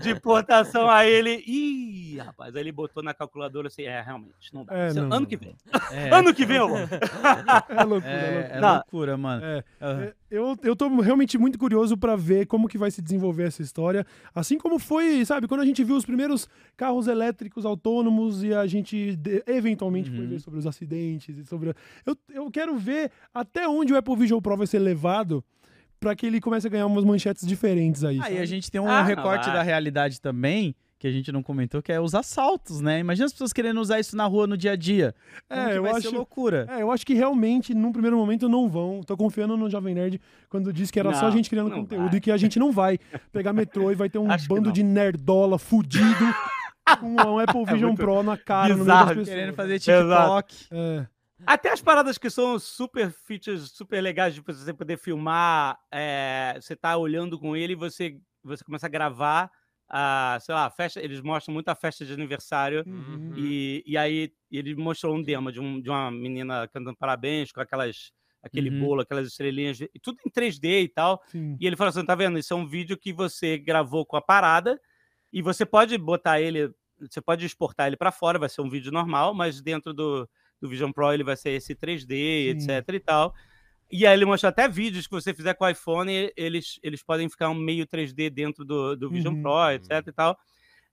[0.02, 0.88] de importação.
[0.90, 4.74] Aí ele, ih, rapaz, aí ele botou na calculadora assim, é, realmente, não dá.
[4.76, 5.26] É, é não, ano não.
[5.26, 5.56] que vem.
[5.90, 6.78] É, Ano que vem, eu vou.
[6.78, 8.56] É loucura, é é, loucura.
[8.56, 8.74] é Não.
[8.74, 9.44] loucura, mano.
[9.44, 13.44] É, é, eu, eu tô realmente muito curioso pra ver como que vai se desenvolver
[13.44, 14.06] essa história.
[14.34, 18.66] Assim como foi, sabe, quando a gente viu os primeiros carros elétricos autônomos e a
[18.66, 20.28] gente de- eventualmente foi Uhum.
[20.28, 21.74] ver sobre os acidentes e sobre.
[22.06, 25.44] Eu, eu quero ver até onde o Apple Vision Pro vai ser levado
[25.98, 28.16] pra que ele comece a ganhar umas manchetes diferentes aí.
[28.16, 28.38] Aí sabe?
[28.38, 29.54] a gente tem um Ah, não, recorte vai.
[29.56, 33.00] da realidade também, que a gente não comentou, que é os assaltos, né?
[33.00, 35.14] Imagina as pessoas querendo usar isso na rua no dia a dia.
[35.48, 36.66] Como É, que eu vai acho- ser loucura.
[36.70, 39.02] É, eu acho que realmente, num primeiro momento, não vão.
[39.02, 42.08] Tô confiando no Jovem Nerd quando disse que era só Não, gente criando não conteúdo
[42.08, 42.16] vai.
[42.16, 42.98] e que a gente não vai
[43.32, 44.72] pegar metrô e vai ter um Acho bando não.
[44.72, 46.04] de nerdola fudido
[46.98, 49.28] com um Apple Vision muito Pro na cara, no meio bizarro, das pessoas.
[49.28, 49.78] Querendo fazer.
[49.78, 50.66] TikTok.
[50.72, 51.06] É.
[51.46, 56.76] Até as paradas que são super features, super legais, de você poder filmar, é, você
[56.76, 59.50] tá olhando com ele e você, você começa a gravar,
[59.88, 63.32] a, sei lá, a festa, eles mostram muito a festa de aniversário, Uhum.
[63.36, 67.60] e, e aí ele mostrou um demo de, um- de uma menina cantando parabéns com
[67.62, 68.12] aquelas,
[68.42, 68.80] aquele Uhum.
[68.80, 71.56] bolo, aquelas estrelinhas, e tudo em 3D e tal, Sim.
[71.58, 72.38] E ele falou assim: tá vendo?
[72.38, 74.78] Isso é um vídeo que você gravou com a parada
[75.32, 76.70] e você pode botar ele,
[77.00, 80.28] você pode exportar ele para fora, vai ser um vídeo normal, mas dentro do,
[80.60, 82.72] do Vision Pro ele vai ser esse 3D, Sim.
[82.72, 83.34] etc e tal.
[83.90, 87.28] E aí ele mostrou até vídeos que você fizer com o iPhone, eles, eles podem
[87.28, 89.42] ficar um meio 3D dentro do, do Vision Uhum.
[89.42, 90.38] Pro, etc e tal.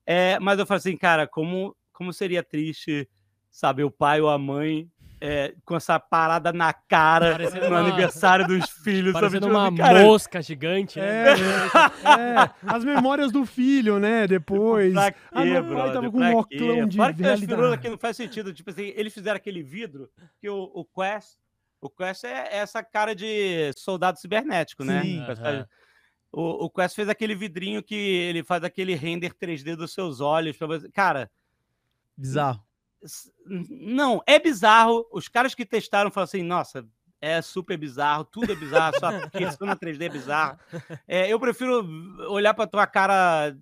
[0.06, 3.08] É, mas eu falei assim, cara, como, como seria triste,
[3.52, 4.90] sabe, o pai ou a mãe
[5.20, 9.14] é, com essa parada na cara Parecendo no uma- aniversário dos filhos.
[9.14, 11.30] Parecendo Tipo uma cara, mosca gigante, né?
[11.34, 11.34] É,
[12.46, 14.28] é, as memórias do filho, né?
[14.28, 14.94] Depois.
[14.94, 15.94] Pra quê, ah, meu pai brother?
[15.94, 16.56] tava com um quê?
[16.58, 17.82] oclão de Fora que realidade.
[17.82, 18.54] que não faz sentido.
[18.54, 20.10] Tipo assim, eles fizeram aquele vidro
[20.40, 21.38] que o, o Quest...
[21.80, 25.02] O Quest é essa cara de soldado cibernético, né?
[25.04, 25.24] Sim.
[26.32, 30.58] O, o Quest fez aquele vidrinho que ele faz aquele render 3D dos seus olhos.
[30.58, 30.90] Pra você...
[30.92, 31.30] Cara,
[32.18, 32.60] Bizarro.
[33.70, 35.06] Não, é bizarro.
[35.12, 36.86] Os caras que testaram falaram assim, nossa,
[37.22, 39.12] é super bizarro, tudo é bizarro, só
[39.66, 40.58] na 3D é bizarro.
[41.08, 41.84] É, eu prefiro
[42.30, 43.56] olhar pra tua cara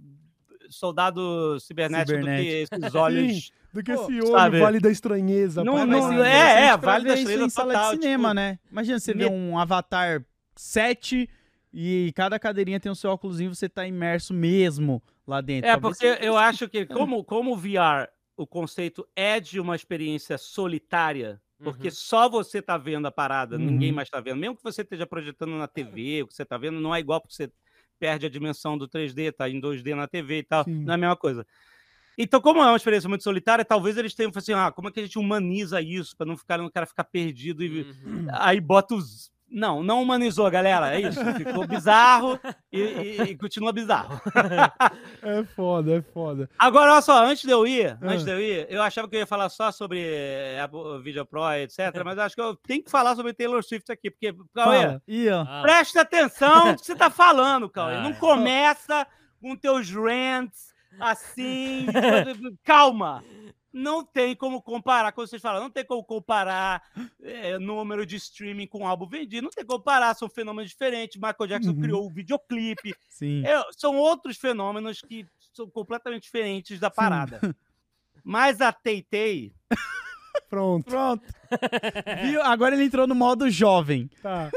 [0.70, 2.76] soldado cibernético, do que Cibernético.
[2.76, 3.52] esses olhos.
[3.74, 4.60] Do que Pô, esse olho sabe?
[4.60, 5.64] vale da estranheza.
[5.64, 5.86] Não- pai.
[5.86, 8.60] Não- é, é, vale da estrela em sala total, de cinema, tipo, né?
[8.72, 10.24] Imagina você me- ver um Avatar
[10.56, 11.30] 7
[11.74, 15.70] e cada cadeirinha tem o seu óculos e você tá imerso mesmo lá dentro.
[15.70, 18.08] É, Talvez porque seja eu acho que, como, como o VR,
[18.38, 21.94] o conceito é de uma experiência solitária, porque Uhum.
[21.94, 23.96] só você tá vendo a parada, ninguém Uhum.
[23.96, 24.38] mais tá vendo.
[24.38, 27.22] Mesmo que você esteja projetando na TV, o que você tá vendo não é igual
[27.22, 27.52] porque você
[28.00, 30.84] perde a dimensão do 3D, tá em 2D na TV e tal, Sim.
[30.84, 31.46] não é a mesma coisa.
[32.18, 34.92] Então, como é uma experiência muito solitária, talvez eles tenham falado assim, ah, como é
[34.92, 38.28] que a gente humaniza isso para não ficar o cara ficar perdido e Uhum.
[38.32, 40.94] aí bota os não, não humanizou, galera.
[40.96, 41.20] É isso.
[41.36, 42.40] Ficou bizarro
[42.72, 44.20] e, e- e continua bizarro.
[45.24, 46.48] É foda, é foda.
[46.60, 47.98] Agora, olha só, antes de eu ir, Ah.
[48.12, 51.26] antes de eu ir, eu achava que eu ia falar só sobre eh, Apple Video
[51.26, 51.80] Pro, etc.
[52.04, 55.02] Mas acho que eu tenho que falar sobre Taylor Swift aqui, porque, Cauê, Fala.
[55.48, 57.96] Ah, presta atenção no que você tá falando, Cauê.
[57.96, 58.14] Ah, Não é.
[58.16, 59.08] começa
[59.42, 61.88] com teus rants assim.
[62.64, 63.24] Calma.
[63.78, 66.82] Não tem como comparar, como vocês falam, não tem como comparar
[67.22, 71.18] eh, número de streaming com álbum vendido, não tem como comparar, são fenômenos diferentes.
[71.18, 71.82] Michael Jackson Uhum.
[71.82, 73.46] criou o videoclipe, Sim.
[73.46, 77.42] é, são outros fenômenos que são completamente diferentes da parada.
[78.24, 79.52] Mas a Teitei,
[80.50, 80.86] Pronto.
[80.86, 81.24] Pronto.
[82.24, 82.42] Viu?
[82.44, 84.10] Agora ele entrou no modo jovem.
[84.22, 84.50] Tá.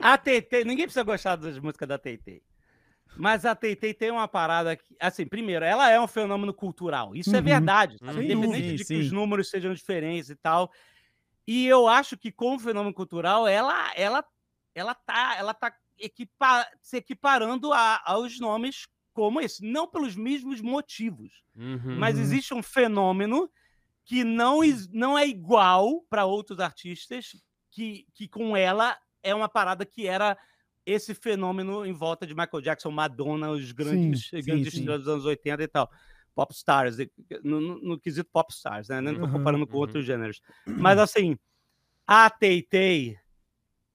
[0.00, 2.42] a Teitei, ninguém precisa gostar das músicas da Teitei.
[3.14, 7.16] Mas a Teitei tem uma parada que, assim, primeiro, ela é um fenômeno cultural.
[7.16, 7.42] Isso é Uhum.
[7.42, 8.22] verdade, sabe?
[8.22, 8.76] Independente dúvida.
[8.76, 10.70] de que Sim, os números sejam diferentes e tal.
[11.46, 14.24] E eu acho que como fenômeno cultural, ela ela
[14.74, 20.60] ela tá, ela tá equipa- se equiparando a- aos nomes como esse, não pelos mesmos
[20.60, 21.42] motivos.
[21.56, 21.78] uhum.
[21.92, 22.22] Mas Uhum.
[22.22, 23.50] existe um fenômeno
[24.04, 24.60] que não,
[24.92, 27.32] não é igual para outros artistas,
[27.70, 30.38] que, que com ela é uma parada que era
[30.90, 34.84] esse fenômeno em volta de Michael Jackson, Madonna, os grandes, sim, grandes sim.
[34.84, 35.90] dos anos 80 e tal.
[36.34, 36.96] Pop stars,
[37.42, 39.00] no, no- no quesito pop stars, né?
[39.00, 39.80] Não estou Uhum, comparando com uhum.
[39.80, 40.40] outros gêneros.
[40.66, 41.36] Mas assim,
[42.06, 43.18] a Tay Tay,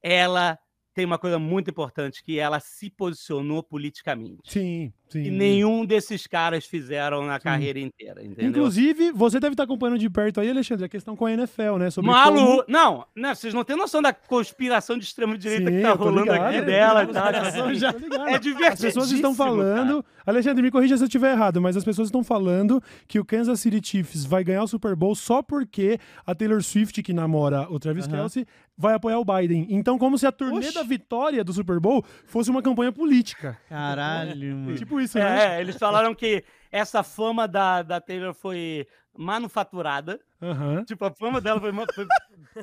[0.01, 0.59] ela
[0.93, 4.37] tem uma coisa muito importante, que ela se posicionou politicamente.
[4.45, 5.23] Sim, sim.
[5.23, 8.49] Que nenhum desses caras fizeram na carreira inteira, entendeu?
[8.49, 11.89] Inclusive, você deve estar acompanhando de perto aí, Alexandre, a questão com a NFL, né?
[11.89, 12.35] Sobre Malu!
[12.39, 16.31] como- Não, né, vocês não têm noção da conspiração de extrema-direita Sim, que tá rolando
[16.31, 17.05] ligado, aqui dela.
[17.07, 17.31] tá?
[17.73, 17.93] Já-.
[18.29, 18.81] É As divertido.
[18.87, 20.05] pessoas estão falando.
[20.25, 23.59] Alexandre, me corrija se eu estiver errado, mas as pessoas estão falando que o Kansas
[23.59, 27.77] City Chiefs vai ganhar o Super Bowl só porque a Taylor Swift, que namora o
[27.79, 28.17] Travis Aham.
[28.17, 29.67] Kelce, vai apoiar o Biden.
[29.69, 30.73] Então, como se a turnê Oxi.
[30.73, 33.57] da vitória do Super Bowl fosse uma campanha política.
[33.69, 34.75] Caralho, mano.
[34.75, 35.57] Tipo isso, né?
[35.57, 40.19] É, eles falaram que essa fama da, da Taylor foi manufaturada.
[40.41, 40.83] Aham.
[40.83, 42.07] Tipo, a fama dela foi, foi,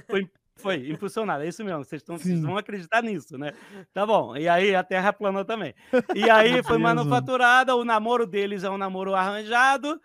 [0.08, 1.44] foi, foi impulsionada.
[1.44, 3.52] É isso mesmo, vocês, estão, vocês vão acreditar nisso, né?
[3.94, 4.36] Tá bom.
[4.36, 5.74] E aí a Terra planou também.
[6.14, 10.00] E aí foi manufaturada, o namoro deles é um namoro arranjado.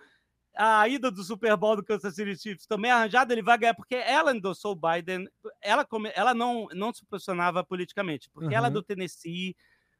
[0.57, 3.95] A ida do Super Bowl do Kansas City Chiefs também arranjada, ele vai ganhar, porque
[3.95, 5.27] ela endossou o Biden,
[5.61, 8.73] ela, come- ela não, não se posicionava politicamente, porque ela é Aham.
[8.73, 9.55] do Tennessee,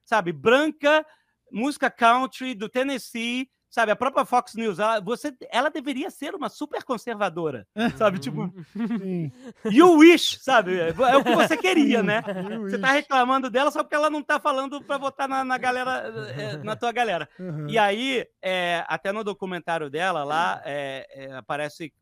[0.06, 1.06] sabe, branca,
[1.51, 6.48] música country do Tennessee, sabe, a própria Fox News, ela, você, ela deveria ser uma
[6.48, 7.68] super conservadora,
[7.98, 9.30] sabe, tipo, Sim.
[9.70, 12.22] you wish, sabe, é o que você queria, né?
[12.64, 16.08] Você tá reclamando dela só porque ela não tá falando pra votar na, na galera,
[16.38, 17.28] eh, na tua galera.
[17.38, 17.68] Aham.
[17.70, 21.94] E aí, é, até no documentário dela lá, é, é, aparece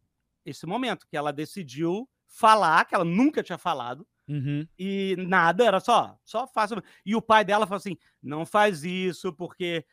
[0.45, 4.65] esse momento que ela decidiu falar, que ela nunca tinha falado, Uhum.
[4.79, 6.81] e nada, era só, só faça.
[7.05, 9.83] E o pai dela falou assim: não faz isso, porque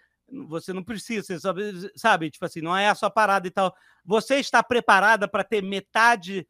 [0.48, 2.30] você não precisa, você sabe, sabe?
[2.30, 3.74] Tipo assim, não é a sua parada e tal.
[4.04, 6.46] Você está preparada para ter metade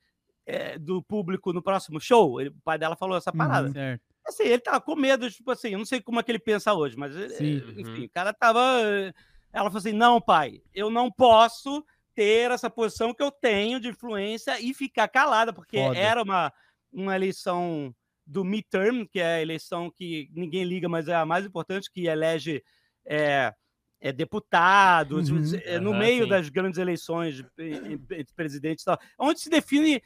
[0.47, 2.41] eh, do público no próximo show?
[2.41, 3.39] Ele- o pai dela falou essa Uhum.
[3.39, 3.70] parada.
[3.70, 4.03] Certo.
[4.26, 6.74] Assim, ele tava com medo, tipo assim, eu não sei como é que ele pensa
[6.74, 7.74] hoje, mas ele- Sim.
[7.81, 8.61] enfim, o cara tava.
[8.83, 9.12] eh,
[9.53, 13.89] Ela falou assim: não, pai, eu não posso ter essa posição que eu tenho de
[13.89, 15.99] influência e ficar calada, porque Foda.
[15.99, 16.53] era uma,
[16.93, 17.95] uma eleição
[18.26, 22.07] do midterm, que é a eleição que ninguém liga, mas é a mais importante, que
[22.07, 22.62] elege
[23.05, 23.53] é,
[24.01, 25.61] é, deputados, Uhum.
[25.64, 26.30] é, no Aham, meio sim.
[26.30, 30.03] das grandes eleições de entre presidentes e tal, onde se define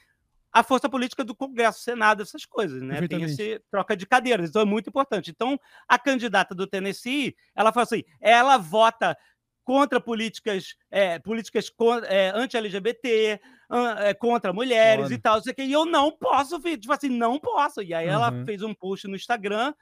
[0.53, 3.07] a força política do Congresso, Senado, essas coisas, né?
[3.09, 5.31] Tem esse troca de cadeiras, então é muito importante.
[5.31, 9.17] Então, a candidata do Tennessee, ela fala assim, ela vota
[9.65, 11.73] contra políticas, é, políticas
[12.07, 13.41] é, anti-LGBT,
[13.71, 15.15] an- é, contra mulheres Foda.
[15.15, 17.83] e tal, sei e eu não posso, tipo assim, não posso.
[17.83, 18.45] E aí ela Uhum.
[18.45, 19.75] fez um post no Instagram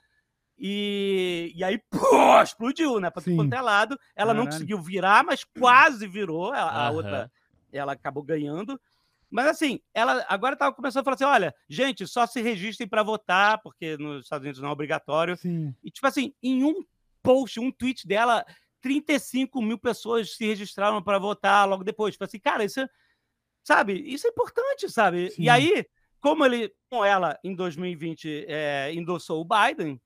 [0.64, 3.10] e, e aí pô, explodiu, né?
[3.10, 3.34] Para Sim.
[3.34, 3.98] quanto é lado.
[4.14, 4.52] Ela não Caralho.
[4.52, 6.52] conseguiu virar, mas quase virou.
[6.52, 7.32] A, a outra,
[7.72, 8.80] ela acabou ganhando.
[9.28, 13.02] Mas assim, ela agora estava começando a falar assim: olha, gente, só se registrem para
[13.02, 15.36] votar, porque nos Estados Unidos não é obrigatório.
[15.36, 15.74] Sim.
[15.82, 16.84] E, tipo assim, em um
[17.24, 18.46] post, um tweet dela,
[18.82, 22.14] 35 mil pessoas se registraram para votar logo depois.
[22.14, 22.88] Tipo assim, cara, isso é,
[23.64, 25.32] sabe, isso é importante, sabe?
[25.32, 25.42] Sim.
[25.42, 25.84] E aí,
[26.20, 30.00] como ele, com ela, em 2020, é, endossou o Biden,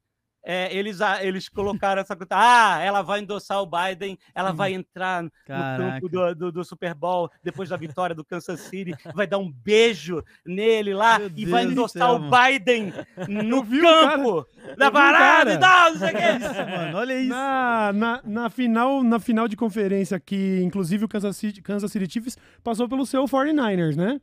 [0.49, 5.25] é, eles, eles colocaram essa coisa, ah, ela vai endossar o Biden, ela vai entrar
[5.25, 5.83] no Caraca.
[6.01, 9.51] campo do, do, do Super Bowl depois da vitória do Kansas City, vai dar um
[9.51, 12.31] beijo nele lá Meu e vai Deus do endossar céu, o.
[12.31, 12.93] Biden
[13.29, 16.23] no campo eu da parada e tal, não sei o quê.
[16.39, 17.29] Isso, mano, olha isso.
[17.29, 22.09] Na, na, na, final, na final de conferência, que inclusive o Kansas City, Kansas City
[22.13, 24.21] Chiefs passou pelo seu 49ers, né?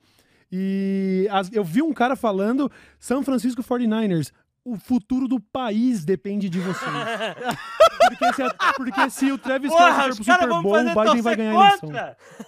[0.55, 4.32] E as- eu vi um cara falando, São Francisco 49ers,
[4.66, 6.91] o futuro do país depende de vocês.
[8.09, 11.36] porque, se, a- porque se o Travis Porra, for pro Super Bowl, o Biden vai
[11.36, 11.89] ganhar a eleição.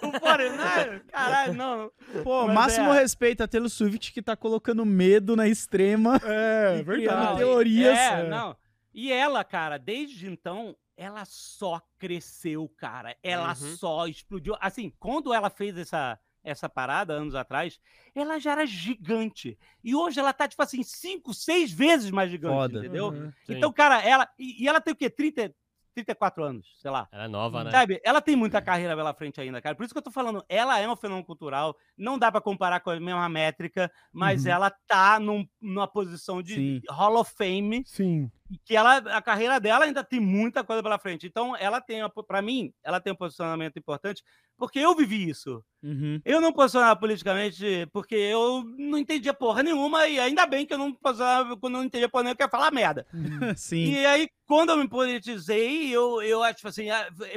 [0.02, 1.90] o 49 Caralho, não.
[2.22, 3.00] Pô, Mas máximo é.
[3.00, 6.20] respeito a Taylor Swift que tá colocando medo na extrema.
[6.24, 7.38] É, E verdade.
[7.38, 7.98] teorias.
[7.98, 8.28] É, É.
[8.28, 8.56] não.
[8.94, 13.14] E ela, cara, desde então, ela só cresceu, cara.
[13.22, 13.76] Ela Uhum.
[13.76, 14.56] só explodiu.
[14.58, 17.78] Assim, quando ela fez essa, essa parada, anos atrás,
[18.14, 19.58] ela já era gigante.
[19.82, 22.78] E hoje ela tá, tipo assim, cinco, seis vezes mais gigante, Foda.
[22.78, 23.08] entendeu?
[23.08, 23.32] Uhum.
[23.48, 24.28] Então, cara, ela...
[24.38, 25.10] E, e ela tem o quê?
[25.10, 25.52] 30,
[25.94, 27.08] 34 anos, sei lá.
[27.10, 27.70] Ela é nova, né?
[27.70, 29.74] Sabe, ela tem muita carreira pela frente ainda, cara.
[29.74, 32.80] Por isso que eu tô falando, ela é um fenômeno cultural, não dá pra comparar
[32.80, 34.52] com a mesma métrica, mas Uhum.
[34.52, 36.80] ela tá num- numa posição de Sim.
[36.90, 38.30] Hall of Fame, Sim.
[38.50, 41.26] E que ela, a carreira dela ainda tem muita coisa pela frente.
[41.26, 44.22] Então, ela tem, para mim, ela tem um posicionamento importante,
[44.56, 45.62] porque eu vivi isso.
[45.82, 46.20] Uhum.
[46.24, 50.78] Eu não posicionava politicamente porque eu não entendia porra nenhuma, e ainda bem que eu
[50.78, 53.06] não posicionava quando eu não entendia porra nenhuma, eu queria falar merda.
[53.56, 53.92] Sim.
[53.92, 56.86] E aí, quando eu me politizei, eu, eu acho tipo assim,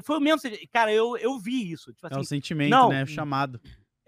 [0.04, 0.50] foi o mesmo.
[0.72, 1.94] Cara, eu, eu vi isso.
[1.94, 2.90] Tipo É um assim, sentimento, não.
[2.90, 3.06] né?
[3.06, 3.60] Chamado.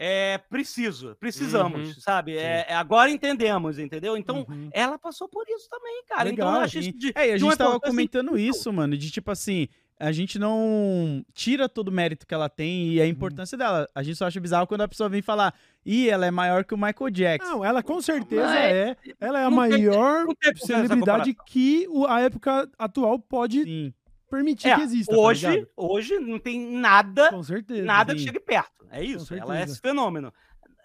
[0.04, 2.02] É preciso, precisamos, Uhum.
[2.02, 2.36] sabe?
[2.36, 4.18] É, é, agora entendemos, entendeu?
[4.18, 4.70] Então, Uhum.
[4.74, 6.24] ela passou por isso também, cara.
[6.24, 6.89] Legal, então, eu achei sim.
[6.89, 8.49] isso de, É, e a gente tava comentando incrível.
[8.49, 9.68] isso, mano, de tipo assim,
[9.99, 12.93] a gente não tira todo o mérito que ela tem Uhum.
[12.93, 13.88] e a importância dela.
[13.93, 15.54] A gente só acha bizarro quando a pessoa vem falar,
[15.86, 17.52] ih, ela é maior que o Michael Jackson.
[17.52, 18.97] Não, ela com certeza Mas é.
[19.20, 23.93] Ela é a tem- maior tem celebridade que a época atual pode Sim.
[24.32, 25.14] Permitir É, que exista.
[25.14, 25.70] tá hoje, ligado?
[25.78, 27.84] hoje não tem nada, com certeza.
[27.84, 28.26] nada que sim.
[28.28, 28.88] chegue perto.
[28.90, 30.34] É isso, ela é esse fenômeno.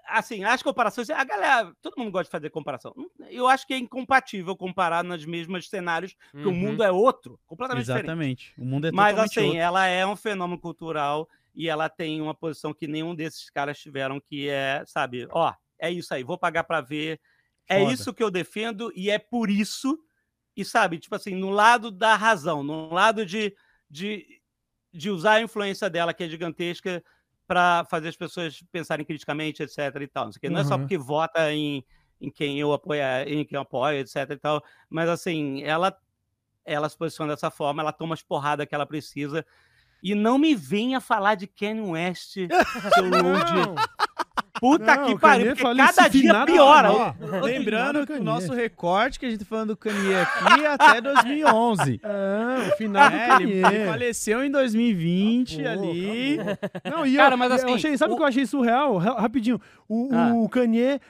[0.08, 2.94] Assim, as comparações, a galera, todo mundo gosta de fazer comparação.
[3.28, 6.56] Eu acho que é incompatível comparar nos mesmos cenários, porque o Uhum.
[6.56, 8.04] mundo é outro, completamente diferente.
[8.04, 8.54] Exatamente.
[8.56, 9.58] O mundo é Mas assim, outro.
[9.58, 14.20] ela é um fenômeno cultural e ela tem uma posição que nenhum desses caras tiveram,
[14.20, 17.20] que é, sabe, ó, é isso aí, vou pagar pra ver.
[17.68, 17.92] É Foda.
[17.92, 19.98] isso que eu defendo e é por isso.
[20.56, 23.54] E sabe, tipo assim, no lado da razão, no lado de,
[23.90, 24.40] de,
[24.92, 27.04] de usar a influência dela, que é gigantesca,
[27.46, 29.78] para fazer as pessoas pensarem criticamente, etc.
[30.00, 30.24] e tal.
[30.26, 30.48] Não, sei quê.
[30.50, 30.80] Não é só Uhum.
[30.80, 31.84] porque vota em,
[32.20, 34.30] em quem eu apoio, em quem eu apoio, etc.
[34.30, 34.64] e tal.
[34.88, 35.96] Mas assim, ela
[36.64, 39.46] ela se posiciona dessa forma, ela toma as porradas que ela precisa.
[40.02, 42.34] E não me venha falar de Kanye West,
[42.94, 43.76] seu load.
[44.60, 46.92] Puta não, que pariu, porque cada dia nada, piora.
[46.92, 47.12] ó.
[47.42, 51.00] Lembrando que o nosso recorte que a gente tá falando do Kanye aqui é até
[51.02, 52.00] 2011.
[52.02, 53.76] É, o final É, ele, Kanye.
[53.76, 56.38] ele faleceu em 2020 Pô, ali.
[56.90, 58.96] Não, e Cara, eu, mas eu assim, achei, sabe o que eu achei surreal?
[58.96, 59.60] Ra- Rapidinho.
[59.88, 60.32] O, Ah.
[60.34, 61.00] o Kanye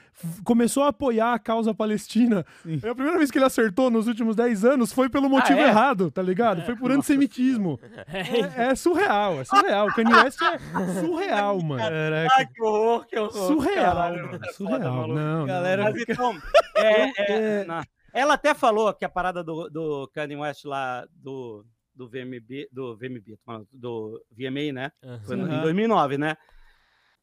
[0.43, 2.45] começou a apoiar a causa palestina.
[2.63, 2.79] Sim.
[2.83, 5.67] É a primeira vez que ele acertou nos últimos 10 anos foi pelo motivo é?
[5.67, 6.63] errado, tá ligado?
[6.63, 7.79] Foi por antissemitismo.
[8.07, 9.87] É, é surreal, é surreal.
[9.87, 10.57] O Kanye West é
[11.01, 11.81] surreal, mano.
[11.81, 12.35] Caraca.
[12.37, 13.47] Ai, que horror, que horror.
[13.47, 14.25] Surreal, caralho.
[14.25, 14.35] mano.
[14.35, 15.07] É foda, Surreal.
[15.07, 15.91] Não, Galera, não.
[15.91, 16.37] Mas então,
[16.75, 17.67] é, é, é-
[18.13, 21.63] ela até falou que a parada do, do Kanye West lá, do,
[21.93, 23.37] do VMB, do VMB,
[23.71, 24.91] do VMA, né?
[25.25, 25.61] Foi no- em Aham.
[25.61, 26.35] 2009, né?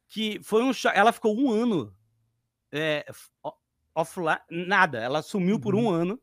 [0.07, 1.91] Que foi um Ela ficou um ano
[2.75, 3.05] é,
[3.93, 4.99] offline, nada.
[4.99, 5.85] Ela sumiu por Uhum.
[5.85, 6.21] um ano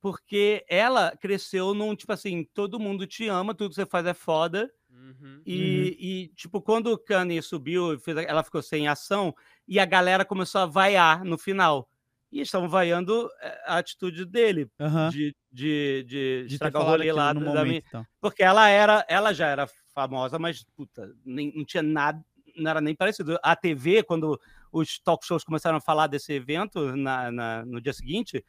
[0.00, 4.14] porque ela cresceu num tipo assim: todo mundo te ama, tudo que você faz é
[4.14, 4.70] foda.
[4.90, 5.42] Uhum.
[5.46, 7.96] E, e, tipo, quando o Kanye subiu,
[8.28, 9.34] ela ficou sem ação
[9.66, 11.88] e a galera começou a vaiar no final.
[12.30, 15.10] E estavam vaiando eh, a atitude dele Aham.
[15.10, 18.06] de, de, de, De estragar o rolê lá no da momento, minha- então.
[18.20, 22.24] porque ela era, ela já era famosa, mas puta, nem, não tinha nada,
[22.56, 23.38] não era nem parecido.
[23.42, 24.40] A TV, quando
[24.72, 28.44] os talk shows começaram a falar desse evento na, na- no dia seguinte,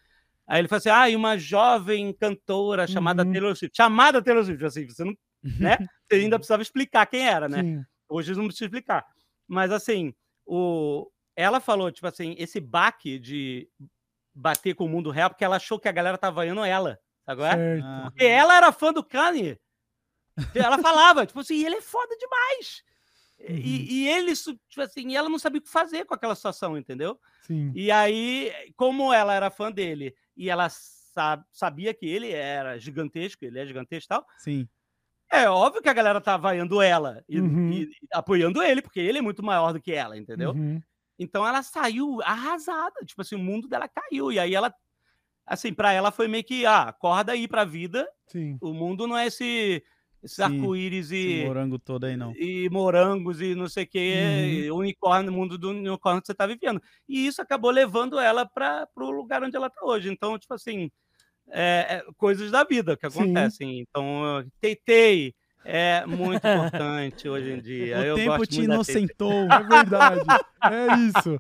[0.48, 3.32] aí ele falou assim: ah, e uma jovem cantora chamada Uhum.
[3.32, 5.14] Taylor Swift, chamada Taylor Swift, assim, você não,
[5.60, 5.78] né?
[6.10, 7.62] Você ainda precisava explicar quem era, né?
[7.62, 7.84] Sim.
[8.08, 9.06] Hoje não precisa explicar.
[9.48, 10.14] Mas assim,
[10.46, 11.10] o...
[11.36, 13.68] ela falou, tipo assim, esse baque de
[14.34, 17.00] bater com o mundo real, porque ela achou que a galera tava vaiando ela.
[17.26, 17.56] Qual é?
[17.56, 17.86] Certo.
[18.04, 19.60] Porque ela era fã do Kanye.
[20.56, 22.84] Ela falava, tipo assim, ele é foda demais.
[23.48, 23.56] Uhum.
[23.58, 26.78] E, e ele, tipo assim, e ela não sabia o que fazer com aquela situação,
[26.78, 27.20] entendeu?
[27.42, 27.72] Sim.
[27.76, 33.44] E aí, como ela era fã dele e ela sa- sabia que ele era gigantesco,
[33.44, 34.68] ele é gigantesco e tal, sim.
[35.32, 37.72] é óbvio que a galera tá vaiando ela e, Uhum.
[37.72, 40.52] e- e apoiando ele, porque ele é muito maior do que ela, entendeu?
[40.52, 40.82] Uhum.
[41.20, 44.32] Então ela saiu arrasada, tipo assim, o mundo dela caiu.
[44.32, 44.74] E aí ela,
[45.46, 48.58] assim, pra ela foi meio que, ah, acorda aí pra vida, Sim.
[48.62, 49.84] o mundo não é esse,
[50.24, 52.34] esse Sim, arco-íris e, morango todo aí, não.
[52.38, 56.48] e morangos e não sei o que, unicórnio, o mundo do unicórnio que você tá
[56.48, 56.82] vivendo.
[57.08, 60.10] E isso acabou levando ela para o lugar onde ela tá hoje.
[60.10, 60.90] Então, tipo assim,
[61.50, 63.22] é, é coisas da vida que Sim.
[63.22, 63.80] acontecem.
[63.80, 65.34] Então, Teitei
[65.66, 67.98] é muito importante hoje em dia.
[68.00, 69.48] O Eu tempo te muito inocentou.
[69.52, 70.22] É verdade.
[70.64, 71.40] é isso.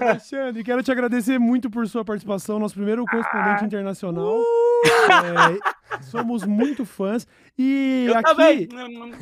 [0.00, 4.38] Alexandre, quero te agradecer muito por sua participação, nosso primeiro correspondente internacional.
[4.38, 7.26] É, somos muito fãs.
[7.58, 8.68] E Eu aqui,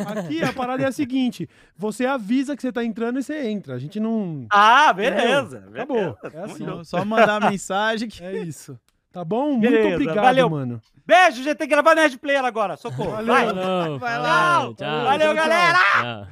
[0.06, 3.74] aqui a parada é a seguinte: você avisa que você tá entrando e você entra.
[3.74, 4.46] A gente não.
[4.50, 5.64] Ah, beleza.
[5.72, 5.96] Acabou.
[5.96, 6.84] beleza, É assim.
[6.84, 8.22] Só mandar a mensagem que.
[8.22, 8.78] É isso.
[9.12, 9.52] Tá bom?
[9.52, 10.50] Muito Beleza, obrigado, valeu.
[10.50, 10.82] mano.
[11.06, 11.54] Beijo, gente.
[11.56, 12.76] Tem que gravar Nerd Player agora.
[12.76, 13.10] Socorro.
[13.12, 13.26] Valeu.
[13.26, 13.46] Vai.
[13.46, 14.60] Falou, Vai lá.
[14.74, 15.04] tchau.
[15.04, 15.78] Valeu, tchau, galera.
[15.78, 16.26] Tchau.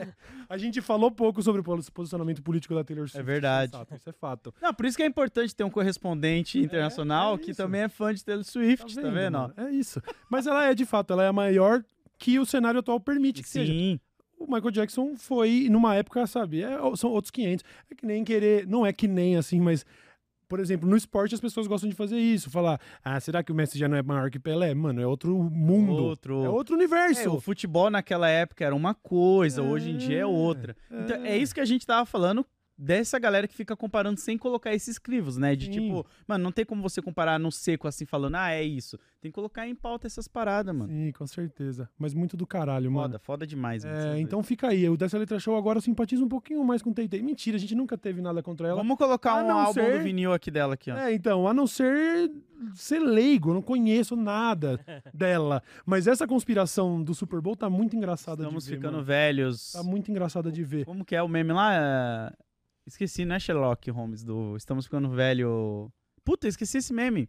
[0.48, 3.24] A gente falou pouco sobre o pos- posicionamento político da Taylor Swift.
[3.24, 3.74] verdade.
[3.74, 4.52] Exato, Isso é fato.
[4.60, 7.62] Não, por isso que é importante ter um correspondente internacional é que isso.
[7.62, 9.36] também é fã de Taylor Swift, tá vendo?
[9.36, 9.40] ó?
[9.42, 9.54] mano?
[9.56, 10.02] É isso.
[10.28, 11.82] Mas ela é, de fato, ela é a maior
[12.18, 13.72] que o cenário atual permite que seja.
[13.72, 13.98] Sim.
[14.38, 17.64] O Michael Jackson foi numa época, sabe, é- são outros 500.
[17.90, 19.84] É que nem querer, não é que nem assim, mas
[20.50, 23.54] por exemplo, no esporte as pessoas gostam de fazer isso, falar: "Ah, será que o
[23.54, 26.02] Messi já não é maior que Pelé?" Mano, é outro mundo.
[26.02, 26.44] Outro.
[26.44, 27.30] É outro É, universo.
[27.36, 30.76] o futebol naquela época era uma coisa, hoje em dia é outra.
[30.90, 31.00] É.
[31.00, 32.44] Então, é isso que a gente tava falando
[32.82, 35.54] dessa galera que fica comparando sem colocar esses crivos, né?
[35.54, 35.72] De Sim.
[35.72, 38.98] tipo, mano, não tem como você comparar no seco assim, falando, ah, é isso.
[39.20, 40.88] Tem que colocar em pauta essas paradas, mano.
[40.90, 41.88] Sim, com certeza.
[41.98, 43.02] Mas muito do caralho, mano.
[43.06, 44.14] Foda, foda demais, mano.
[44.14, 44.88] É, então fica aí.
[44.88, 47.20] O Dessa Letra Show agora eu simpatizo um pouquinho mais com o Tay-Tay.
[47.20, 48.78] Mentira, a gente nunca teve nada contra ela.
[48.78, 50.96] Vamos colocar um álbum ser- do vinil aqui dela aqui, ó.
[50.96, 52.30] É, então, a não ser
[52.74, 54.78] ser leigo, eu não conheço nada
[55.12, 55.62] dela.
[55.84, 58.76] Mas essa conspiração do Super Bowl tá muito engraçada Estamos de ver.
[58.76, 59.04] ficando mano.
[59.04, 59.72] velhos.
[59.72, 60.84] Tá muito engraçada de ver.
[60.86, 62.32] Como que é o meme lá?
[62.90, 65.90] Esqueci, não é Sherlock Holmes do Estamos ficando velho.
[66.24, 67.28] Puta, esqueci esse meme.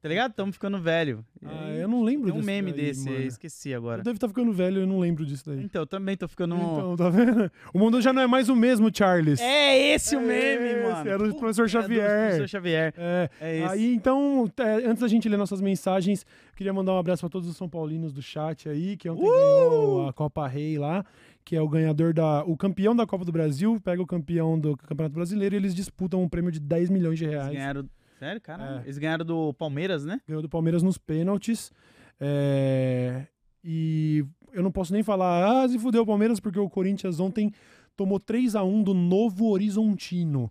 [0.00, 0.32] Tá ligado?
[0.32, 1.24] Estamos ficando velho.
[1.44, 3.22] Ah, eu não lembro Tem um meme daí, desse, mano.
[3.22, 4.00] esqueci agora.
[4.00, 5.62] Eu devo estar ficando velho, eu não lembro disso daí.
[5.62, 6.56] Então, eu também tô ficando.
[6.56, 7.48] Então, tá vendo?
[7.72, 9.40] O mundo já não é mais o mesmo, Charles.
[9.40, 11.08] É esse o É meme, esse, mano.
[11.08, 12.20] era do Puta, professor é do Xavier.
[12.30, 12.94] professor Xavier.
[12.96, 13.30] É.
[13.40, 13.74] É esse.
[13.74, 16.26] Aí, então, é, antes da gente ler nossas mensagens,
[16.56, 19.30] queria mandar um abraço para todos os São Paulinos do chat aí, que ontem Uh!
[19.30, 21.06] ganhou a Copa Rei lá,
[21.44, 22.44] que é o ganhador da.
[22.44, 26.22] O campeão da Copa do Brasil, pega o campeão do Campeonato Brasileiro e eles disputam
[26.22, 27.52] um prêmio de 10 milhões de Eles reais.
[27.52, 27.88] ganharam.
[28.18, 28.80] Sério, cara?
[28.80, 28.86] É.
[28.86, 30.20] Eles ganharam do Palmeiras, né?
[30.28, 31.72] Ganhou do Palmeiras nos pênaltis.
[32.20, 33.26] É,
[33.64, 37.50] E eu não posso nem falar, ah, se fudeu o Palmeiras, porque o Corinthians ontem
[37.96, 40.50] tomou 3 a 1 do Novo Horizontino.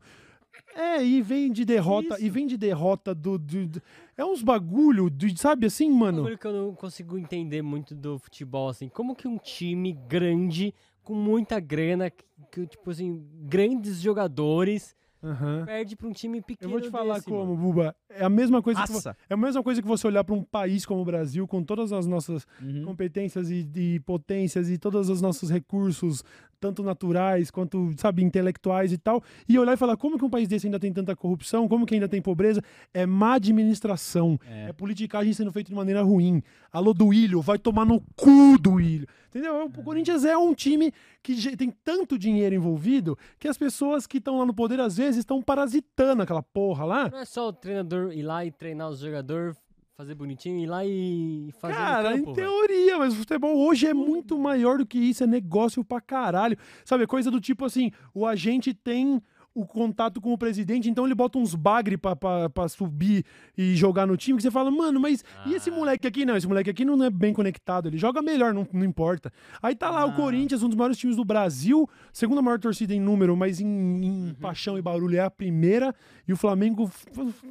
[0.76, 2.26] É, e vem de derrota, Isso.
[2.26, 3.38] e vem de derrota do.
[3.38, 3.82] do- do-
[4.18, 6.18] é uns bagulho, de, sabe assim, Um mano?
[6.20, 8.88] bagulho que eu não consigo entender muito do futebol, assim.
[8.88, 10.74] Como que um time grande,
[11.04, 15.66] com muita grana, que, que, tipo assim, grandes jogadores, Aham.
[15.66, 17.58] perde pra um time Eu pequeno vou te falar desse, como, mano?
[17.58, 17.96] Buba.
[18.10, 18.92] É a mesma coisa que
[19.30, 21.92] é a mesma coisa que você olhar para um país como o Brasil, com todas
[21.94, 22.84] as nossas Uhum.
[22.86, 26.24] competências e, e potências e todos os nossos recursos,
[26.62, 30.48] tanto naturais quanto, sabe, intelectuais e tal, e olhar e falar como que um país
[30.48, 32.62] desse ainda tem tanta corrupção, como que ainda tem pobreza,
[32.94, 34.74] é má administração, é, É.
[34.74, 36.42] politicagem sendo feita de maneira ruim.
[36.72, 39.08] Alô, Duílio, vai tomar no cu, Duílio.
[39.30, 39.66] Entendeu?
[39.66, 40.94] O Corinthians é um time
[41.24, 45.20] que tem tanto dinheiro envolvido que as pessoas que estão lá no poder, às vezes,
[45.20, 47.10] estão parasitando aquela porra lá.
[47.10, 49.56] Não é só o treinador ir lá e treinar os jogadores,
[49.96, 52.48] fazer bonitinho, ir lá e fazer Cara, em campo, velho.
[52.50, 56.58] teoria, mas o futebol hoje é muito maior do que isso, é negócio pra caralho.
[56.86, 59.22] Sabe, é coisa do tipo assim, o agente tem
[59.54, 63.26] o contato com o presidente, então ele bota uns bagre pra, pra, pra subir
[63.58, 65.74] e jogar no time, que você fala, mano, mas e esse Ah.
[65.74, 66.26] moleque aqui?
[66.26, 69.32] Não, esse moleque aqui não é bem conectado, ele joga melhor, não, não importa.
[69.62, 70.14] Aí tá lá o Ah.
[70.14, 74.28] Corinthians, um dos maiores times do Brasil, segunda maior torcida em número, mas em, em
[74.28, 74.34] Uhum.
[74.36, 75.94] paixão e barulho é a primeira,
[76.28, 76.90] e o Flamengo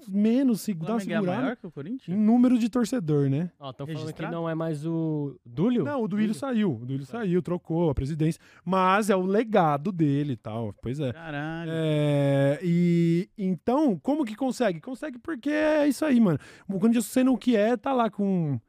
[0.09, 2.19] menos, se- O dá uma Flamengo é segurada maior que o em Corinthians?
[2.19, 3.51] número de torcedor, né?
[3.59, 5.85] Ó, estão falando que não é mais o Dúlio?
[5.85, 6.73] Não, o Duílio saiu.
[6.81, 8.41] O Duílio saiu, trocou a presidência.
[8.65, 10.75] Mas é o legado dele e tal.
[10.81, 11.13] Pois é.
[11.13, 11.71] Caralho.
[11.71, 11.90] É,
[12.63, 14.81] e então, como que consegue?
[14.81, 16.39] Consegue porque é isso aí, mano.
[16.69, 18.61] O Corinthians sendo o que é, tá lá com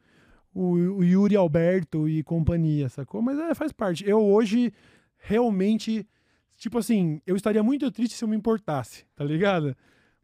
[0.53, 3.21] o, o Yuri Alberto e companhia, sacou?
[3.21, 4.07] Mas é, faz parte.
[4.07, 4.73] Eu hoje
[5.17, 6.07] realmente,
[6.57, 9.75] tipo assim, eu estaria muito triste se eu me importasse, tá ligado?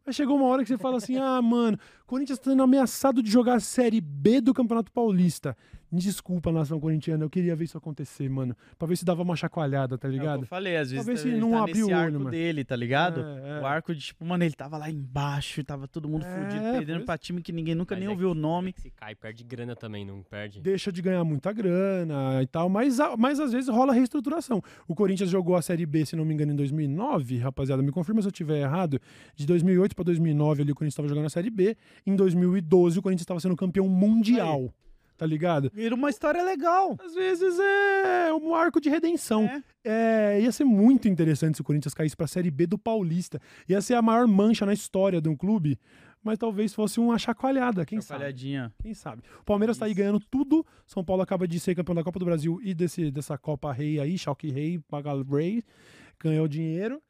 [0.04, 1.78] Mas chegou uma hora que você fala assim: ah, mano,
[2.08, 5.54] Corinthians tá sendo ameaçado de jogar a Série B do Campeonato Paulista.
[5.90, 8.54] Me desculpa, nação corintiana, eu queria ver isso acontecer, mano.
[8.78, 10.42] Pra ver se dava uma chacoalhada, tá É o que ligado?
[10.42, 12.30] eu falei, às vezes Talvez tá- se ele não tá nesse o olho, arco mano.
[12.30, 13.20] dele, tá ligado?
[13.22, 13.60] É, é.
[13.62, 16.96] O arco de, tipo, mano, ele tava lá embaixo, tava todo mundo É, fudido, perdendo
[16.96, 18.74] pois- pra time que ninguém nunca Mas nem é ouviu o nome.
[18.76, 20.60] é Se cai, perde grana também, não perde?
[20.60, 24.62] deixa de ganhar muita grana e tal, mas, mas às vezes rola reestruturação.
[24.86, 28.20] O Corinthians jogou a Série B, se não me engano, em 2009, rapaziada, me confirma
[28.20, 29.00] se eu estiver errado,
[29.34, 31.74] de 2008 para 2009 ali o Corinthians estava jogando a Série B,
[32.06, 34.72] em 2012 o Corinthians estava sendo campeão mundial,
[35.16, 35.70] tá ligado?
[35.74, 36.96] Vira uma história legal.
[37.04, 39.44] Às vezes é um arco de redenção.
[39.44, 39.62] É.
[39.84, 43.40] É, ia ser muito interessante se o Corinthians caísse pra Série B do Paulista.
[43.68, 45.78] Ia ser a maior mancha na história de um clube,
[46.22, 48.20] mas talvez fosse uma chacoalhada, quem sabe?
[48.20, 48.72] Falhadinha.
[48.82, 49.22] Quem sabe?
[49.40, 50.64] O Palmeiras tá aí ganhando tudo.
[50.86, 53.98] São Paulo acaba de ser campeão da Copa do Brasil e desse, dessa Copa Rei
[53.98, 55.62] aí, Schalke Rei, Pagal Rei,
[56.20, 57.00] ganhou dinheiro.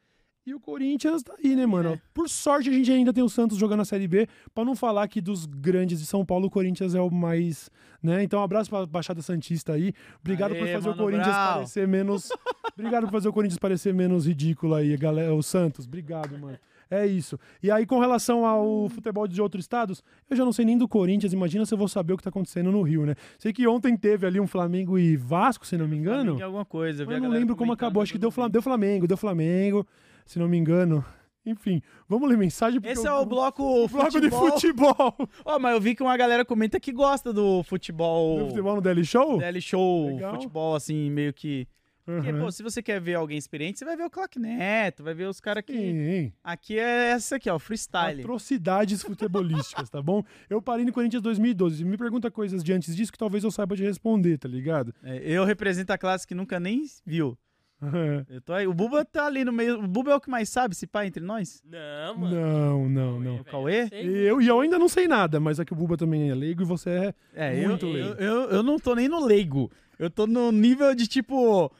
[0.48, 1.90] E o Corinthians tá aí, né, mano?
[1.94, 2.00] É.
[2.14, 5.06] Por sorte a gente ainda tem o Santos jogando a Série B, pra não falar
[5.08, 7.70] que dos grandes de São Paulo o Corinthians é o mais,
[8.02, 8.22] né?
[8.22, 9.92] Então um abraço pra Baixada Santista aí.
[10.20, 11.52] Obrigado por Aê, fazer o Corinthians Brown.
[11.54, 12.30] parecer menos
[12.72, 15.86] Obrigado por fazer o Corinthians parecer menos ridículo aí, galera, o Santos.
[15.86, 16.58] Obrigado, mano.
[16.90, 17.38] É isso.
[17.62, 20.88] E aí, com relação ao futebol de outros estados, eu já não sei nem do
[20.88, 21.34] Corinthians.
[21.34, 23.14] Imagina se eu vou saber o que tá acontecendo no Rio, né?
[23.38, 26.22] Sei que ontem teve ali um Flamengo e Vasco, se não me engano.
[26.30, 27.04] Flamengo alguma coisa.
[27.04, 28.02] Mas eu não lembro como acabou.
[28.02, 29.86] Acho que deu, Flam- deu Flamengo, deu Flamengo,
[30.28, 31.04] se não me engano.
[31.46, 32.78] Enfim, vamos ler mensagem.
[32.84, 34.44] Esse eu- é o bloco, o bloco futebol.
[34.46, 35.16] de futebol.
[35.44, 38.38] Ó, mas eu vi que uma galera comenta que gosta do futebol.
[38.40, 39.38] Do futebol no Daily Show?
[39.38, 40.34] DL Show, Legal.
[40.34, 41.66] futebol, assim, meio que.
[42.04, 42.40] Porque, Uhum.
[42.40, 45.26] pô, se você quer ver alguém experiente, você vai ver o Clark Neto, vai ver
[45.28, 46.32] os caras que.
[46.42, 48.20] Aqui é essa aqui, ó, freestyle.
[48.22, 50.22] Atrocidades futebolísticas, tá bom?
[50.48, 51.84] Eu parei no Corinthians 2012.
[51.84, 54.94] Me pergunta coisas de antes disso que talvez eu saiba de responder, tá ligado?
[55.02, 57.36] É, eu represento a classe que nunca nem viu.
[58.28, 58.66] Eu tô aí.
[58.66, 59.78] O Buba tá ali no meio.
[59.82, 61.62] O Buba é o que mais sabe, se pá, entre nós?
[61.64, 62.34] Não, mano.
[62.34, 63.32] não, não, não.
[63.34, 63.88] Velho, Cauê?
[63.92, 66.34] eu Eu, e eu ainda não sei nada, mas é que o Buba também é
[66.34, 67.52] leigo e você é.
[67.62, 68.08] É, Muito eu, leigo.
[68.08, 69.70] eu, eu, eu não tô nem no leigo.
[69.98, 71.70] Eu tô no nível de tipo.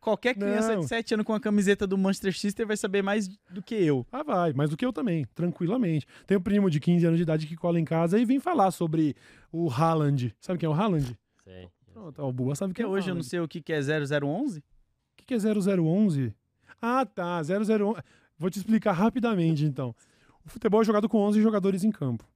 [0.00, 0.80] Qualquer criança Não.
[0.82, 4.06] de 7 anos com a camiseta do Manchester Sister vai saber mais do que eu.
[4.12, 6.04] Ah, vai, mais do que eu também, tranquilamente.
[6.26, 8.70] Tem um primo de 15 anos de idade que cola em casa e vem falar
[8.70, 9.16] sobre
[9.50, 10.34] o Haaland.
[10.38, 11.18] Sabe quem é o Haaland?
[11.42, 11.70] Sei.
[11.90, 13.28] Pronto, o Buba sabe quem é o hoje eu não Haaland.
[13.30, 14.62] sei o que, que é 0011.
[15.24, 16.34] O que, que é 0011?
[16.82, 18.00] Ah, tá, 0011.
[18.38, 19.94] Vou te explicar rapidamente, então.
[20.44, 22.28] O futebol é jogado com 11 jogadores em campo.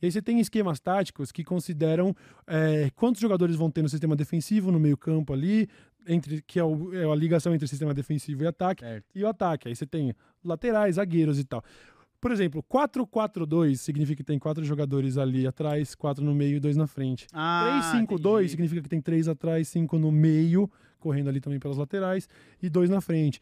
[0.00, 2.14] E aí você tem esquemas táticos que consideram
[2.46, 5.66] é, quantos jogadores vão ter no sistema defensivo, no meio campo ali,
[6.06, 9.06] entre, que é, o- é a ligação entre sistema defensivo e ataque, Certo.
[9.12, 9.66] e o ataque.
[9.66, 10.14] Aí você tem
[10.44, 11.64] laterais, zagueiros e tal.
[12.20, 16.76] Por exemplo, 4-4-2 significa que tem quatro jogadores ali atrás, quatro no meio e dois
[16.76, 17.26] na frente.
[17.32, 18.48] Ah, 3-5-2 entendi.
[18.50, 22.28] significa que tem três atrás, cinco no meio, correndo ali também pelas laterais,
[22.62, 23.40] e dois na frente.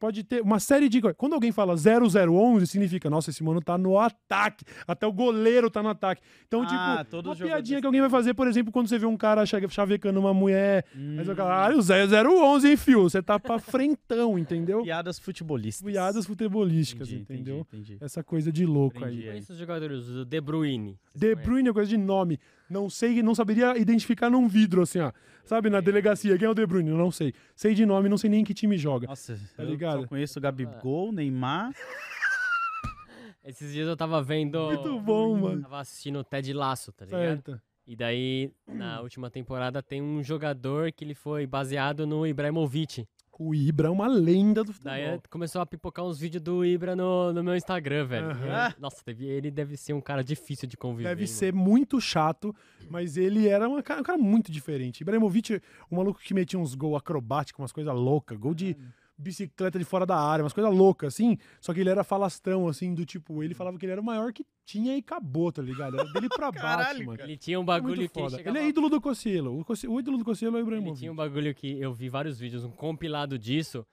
[0.00, 1.16] Pode ter uma série de coisas.
[1.18, 4.64] Quando alguém fala 0011, significa, nossa, esse mano tá no ataque.
[4.88, 6.22] Até o goleiro tá no ataque.
[6.48, 9.04] Então, Ah, tipo, uma jogadores- piadinha que alguém vai fazer, por exemplo, quando você vê
[9.04, 11.16] um cara chave- chavecando uma mulher, Hum.
[11.18, 13.02] aí você fala, caralho, 011, hein, fio?
[13.02, 14.82] Você tá pra frentão, entendeu?
[14.82, 15.84] Piadas futebolistas.
[15.86, 17.58] Piadas futebolísticas, Entendi, entendeu?
[17.60, 18.04] Entendi, entendi.
[18.04, 19.18] Essa coisa de louco Entendi.
[19.22, 19.24] aí.
[19.28, 19.30] É.
[19.32, 20.98] Conheço os jogadores, o De Bruyne.
[21.14, 21.34] De?
[21.34, 22.38] Bruyne é coisa de nome.
[22.68, 25.12] Não sei, não saberia identificar num vidro, assim, ó.
[25.44, 26.90] Sabe, na delegacia, quem é o De Bruyne?
[26.90, 27.34] Não sei.
[27.54, 29.06] Sei de nome, não sei nem em que time joga.
[29.06, 30.00] Nossa, Tá eu ligado?
[30.02, 31.70] só conheço o Gabigol, Neymar.
[33.44, 34.58] Esses dias eu tava vendo.
[34.58, 35.62] Muito bom, mano.
[35.62, 37.20] Tava assistindo o Ted Laço, tá ligado?
[37.44, 37.60] Certo.
[37.86, 43.06] E daí, na última temporada, tem um jogador que ele foi baseado no Ibrahimovic.
[43.38, 44.92] O Ibra é uma lenda do futebol.
[44.92, 48.26] Daí é, começou a pipocar uns vídeos do Ibra no, no meu Instagram, velho.
[48.30, 51.08] É- Nossa, deve- ele deve ser um cara difícil de conviver.
[51.08, 52.54] Deve ser muito chato,
[52.88, 55.00] mas ele era uma cara- um cara muito diferente.
[55.00, 58.76] Ibrahimovic, um maluco que metia uns gols acrobáticos, umas coisas loucas, gol de
[59.16, 61.38] bicicleta de fora da área, umas coisas loucas, assim.
[61.60, 64.32] Só que ele era falastrão, assim, do tipo, ele falava que ele era o maior
[64.32, 65.98] que tinha e acabou, tá ligado?
[65.98, 67.20] Era dele pra baixo, Caralho, mano.
[67.22, 68.36] Ele tinha um bagulho que ele foda.
[68.36, 68.56] chegava...
[68.58, 69.58] Ele é ídolo do Cossielo.
[69.60, 70.98] O, Cossi- o ídolo do Cossielo é o Ele Ibrahimovic.
[71.00, 73.84] tinha um bagulho que eu vi vários vídeos, um compilado disso,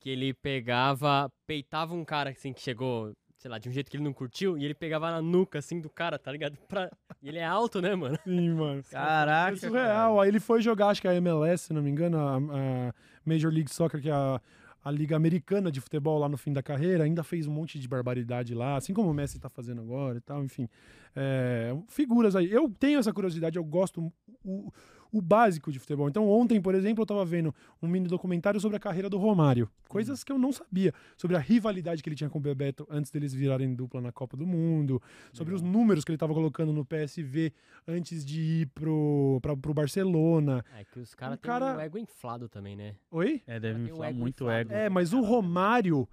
[0.00, 3.96] que ele pegava, peitava um cara assim que chegou, sei lá, de um jeito que
[3.96, 6.58] ele não curtiu, e ele pegava na nuca assim do cara, tá ligado?
[6.68, 6.90] Pra...
[7.22, 8.18] E ele é alto, né, mano?
[8.24, 8.82] Sim, mano.
[8.90, 9.56] Caraca.
[9.56, 10.20] É surreal.
[10.20, 12.94] Aí ele foi jogar, acho que a MLS, se não me engano, a, a
[13.24, 14.40] Major League Soccer, que é a,
[14.84, 17.86] a liga americana de futebol lá no fim da carreira, ainda fez um monte de
[17.86, 20.68] barbaridade lá, assim como o Messi tá fazendo agora e tal, enfim.
[21.14, 22.52] É, figuras aí.
[22.52, 24.12] Eu tenho essa curiosidade, eu gosto
[24.44, 24.72] o,
[25.12, 26.08] o básico de futebol.
[26.08, 29.68] Então ontem, por exemplo, eu tava vendo um mini documentário sobre a carreira do Romário.
[29.88, 30.92] Coisas que eu não sabia.
[31.16, 34.36] Sobre a rivalidade que ele tinha com o Bebeto antes deles virarem dupla na Copa
[34.36, 35.00] do Mundo.
[35.32, 37.52] Sobre os números que ele tava colocando no PSV
[37.86, 40.64] antes de ir pro, pra, pro Barcelona.
[40.76, 42.94] É que os caras Um têm cara- um ego inflado também, né?
[43.10, 43.42] Oi?
[43.46, 44.60] É, deve Tem me um muito inflado.
[44.60, 44.72] ego.
[44.74, 46.06] É, mas o Romário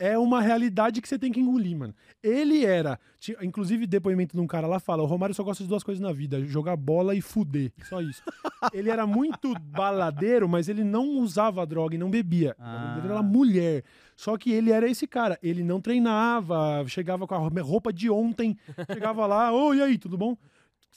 [0.00, 1.94] é uma realidade que você tem que engolir, mano.
[2.22, 2.98] Ele era,
[3.42, 6.10] inclusive depoimento de um cara lá fala, o Romário só gosta de duas coisas na
[6.10, 8.22] vida, jogar bola e fuder, só isso.
[8.72, 12.56] ele era muito baladeiro, mas ele não usava droga e não bebia.
[12.58, 12.96] Ah.
[12.98, 13.84] Ele era mulher.
[14.16, 18.56] Só que ele era esse cara, ele não treinava, chegava com a roupa de ontem,
[18.92, 20.36] chegava lá, ô, e aí, tudo bom?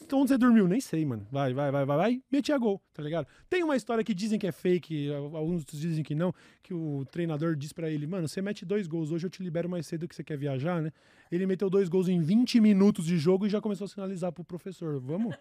[0.02, 0.68] Então, Onde você dormiu?
[0.68, 1.26] Nem sei, mano.
[1.32, 2.22] Vai, vai, vai, vai, vai.
[2.32, 3.28] Metia gol, tá ligado?
[3.49, 7.56] Tem uma história que dizem que é fake, alguns dizem que não, que o treinador
[7.56, 10.15] diz pra ele, mano, você mete dois gols hoje, eu te libero mais cedo que
[10.15, 10.91] você quer viajar, né?
[11.32, 14.44] Ele meteu dois gols em 20 minutos de jogo e já começou a sinalizar pro
[14.44, 15.36] professor, vamos?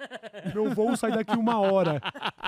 [0.54, 2.00] Meu voo sai daqui uma hora.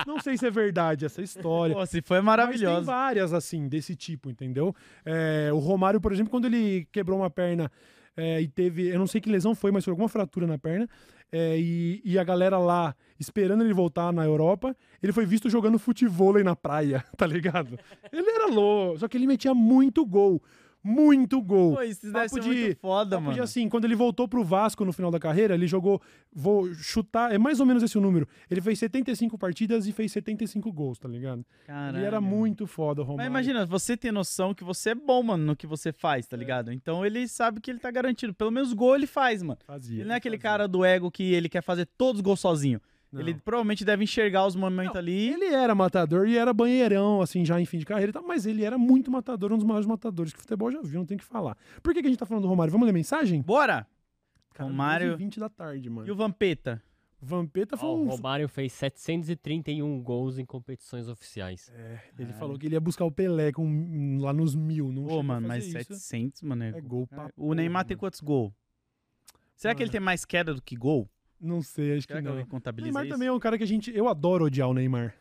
[0.07, 1.75] Não sei se é verdade essa história.
[1.75, 2.85] Pô, se foi Mas tem maravilhoso.
[2.85, 4.75] várias, assim, desse tipo, entendeu?
[5.05, 7.71] É, o Romário, por exemplo, quando ele quebrou uma perna
[8.17, 10.87] é, e teve, eu não sei que lesão foi, mas foi alguma fratura na perna,
[11.31, 15.79] é, e, e a galera lá esperando ele voltar na Europa, ele foi visto jogando
[15.79, 17.77] futevôlei na praia, tá ligado?
[18.11, 20.41] Ele era louco, só que ele metia muito gol.
[20.87, 21.75] Muito gol.
[21.77, 23.43] Pô, isso deve ser muito foda, papo de mano.
[23.43, 25.99] assim, quando ele voltou pro Vasco no final da carreira, ele jogou,
[26.31, 28.27] vou chutar, é mais ou menos esse o número.
[28.51, 31.43] Ele fez 75 partidas e fez 75 gols, tá ligado?
[31.65, 31.97] Caralho.
[31.97, 33.29] Ele era muito foda, o Mas Romário.
[33.31, 36.71] imagina, você tem noção que você é bom, mano, no que você faz, tá ligado?
[36.71, 38.31] Então ele sabe que ele tá garantido.
[38.33, 39.57] Pelo menos gol ele faz, mano.
[39.65, 40.49] Fazia, Ele não é aquele fazia.
[40.49, 42.79] cara do ego que ele quer fazer todos os gols sozinho.
[43.15, 43.21] Não.
[43.21, 45.29] Ele provavelmente deve enxergar os momentos Não, ali.
[45.33, 48.45] Ele era matador e era banheirão, assim, já em fim de carreira e tal, mas
[48.45, 51.15] ele era muito matador, um dos maiores matadores que o futebol já viu, não tem
[51.15, 51.57] o que falar.
[51.81, 52.71] Por que, que a gente tá falando do Romário?
[52.71, 53.41] Vamos ler mensagem?
[53.41, 53.87] Bora!
[54.53, 56.07] Cara, Romário- 20 da tarde, mano.
[56.07, 56.81] E o Vampeta?
[57.21, 58.05] Vampeta foi Ó, um...
[58.05, 61.71] o Romário fez 731 gols em competições oficiais.
[62.19, 64.91] Ele falou que ele ia buscar o Pelé com, lá nos mil.
[64.91, 65.71] Não Pô, a mano, mas isso.
[65.73, 66.63] 700, mano.
[66.63, 66.69] É...
[66.69, 67.99] É gol pra O Neymar porra, tem mano.
[68.01, 68.53] quantos gols?
[69.55, 69.91] Será que ele Mano.
[69.93, 71.09] tem mais queda do que gol?
[71.39, 72.31] Não sei, acho que Será que não.
[72.31, 73.13] alguém O contabiliza Neymar isso?
[73.13, 73.95] também é um cara que a gente...
[73.95, 75.15] Eu adoro odiar o Neymar.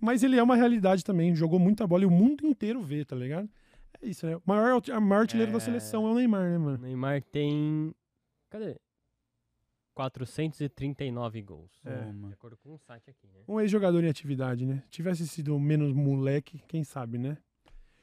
[0.00, 1.34] Mas ele é uma realidade também.
[1.34, 3.48] Jogou muita bola e o mundo inteiro vê, tá ligado?
[4.00, 4.36] É isso, né?
[4.36, 5.54] O maior, o maior artilheiro É.
[5.54, 6.78] da seleção é o Neymar, né, O mano?
[6.78, 7.94] Neymar tem.
[8.48, 8.76] Cadê?
[9.94, 11.70] 439 gols.
[11.82, 11.90] Pô,
[12.28, 13.40] De acordo com o site aqui, né?
[13.46, 14.82] Um ex-jogador em atividade, né?
[14.88, 17.36] Tivesse sido menos moleque, quem sabe, né?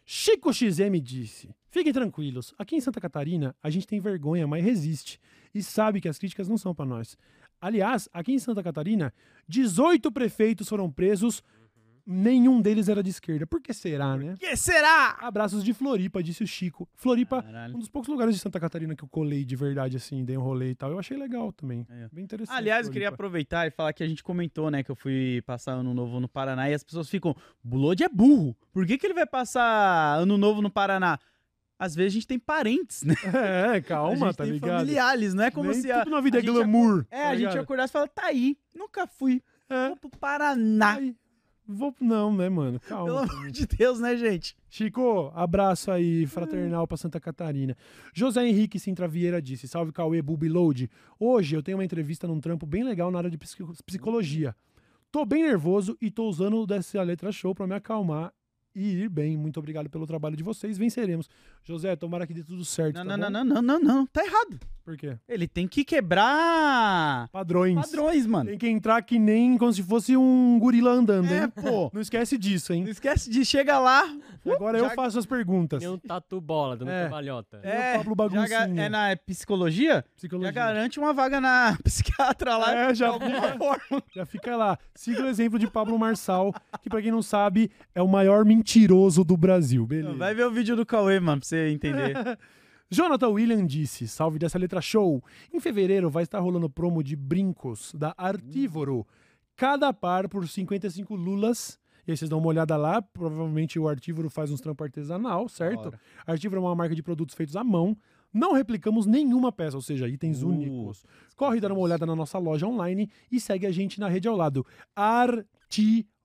[0.05, 5.19] Chico XM disse: Fiquem tranquilos, aqui em Santa Catarina a gente tem vergonha, mas resiste.
[5.53, 7.17] E sabe que as críticas não são pra nós.
[7.59, 9.13] Aliás, aqui em Santa Catarina,
[9.47, 11.43] 18 prefeitos foram presos,
[12.05, 13.45] nenhum deles era de esquerda.
[13.45, 14.35] Por que será, né?
[14.39, 15.17] que será?
[15.19, 16.87] Abraços de Floripa, disse o Chico.
[16.95, 17.75] Floripa, Caralho.
[17.75, 20.41] um dos poucos lugares de Santa Catarina que eu colei de verdade, assim, dei um
[20.41, 20.91] rolê e tal.
[20.91, 21.85] Eu achei legal também.
[21.89, 22.07] É.
[22.11, 22.55] Bem interessante.
[22.55, 23.15] Aliás, eu queria Floripa.
[23.15, 26.29] aproveitar e falar que a gente comentou, né, que eu fui passar ano novo no
[26.29, 28.55] Paraná e as pessoas ficam, Bulode é burro.
[28.71, 31.19] Por que, que ele vai passar ano novo no Paraná?
[31.79, 33.13] Às vezes a gente tem parentes, né?
[33.73, 34.79] É, a calma, gente tá ligado?
[34.79, 37.05] familiares, não é como Nem se a, tudo na vida a é glamour.
[37.11, 37.59] É, tá a gente ligado?
[37.59, 39.41] acordasse e fala, tá aí, nunca fui.
[39.69, 39.89] É.
[39.89, 40.99] Vou pro Paraná.
[41.69, 41.93] Vou...
[41.99, 42.79] Não, né, mano?
[42.79, 43.23] Pelo Calma.
[43.23, 44.55] amor de Deus, né, gente?
[44.69, 47.75] Chico, abraço aí, fraternal pra Santa Catarina.
[48.13, 50.89] José Henrique Sintra Vieira disse: Salve Cauê, Bubi Load.
[51.19, 54.55] Hoje eu tenho uma entrevista num trampo bem legal na área de psico- psicologia.
[55.11, 58.31] Tô bem nervoso e tô usando dessa letra show pra me acalmar
[58.77, 59.35] e ir bem.
[59.35, 60.77] Muito obrigado pelo trabalho de vocês.
[60.77, 61.29] Venceremos.
[61.63, 62.95] José, tomara que dê tudo certo.
[62.97, 63.31] Não, tá não, bom?
[63.31, 64.59] não, não, não, não, não, tá errado.
[64.85, 65.17] Por quê?
[65.27, 67.75] Ele tem que quebrar Padrões.
[67.75, 68.49] padrões, mano.
[68.49, 71.49] Tem que entrar que nem como se fosse um gorila andando, É, hein?
[71.49, 71.89] pô.
[71.93, 72.83] Não esquece disso, hein?
[72.83, 74.03] Não esquece de chegar lá.
[74.45, 75.79] Agora eu já- faço as perguntas.
[75.79, 77.03] Tem um tatu bola dando É.
[77.63, 78.57] É o Pablo Baguncinha.
[78.81, 80.05] é na psicologia?
[80.15, 80.47] Psicologia.
[80.47, 82.73] Já garante uma vaga na psiquiatra lá.
[82.73, 84.03] É, já de alguma forma.
[84.15, 84.77] Já fica lá.
[84.95, 88.66] Siga o exemplo de Pablo Marçal, que pra quem não sabe, é o maior mentiroso
[89.23, 89.85] do Brasil.
[89.85, 90.17] Beleza.
[90.17, 92.13] Vai ver o vídeo do Cauê, mano, pra você entender.
[92.89, 95.23] Jonathan William disse: salve dessa letra show.
[95.53, 99.05] Em fevereiro vai estar rolando promo de brincos da Artívoro.
[99.55, 101.79] Cada par por 55 lulas.
[102.05, 103.01] E aí vocês dão uma olhada lá.
[103.01, 105.93] Provavelmente o Artívoro faz uns trampos artesanal, certo?
[106.25, 107.97] Artívoro é uma marca de produtos feitos à mão.
[108.33, 111.05] Não replicamos nenhuma peça, ou seja, itens Uh, únicos.
[111.35, 114.35] Corre dar uma olhada na nossa loja online e segue a gente na rede ao
[114.35, 114.65] lado.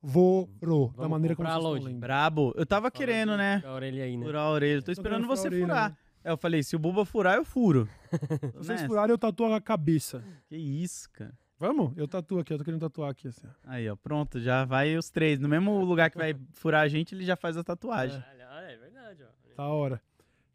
[0.02, 0.92] Artivoro.
[0.96, 1.98] da maneira como vocês lendo.
[2.00, 2.52] Brabo.
[2.56, 3.62] Eu tava querendo, né?
[3.64, 4.24] A orelha aí, né?
[4.26, 4.82] Furar a orelha.
[4.82, 5.90] Tô esperando furar você orelha, furar.
[5.90, 5.96] né?
[6.24, 7.88] É, eu falei, se o Buba furar, eu furo.
[8.52, 8.86] Se vocês Né?
[8.86, 10.22] furarem, eu tatuo a cabeça.
[10.48, 11.32] Que isso, cara.
[11.58, 11.92] Vamos?
[11.96, 13.28] Eu tatuo aqui, eu tô querendo tatuar aqui.
[13.28, 13.46] Assim.
[13.64, 15.38] Aí, ó, pronto, já vai os três.
[15.40, 18.22] No mesmo lugar que vai furar a gente, ele já faz a tatuagem.
[18.50, 19.56] Ah, é verdade, ó.
[19.56, 20.00] Da hora.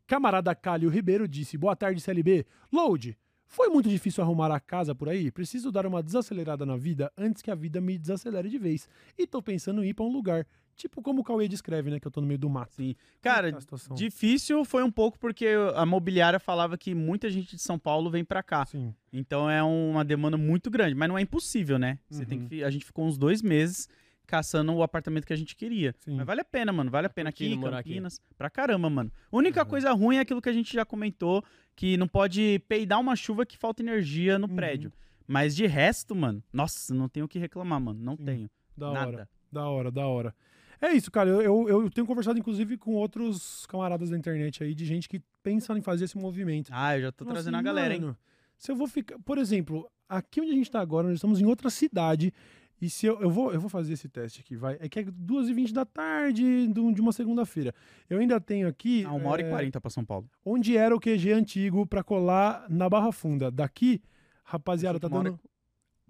[0.06, 2.46] Camarada Cálio Ribeiro disse: Boa tarde, CLB.
[2.72, 3.18] Load,
[3.48, 5.32] foi muito difícil arrumar a casa por aí?
[5.32, 8.88] Preciso dar uma desacelerada na vida antes que a vida me desacelere de vez.
[9.18, 10.46] E tô pensando em ir pra um lugar.
[10.76, 12.00] Tipo como o Cauê descreve, né?
[12.00, 12.74] Que eu tô no meio do mato.
[12.76, 12.94] Sim.
[13.20, 13.96] Cara, Como tá a situação?
[13.96, 18.24] difícil foi um pouco porque a mobiliária falava que muita gente de São Paulo vem
[18.24, 18.64] pra cá.
[18.66, 18.94] Sim.
[19.12, 21.98] Então é uma demanda muito grande, mas não é impossível, né?
[22.10, 22.44] Você tem Uhum.
[22.44, 23.90] que, fi- a gente ficou uns dois meses
[24.28, 25.96] caçando o apartamento que a gente queria.
[26.00, 26.18] Sim.
[26.18, 26.92] Mas vale a pena, mano.
[26.92, 27.90] Vale a pena aqui, morar aqui.
[27.90, 28.22] Campinas.
[28.38, 29.12] Pra caramba, mano.
[29.32, 29.70] A única Uhum.
[29.70, 31.44] coisa ruim é aquilo que a gente já comentou,
[31.76, 34.56] que não pode peidar uma chuva que falta energia no Uhum.
[34.56, 34.92] prédio.
[35.26, 38.00] Mas de resto, mano, nossa, não tenho o que reclamar, mano.
[38.00, 38.24] Não Sim.
[38.26, 38.50] tenho.
[38.76, 39.08] Da Nada.
[39.08, 39.30] hora.
[39.52, 40.36] Da hora, da hora.
[40.80, 41.30] É isso, cara.
[41.30, 45.20] Eu, eu, eu tenho conversado, inclusive, com outros camaradas da internet aí, de gente que
[45.42, 46.70] pensa em fazer esse movimento.
[46.72, 48.02] Ah, eu já tô Fala trazendo assim, a galera, hein?
[48.02, 48.18] "Mano,
[48.60, 49.18] Se eu vou ficar.
[49.20, 52.32] Por exemplo, aqui onde a gente tá agora, nós estamos em outra cidade.
[52.80, 54.78] E se eu, eu, vou, eu vou fazer esse teste aqui, vai.
[54.80, 57.74] É que é 2h20 da tarde do- de uma segunda-feira.
[58.10, 59.04] Eu ainda tenho aqui.
[59.06, 60.30] Ah, uma hora é, e quarenta pra São Paulo.
[60.46, 63.50] Onde era o QG antigo pra colar na Barra Funda.
[63.50, 64.02] Daqui,
[64.44, 65.40] rapaziada, tá hora- dando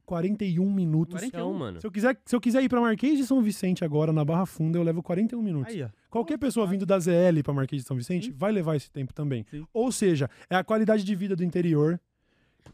[0.06, 1.16] 41 minutos.
[1.16, 1.82] 41, Então, mano.
[1.82, 4.46] Se eu, quiser, se eu quiser ir pra Marquês de São Vicente agora, na Barra
[4.46, 5.74] Funda, eu levo 41 minutos.
[5.76, 5.86] Aí.
[6.10, 9.46] Qualquer pessoa vindo da ZL pra Marquês de São Vicente vai levar esse tempo também.
[9.52, 9.66] Sim.
[9.74, 12.00] Ou seja, é a qualidade de vida do interior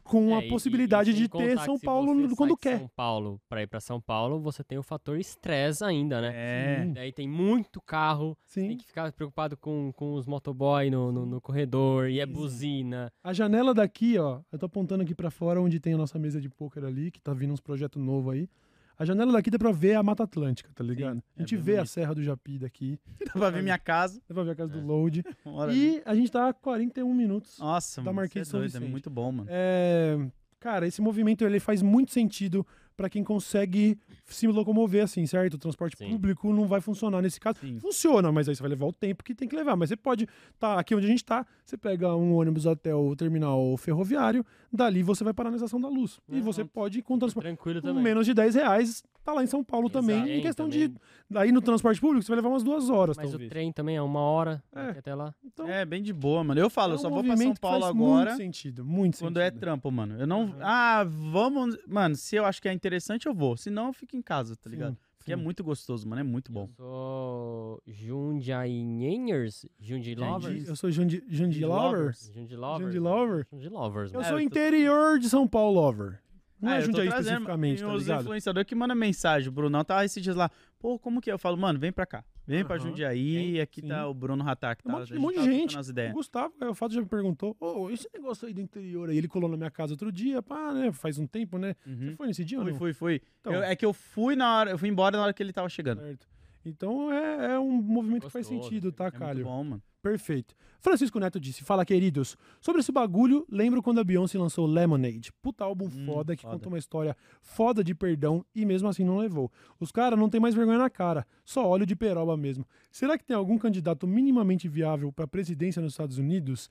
[0.04, 2.80] com É, a e- possibilidade e sem de ter São Paulo quando quer.
[2.80, 6.32] São Paulo pra ir pra São Paulo, você tem o fator estresse ainda, né?
[6.34, 6.86] É.
[6.94, 8.78] Daí tem muito carro, tem Sim.
[8.78, 13.12] que ficar preocupado com, com os motoboy no, no, no corredor, e é buzina.
[13.24, 16.40] A janela daqui, ó, eu tô apontando aqui pra fora onde tem a nossa mesa
[16.42, 18.50] de pôquer ali, que tá vindo uns projetos novos aí.
[18.98, 21.18] A janela daqui dá pra ver a Mata Atlântica, tá ligado?
[21.18, 21.90] a é gente bem vê a bonito.
[21.90, 24.22] Serra do Japi daqui, Dá pra ver minha casa.
[24.30, 24.80] dá pra ver a casa É.
[24.80, 25.24] do Load.
[25.74, 27.58] E a gente tá a 41 minutos.
[27.60, 29.48] Nossa, da mano, Marquês cê é São doido, é muito bom, mano.
[29.52, 30.18] É,
[30.60, 32.66] cara, esse movimento ele faz muito sentido
[32.96, 35.56] pra quem consegue se locomover assim, certo?
[35.56, 36.10] O transporte Sim.
[36.12, 37.60] público não vai funcionar nesse caso.
[37.60, 37.80] Sim.
[37.80, 39.76] Funciona, mas aí você vai levar o tempo que tem que levar.
[39.76, 43.16] Mas você pode estar aqui onde a gente tá, você pega um ônibus até o
[43.16, 46.20] terminal ferroviário, dali você vai parar na estação da luz.
[46.30, 46.42] E Uhum.
[46.44, 47.46] você pode ir com transporte.
[47.46, 48.04] Tranquilo Com também.
[48.04, 50.16] menos de 10 reais, tá lá em São Paulo também.
[50.18, 50.32] Exato.
[50.32, 50.90] Em questão Também.
[50.90, 50.96] de.
[51.30, 53.48] Daí no transporte público, você vai levar umas duas horas, Mas talvez.
[53.48, 54.90] o trem também é uma hora É.
[54.92, 55.34] até lá.
[55.44, 56.60] Então, É, bem de boa, mano.
[56.60, 59.18] Eu falo, é eu um só vou pra São Paulo faz agora Muito sentido, muito
[59.20, 59.60] quando é sentido.
[59.60, 60.16] trampo, mano.
[60.20, 60.44] Eu não.
[60.46, 60.54] Uhum.
[60.62, 61.78] Ah, vamos.
[61.88, 63.56] Mano, se eu acho que é interessante, eu vou.
[63.56, 64.76] Se não, eu fico em casa, tá Sim.
[64.76, 64.98] ligado?
[65.26, 66.20] Que é muito gostoso, mano.
[66.20, 66.70] É muito bom.
[66.78, 70.68] Eu sou Jundiainhers, Jundi Lovers.
[70.68, 71.98] Eu sou Jundi, Jundi Jundi Lover.
[72.00, 72.32] Lovers.
[72.34, 72.84] Jundi Lovers.
[72.94, 73.48] Jundi Lover.
[73.52, 74.26] Jundi Lovers, Eu mano.
[74.26, 76.20] É, sou eu tô- interior de São Paulo Lover.
[76.62, 78.22] Não Ah, é tô Jundiaí especificamente, tem tá uns ligado?
[78.22, 79.50] influenciadores que mandam mensagem.
[79.50, 80.50] O Brunão tá esses dias lá.
[80.80, 81.34] Pô, como que é?
[81.34, 82.24] Eu falo, mano, vem pra cá.
[82.46, 82.88] Vem pra Aham.
[82.88, 83.62] Jundiaí.
[83.62, 83.88] Aqui Sim.
[83.88, 84.82] tá o Bruno Hatak.
[84.86, 85.78] Um Tá, monte, um monte de gente.
[85.78, 86.12] As O.
[86.14, 89.28] Gustavo, é, o Fato já me perguntou: Ô, esse negócio aí do interior aí, ele
[89.28, 90.92] colou na minha casa outro dia, pá, né?
[90.92, 91.76] Faz um tempo, né?
[91.88, 92.10] Uhum.
[92.10, 92.76] Você foi nesse dia ou não?
[92.76, 93.22] fui, fui.
[93.40, 93.54] Então.
[93.64, 96.02] É que eu fui na hora, eu fui embora na hora que ele tava chegando.
[96.02, 96.28] Certo.
[96.66, 98.70] Então é, é um movimento que faz Gostoso.
[98.70, 99.44] sentido, tá, É muito Calho?
[99.46, 99.82] bom, mano.
[100.02, 100.54] Perfeito.
[100.82, 102.36] Francisco Neto disse: Fala, queridos.
[102.60, 105.32] Sobre esse bagulho, lembro quando a Beyoncé lançou Lemonade.
[105.42, 106.56] Puta álbum Hum, foda que foda.
[106.56, 109.50] conta uma história foda de perdão e mesmo assim não levou.
[109.80, 112.66] Os caras não tem mais vergonha na cara, só óleo de peroba mesmo.
[112.92, 116.70] Será que tem algum candidato minimamente viável pra presidência nos Estados Unidos?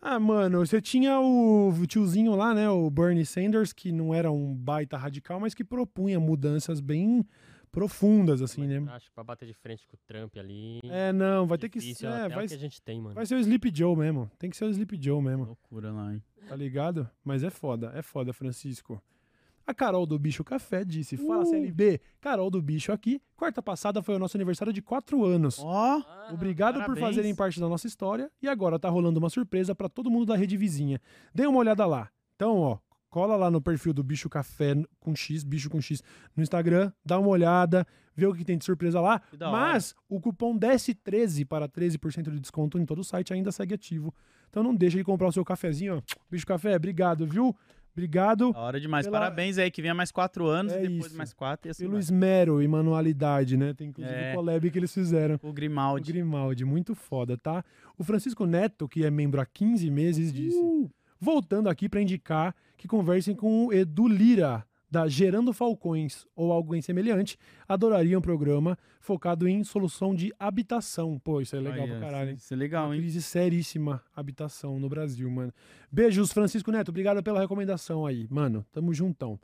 [0.00, 2.68] Ah, mano, você tinha o tiozinho lá, né?
[2.70, 7.24] O Bernie Sanders, que não era um baita radical, mas que propunha mudanças bem
[7.80, 8.82] profundas, assim, né?
[8.92, 10.80] Acho que pra bater de frente com o Trump ali.
[10.84, 12.16] É, não, vai ter que difícil, ser.
[12.16, 13.14] até vai, o que a gente tem, mano.
[13.14, 14.30] vai ser o Sleep Joe mesmo.
[14.38, 16.22] Tem que ser o Sleep Joe mesmo, Loucura lá, hein?
[16.48, 17.06] tá ligado?
[17.22, 19.00] Mas é foda, é foda, Francisco.
[19.66, 21.46] A Carol do Bicho Café disse: Fala Uh.
[21.50, 23.20] CLB, Carol do Bicho aqui.
[23.36, 25.58] Quarta passada foi o nosso aniversário de quatro anos.
[25.58, 25.66] Ó,
[25.98, 29.88] Ah, Obrigado por fazerem parte da nossa história e agora tá rolando uma surpresa pra
[29.88, 31.00] todo mundo da rede vizinha.
[31.34, 32.08] Dê uma olhada lá.
[32.36, 32.78] Então, ó,
[33.10, 36.02] cola lá no perfil do Bicho Café com X, Bicho com X
[36.36, 39.20] no Instagram, dá uma olhada, vê o que tem de surpresa lá.
[39.40, 44.14] Mas o cupom DS13 para 13% de desconto em todo o site ainda segue ativo.
[44.50, 46.16] Então não deixa de comprar o seu cafezinho, ó.
[46.30, 47.54] Bicho Café, obrigado, viu?
[47.92, 49.06] Obrigado da hora demais.
[49.06, 51.16] Pela- Parabéns aí, que venha mais quatro anos É e depois isso.
[51.16, 52.00] mais quatro e assim pelo vai.
[52.00, 53.72] esmero e manualidade, né?
[53.72, 54.32] Tem inclusive É.
[54.32, 55.40] o collab que eles fizeram.
[55.42, 56.12] O O Grimaldi.
[56.12, 57.64] Grimaldi, muito foda, tá?
[57.96, 60.90] O Francisco Neto, que é membro há 15 meses, disse: Uh!
[61.20, 66.74] Voltando aqui pra indicar que conversem com o Edu Lira, da Gerando Falcões, ou algo
[66.74, 67.38] em semelhante,
[67.68, 71.18] adoraria um programa focado em solução de habitação.
[71.18, 72.36] Pô, isso é legal Olha, pra caralho, hein?
[72.36, 73.00] Isso é legal, hein?
[73.00, 75.52] Crise seríssima habitação no Brasil, mano.
[75.90, 76.90] Beijos, Francisco Neto.
[76.90, 78.64] Obrigado pela recomendação aí, mano.
[78.72, 79.38] Tamo juntão.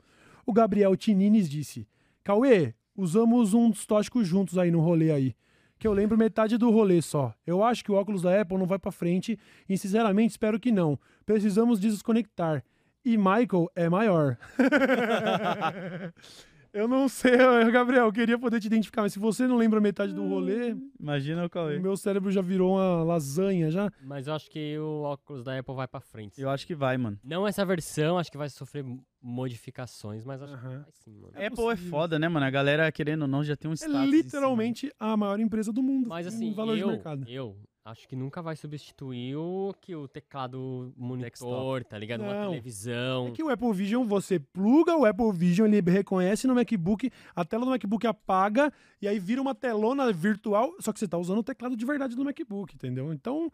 [0.45, 1.87] O Gabriel Tinines disse:
[2.23, 5.35] Cauê, usamos uns tóxicos juntos aí no rolê aí.
[5.83, 7.35] Que eu lembro metade do rolê só.
[7.45, 9.37] Eu acho que o óculos da Apple não vai pra frente
[9.67, 10.97] e, sinceramente, espero que não.
[11.25, 12.63] Precisamos desconectar.
[13.03, 14.37] E Michael é maior.
[16.73, 17.31] eu não sei,
[17.71, 18.05] Gabriel.
[18.05, 21.45] Eu queria poder te identificar, mas se você não lembra metade do rolê, Imagina o
[21.45, 21.79] o Cauê.
[21.79, 23.91] meu cérebro já virou uma lasanha já.
[24.03, 26.41] Mas eu acho que o óculos da Apple vai pra frente.
[26.41, 27.19] Eu acho que vai, mano.
[27.23, 28.83] Não essa versão, acho que vai sofrer
[29.21, 31.31] modificações, mas acho que vai sim, mano.
[31.35, 31.89] É Apple é possível.
[31.91, 32.45] foda, né, mano?
[32.45, 33.95] A galera, querendo ou não, já tem um É status.
[33.95, 36.09] em literalmente a maior empresa do mundo.
[36.09, 37.15] Mas em assim, valor de eu, mercima.
[37.15, 37.29] mercado.
[37.31, 42.21] eu acho que nunca vai substituir o que o teclado monitor, tá ligado?
[42.21, 42.49] Uma Não.
[42.49, 43.27] televisão.
[43.27, 47.43] É que o Apple Vision, você pluga o Apple Vision, ele reconhece no MacBook, a
[47.43, 51.39] tela do MacBook apaga e aí vira uma telona virtual, só que você tá usando
[51.39, 53.11] o teclado de verdade do MacBook, entendeu?
[53.11, 53.51] Então,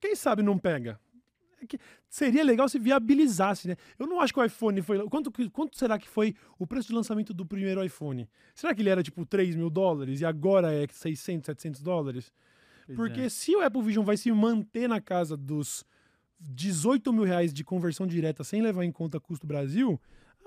[0.00, 0.98] quem sabe não pega.
[1.60, 1.78] É que
[2.08, 3.76] seria legal se viabilizasse, né?
[3.98, 5.08] Eu não acho que o iPhone foi.
[5.08, 8.28] Quanto, quanto será que foi o preço de lançamento do primeiro iPhone?
[8.54, 12.32] Será que ele era tipo 3 mil dólares e agora é 600, 700 dólares?
[12.94, 13.28] Pois Porque é.
[13.28, 15.84] se o Apple Vision vai se manter na casa dos
[16.40, 20.00] 18 mil reais de conversão direta sem levar em conta custo Brasil,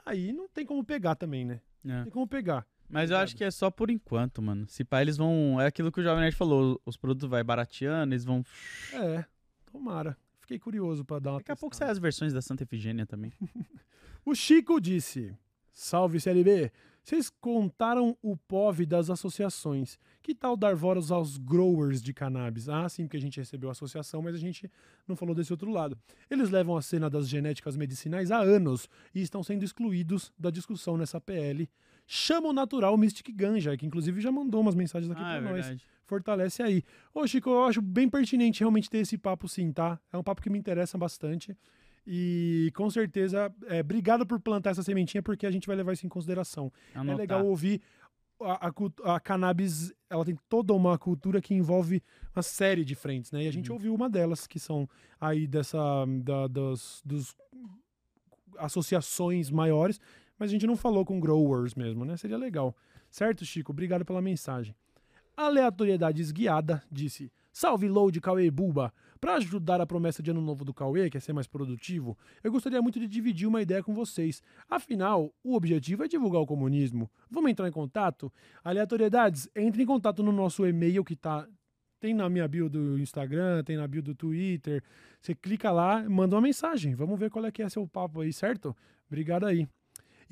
[0.05, 1.61] aí não tem como pegar também, né?
[1.83, 2.03] Não É.
[2.03, 2.65] tem como pegar.
[2.89, 4.67] Mas eu acho que é só por enquanto, mano.
[4.67, 5.61] Se pá, eles vão.
[5.61, 6.81] É aquilo que o Jovem Nerd falou.
[6.85, 8.43] Os produtos vai barateando, eles vão.
[8.93, 9.23] É,
[9.71, 10.17] tomara.
[10.41, 13.31] Fiquei curioso pra dar uma Daqui a pouco sai as versões da Santa Efigênia também.
[14.25, 15.33] O Chico disse:
[15.71, 16.71] Salve CLB!
[17.03, 19.97] Vocês contaram o POV das associações.
[20.21, 22.69] Que tal dar voz aos growers de cannabis?
[22.69, 24.69] Ah, sim, porque a gente recebeu a associação, mas a gente
[25.07, 25.97] não falou desse outro lado.
[26.29, 30.95] Eles levam a cena das genéticas medicinais há anos e estão sendo excluídos da discussão
[30.95, 31.67] nessa PL.
[32.05, 35.41] Chama o natural Mystic Ganja, que inclusive já mandou umas mensagens aqui ah, pra é
[35.41, 35.85] nós verdade.
[36.05, 36.83] fortalece aí.
[37.13, 39.99] Ô, Chico, eu acho bem pertinente realmente ter esse papo sim, tá?
[40.13, 41.57] É um papo que me interessa bastante.
[42.05, 46.05] E com certeza, é, obrigado por plantar essa sementinha, porque a gente vai levar isso
[46.05, 46.71] em consideração.
[46.95, 47.17] É Anotar.
[47.17, 47.81] legal ouvir
[48.41, 52.01] a, a, a cannabis, ela tem toda uma cultura que envolve
[52.35, 53.43] uma série de frentes, né?
[53.43, 55.79] E a gente ouviu uma delas, que são aí dessa,
[56.23, 57.35] da, das, dos
[58.57, 59.99] associações maiores,
[60.37, 62.17] mas a gente não falou com growers mesmo, né?
[62.17, 62.75] Seria legal.
[63.09, 63.71] Certo, Chico?
[63.71, 64.75] Obrigado pela mensagem.
[65.35, 68.93] Aleatoriedade Esguiada disse: Salve load Cauê Buba!
[69.21, 72.51] Para ajudar a promessa de ano novo do Cauê, que é ser mais produtivo, eu
[72.51, 74.41] gostaria muito de dividir uma ideia com vocês.
[74.67, 77.07] Afinal, o objetivo é divulgar o comunismo.
[77.29, 78.33] Vamos entrar em contato?
[78.63, 81.47] Aleatoriedades, entre em contato no nosso e-mail que tá.
[81.99, 84.83] Tem na minha bio do Instagram, tem na bio do Twitter.
[85.21, 86.95] Você clica lá, manda uma mensagem.
[86.95, 88.75] Vamos ver qual é que é seu papo aí, certo?
[89.07, 89.67] Obrigado aí.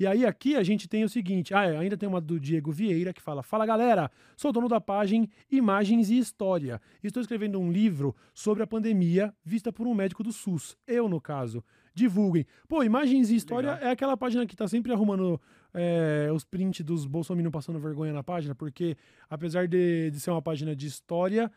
[0.00, 2.72] E aí aqui a gente tem o seguinte, ah, é, ainda tem uma do Diego
[2.72, 6.80] Vieira que fala: "Fala galera, sou dono da página Imagens e História.
[7.04, 11.20] Estou escrevendo um livro sobre a pandemia vista por um médico do SUS, eu no
[11.20, 11.62] caso.
[11.94, 12.46] Divulguem.
[12.66, 15.38] Pô, Imagens e História é aquela página que tá sempre arrumando
[15.74, 18.96] é, os prints dos bolsominions passando vergonha na página, porque
[19.28, 21.52] apesar de, de ser uma página de história,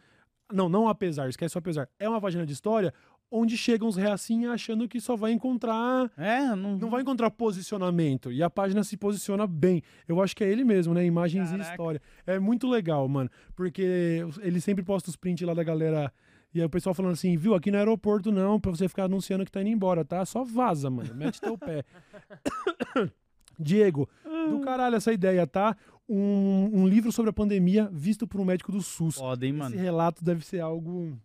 [0.51, 1.87] não, não apesar, esquece o apesar.
[1.97, 2.93] É uma página de história
[3.33, 6.11] onde chegam os reacinha achando que só vai encontrar.
[6.15, 8.31] É, não, Não vai encontrar posicionamento.
[8.31, 9.81] E a página se posiciona bem.
[10.07, 11.03] Eu acho que é ele mesmo, né?
[11.03, 11.71] Imagens e Caraca.
[11.71, 12.01] história.
[12.27, 13.29] É muito legal, mano.
[13.55, 16.13] Porque ele sempre posta os prints lá da galera.
[16.53, 19.43] E aí o pessoal falando assim, viu, aqui no aeroporto não, pra você ficar anunciando
[19.43, 20.23] que tá indo embora, tá?
[20.23, 21.15] Só vaza, mano.
[21.15, 21.83] Mete teu pé.
[23.59, 24.09] Diego,
[24.49, 25.75] do caralho essa ideia, tá?
[26.07, 29.15] Um, um livro sobre a pandemia visto por um médico do SUS.
[29.15, 29.75] Foda, hein, Esse mano.
[29.75, 31.17] relato deve ser algo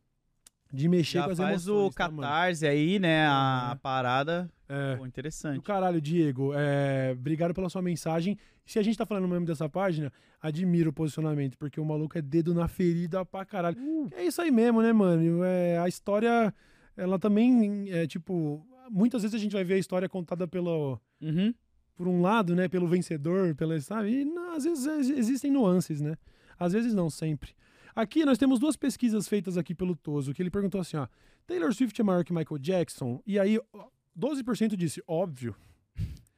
[0.72, 1.92] de mexer Já com as faz emoções.
[1.92, 2.22] o tá, mano?
[2.22, 3.26] catarse aí, né?
[3.26, 3.78] A Uhum.
[3.78, 4.50] parada.
[4.68, 4.96] É.
[4.96, 5.60] Pô, Do interessante.
[5.62, 6.52] caralho, Diego.
[6.54, 8.36] É, obrigado pela sua mensagem.
[8.66, 10.12] Se a gente tá falando mesmo dessa página,
[10.42, 13.78] admiro o posicionamento, porque o maluco é dedo na ferida pra caralho.
[14.12, 15.42] É isso aí mesmo, né, mano?
[15.42, 16.52] É, a história,
[16.96, 18.62] ela também é tipo.
[18.90, 21.52] Muitas vezes a gente vai ver a história contada pelo, Uhum.
[21.96, 24.22] por um lado, né, pelo vencedor, pela, sabe?
[24.22, 26.14] E às vezes ex- existem nuances, né?
[26.58, 27.52] Às vezes não, sempre.
[27.94, 31.06] Aqui nós temos duas pesquisas feitas aqui pelo Toso, que ele perguntou assim, ó,
[31.46, 33.22] Taylor Swift é maior que Michael Jackson?
[33.26, 33.88] E aí, ó,
[34.18, 35.54] 12% disse, óbvio.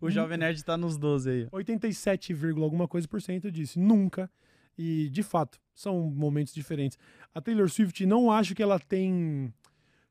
[0.00, 1.48] O Jovem Nerd tá nos 12 aí.
[1.52, 4.28] 87, vírgula alguma coisa por cento disse nunca.
[4.76, 6.98] E, de fato, são momentos diferentes.
[7.32, 9.54] A Taylor Swift, não acho que ela tem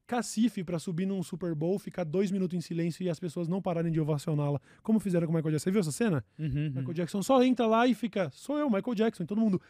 [0.07, 3.61] cacife pra subir num Super Bowl, ficar dois minutos em silêncio e as pessoas não
[3.61, 5.63] pararem de ovacioná-la, como fizeram com o Michael Jackson.
[5.63, 6.25] Você viu essa cena?
[6.37, 6.71] Uhum.
[6.75, 9.61] Michael Jackson só entra lá e fica, sou eu, Michael Jackson, e todo mundo.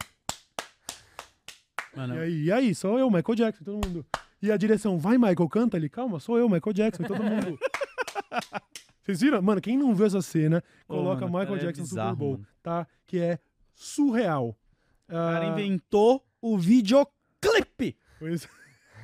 [1.96, 4.06] Mano, E aí, e aí, sou eu, Michael Jackson, todo mundo.
[4.42, 7.58] E a direção, vai, Michael, canta ele, calma, sou eu, Michael Jackson, todo mundo.
[9.02, 9.40] Vocês viram?
[9.42, 12.10] Mano, quem não viu essa cena, Pô, coloca mano, Michael cara, é Jackson no bizarro,
[12.10, 12.46] Super Bowl, mano.
[12.62, 12.86] tá?
[13.06, 13.38] Que é
[13.74, 14.56] surreal.
[15.08, 17.96] o cara Ah, inventou o videoclipe.
[18.18, 18.48] Pois...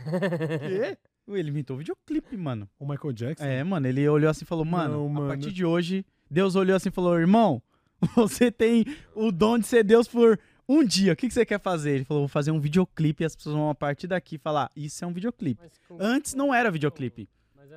[0.60, 0.96] Quê?
[1.28, 2.68] Ele inventou o videoclipe, mano.
[2.78, 3.44] O Michael Jackson?
[3.44, 5.28] É, mano, ele olhou assim e falou, mano, Não, a mano.
[5.28, 7.62] partir de hoje, Deus olhou assim e falou, irmão,
[8.16, 8.84] você tem
[9.14, 10.38] o dom de ser Deus por
[10.70, 11.12] um dia.
[11.12, 11.96] O que, que você quer fazer?
[11.96, 15.04] Ele falou, vou fazer um videoclipe e as pessoas vão a partir daqui falar, isso
[15.04, 15.60] é um videoclipe.
[15.98, 17.28] Antes não era videoclipe.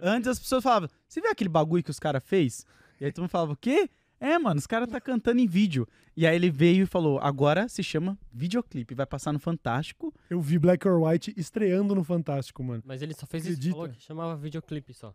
[0.02, 2.66] Antes as pessoas falavam, você viu aquele bagulho que os caras fez?
[3.00, 3.90] E aí todo mundo falava, o quê?
[4.20, 5.88] É, mano, os caras tá cantando em vídeo.
[6.16, 10.14] E aí ele veio e falou, agora se chama videoclipe, vai passar no Fantástico.
[10.30, 12.84] Eu vi Black or White estreando no Fantástico, mano.
[12.86, 13.76] Mas ele só fez isso, Acredita?
[13.76, 15.14] falou que chamava videoclipe só.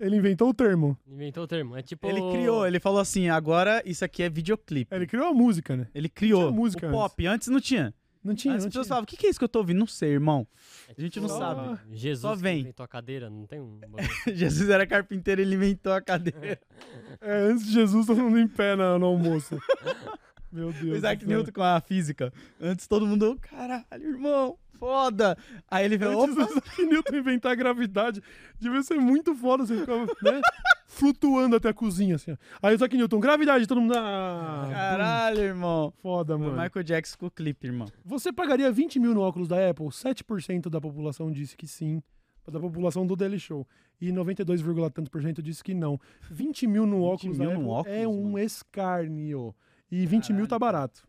[0.00, 0.96] Ele inventou o termo.
[1.06, 1.76] Inventou o termo.
[1.76, 2.06] É tipo.
[2.06, 4.94] Ele criou, ele falou assim, agora isso aqui é videoclipe.
[4.94, 5.88] Ele criou a música, né?
[5.94, 7.92] Ele criou Tinha música o pop, antes não tinha.
[8.22, 8.88] Não tinha, Antes não as pessoas tinha.
[8.90, 9.78] falavam, o que, que é isso que eu tô ouvindo?
[9.78, 10.46] Não sei, irmão.
[10.88, 11.78] é a gente não tipo sabe.
[11.92, 12.60] Jesus Só vem.
[12.60, 13.78] inventou a cadeira, não tem um.
[14.34, 16.60] Jesus era carpinteiro, ele inventou a cadeira.
[17.20, 19.56] É, antes de Jesus, todo mundo em pé na- no almoço.
[20.50, 20.94] Meu Deus.
[20.94, 21.26] O Isaac.
[21.26, 22.32] Newton com a física.
[22.60, 25.36] Antes todo mundo, caralho, irmão, foda.
[25.70, 28.22] Aí ele veio, Antes do Isaac Newton inventar a gravidade,
[28.58, 30.40] devia ser muito foda você ficar, né?
[30.86, 32.32] Flutuando até a cozinha, assim.
[32.32, 32.36] ó.
[32.62, 33.92] Aí o Isaac Newton, gravidade, todo mundo.
[33.96, 35.92] Ah, caralho, irmão.
[36.00, 36.62] Foda, Foi o mano.
[36.62, 37.88] Michael Jackson com o clipe, irmão.
[38.04, 39.86] Você pagaria 20 mil no óculos da Apple?
[39.86, 42.02] 7% da população disse que sim.
[42.50, 43.68] Da população do Daily Show.
[44.00, 44.62] E 92,
[44.94, 46.00] tanto por cento disse que não.
[46.30, 48.38] 20 mil no 20 óculos mil da no Apple é óculos, um mano.
[48.38, 49.54] escárnio.
[49.90, 51.06] E 20 mil tá barato.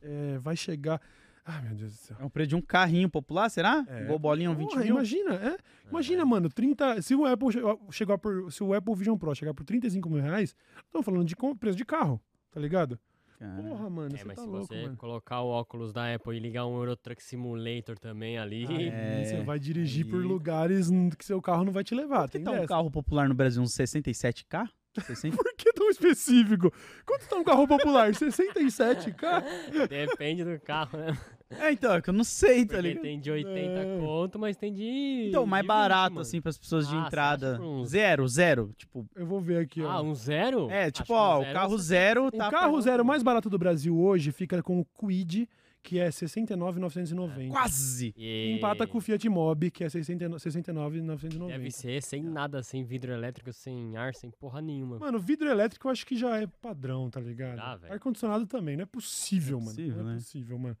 [0.00, 1.00] É, vai chegar.
[1.44, 2.16] Ai, meu Deus do céu.
[2.20, 3.84] É um preço de um carrinho popular, será?
[3.88, 4.02] É.
[4.04, 4.94] Igual bolinha, um 20 Porra, mil?
[4.94, 5.56] Imagina, é.
[5.90, 7.02] Imagina, mano, 30.
[7.02, 8.52] Se o Apple che- chegar por.
[8.52, 10.54] Se o Apple Vision Pro chegar por 35 mil reais,
[10.84, 12.20] estamos falando de preço de carro,
[12.50, 12.98] tá ligado?
[13.40, 13.60] Cara.
[13.60, 14.96] Porra, mano, É, você mas tá se louco, você mano.
[14.96, 18.64] colocar o óculos da Apple e ligar um Euro Truck Simulator também ali.
[18.68, 20.88] Aí você vai dirigir aí- por lugares
[21.18, 22.20] que seu carro não vai te levar.
[22.20, 23.60] Quanto que tem tá um carro popular no Brasil?
[23.60, 24.68] Uns 67k?
[25.00, 25.36] 60?
[25.40, 26.72] Por que tão específico?
[27.06, 28.10] Quanto tá um carro popular?
[28.12, 29.88] 67k?
[29.88, 31.16] Depende do carro, né?
[31.60, 33.02] é, então, é que eu não sei, tá Porque ligado?
[33.02, 33.98] tem de 80 É.
[34.00, 35.26] conto, mas tem de.
[35.28, 36.20] Então, mais de 20, barato, mano.
[36.22, 37.60] assim, pras pessoas de Ah, entrada.
[37.60, 38.72] uns- Zero, zero.
[38.76, 39.90] Tipo, Eu vou ver aqui, ó.
[39.90, 40.70] Ah, um zero?
[40.70, 42.50] é, Acho tipo, que um ó, o zero carro zero O tá...
[42.50, 45.48] carro pra- zero mais barato do Brasil hoje fica com o Quid,
[45.82, 47.50] que é 69,990.
[47.50, 48.14] Quase!
[48.16, 51.52] E- Empata com o Fiat Mobi, que é 69 69,990.
[51.52, 54.98] Deve ser sem nada, sem vidro elétrico, sem ar, sem porra nenhuma.
[54.98, 57.58] Mano, vidro elétrico eu acho que já é padrão, tá ligado?
[57.58, 57.92] Ah, velho.
[57.92, 59.70] Ar-condicionado também, não é possível, É mano.
[59.76, 60.18] possível, não é né?
[60.18, 60.76] possível, mano.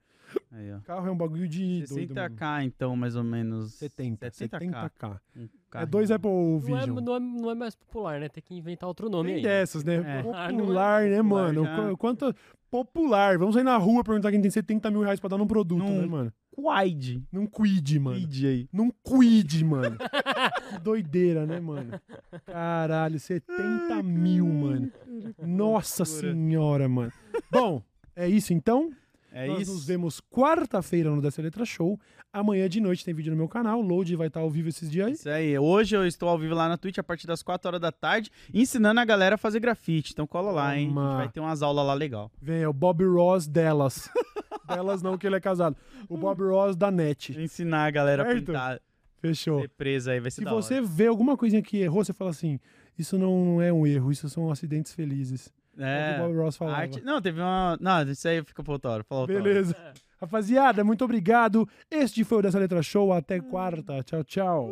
[0.50, 0.80] Aí, ó.
[0.80, 2.34] Carro é um bagulho de doido, mano.
[2.36, 3.74] 60k, então, mais ou menos.
[3.74, 4.90] 70, 70k.
[4.90, 5.20] 70k.
[5.36, 7.00] Um É dois Apple Não é, Vision.
[7.04, 8.28] não, é, não é mais popular, né?
[8.30, 9.42] Tem que inventar outro nome Tem aí.
[9.42, 9.96] dessas, né?
[9.96, 10.20] É.
[10.32, 11.64] Ah, não é Popular, né, popular mano?
[11.64, 11.76] já.
[11.90, 12.34] Qu- Quanto
[12.72, 13.36] popular?
[13.38, 16.00] Vamos sair na rua perguntar quem tem 70 mil reais pra dar num produto, Num-
[16.00, 16.32] né, mano?
[16.54, 17.22] Quid.
[17.30, 18.18] Num quid, mano.
[18.18, 18.68] Quid aí.
[18.72, 19.96] Num quid, mano.
[20.72, 22.00] Que Doideira, né, mano?
[22.46, 24.90] Caralho, 70 mil, mano.
[25.38, 27.12] Nossa senhora, mano.
[27.50, 27.82] Bom,
[28.16, 28.90] é isso então.
[29.34, 29.72] É Nós isso.
[29.72, 31.98] nos vemos quarta-feira no Dessa Letra Show.
[32.32, 33.78] Amanhã de noite tem vídeo no meu canal.
[33.80, 35.12] O Load vai estar ao vivo esses dias aí.
[35.14, 35.58] Isso aí.
[35.58, 38.30] Hoje eu estou ao vivo lá na Twitch a partir das 4 horas da tarde,
[38.52, 40.12] ensinando a galera a fazer grafite.
[40.12, 40.92] Então cola lá, hein?
[40.96, 42.30] A vai ter umas aulas lá legal.
[42.40, 44.08] Vem, é o Bob Ross delas.
[44.68, 45.76] delas não, que ele é casado.
[46.08, 47.30] O Bob Ross da NET.
[47.40, 48.46] Ensinar a galera a Certo?
[48.46, 48.80] pintar,
[49.18, 49.60] Fechou.
[49.62, 50.84] ser presa aí, vai ser Se da você hora.
[50.84, 52.58] vê alguma coisinha que errou, você fala assim:
[52.98, 55.50] Isso não é um erro, isso são acidentes felizes.
[55.78, 56.78] É o que o Bob Ross falava.
[56.78, 57.00] arte...
[57.02, 57.78] Não, teve uma...
[57.80, 59.04] Não, isso aí fica pra outra hora.
[59.04, 59.44] Fala outra hora.
[59.44, 59.76] Beleza.
[60.20, 61.68] Rapaziada, muito obrigado.
[61.90, 63.12] Este foi o Dessa Letra Show.
[63.12, 64.02] Até quarta.
[64.02, 64.70] Tchau, tchau.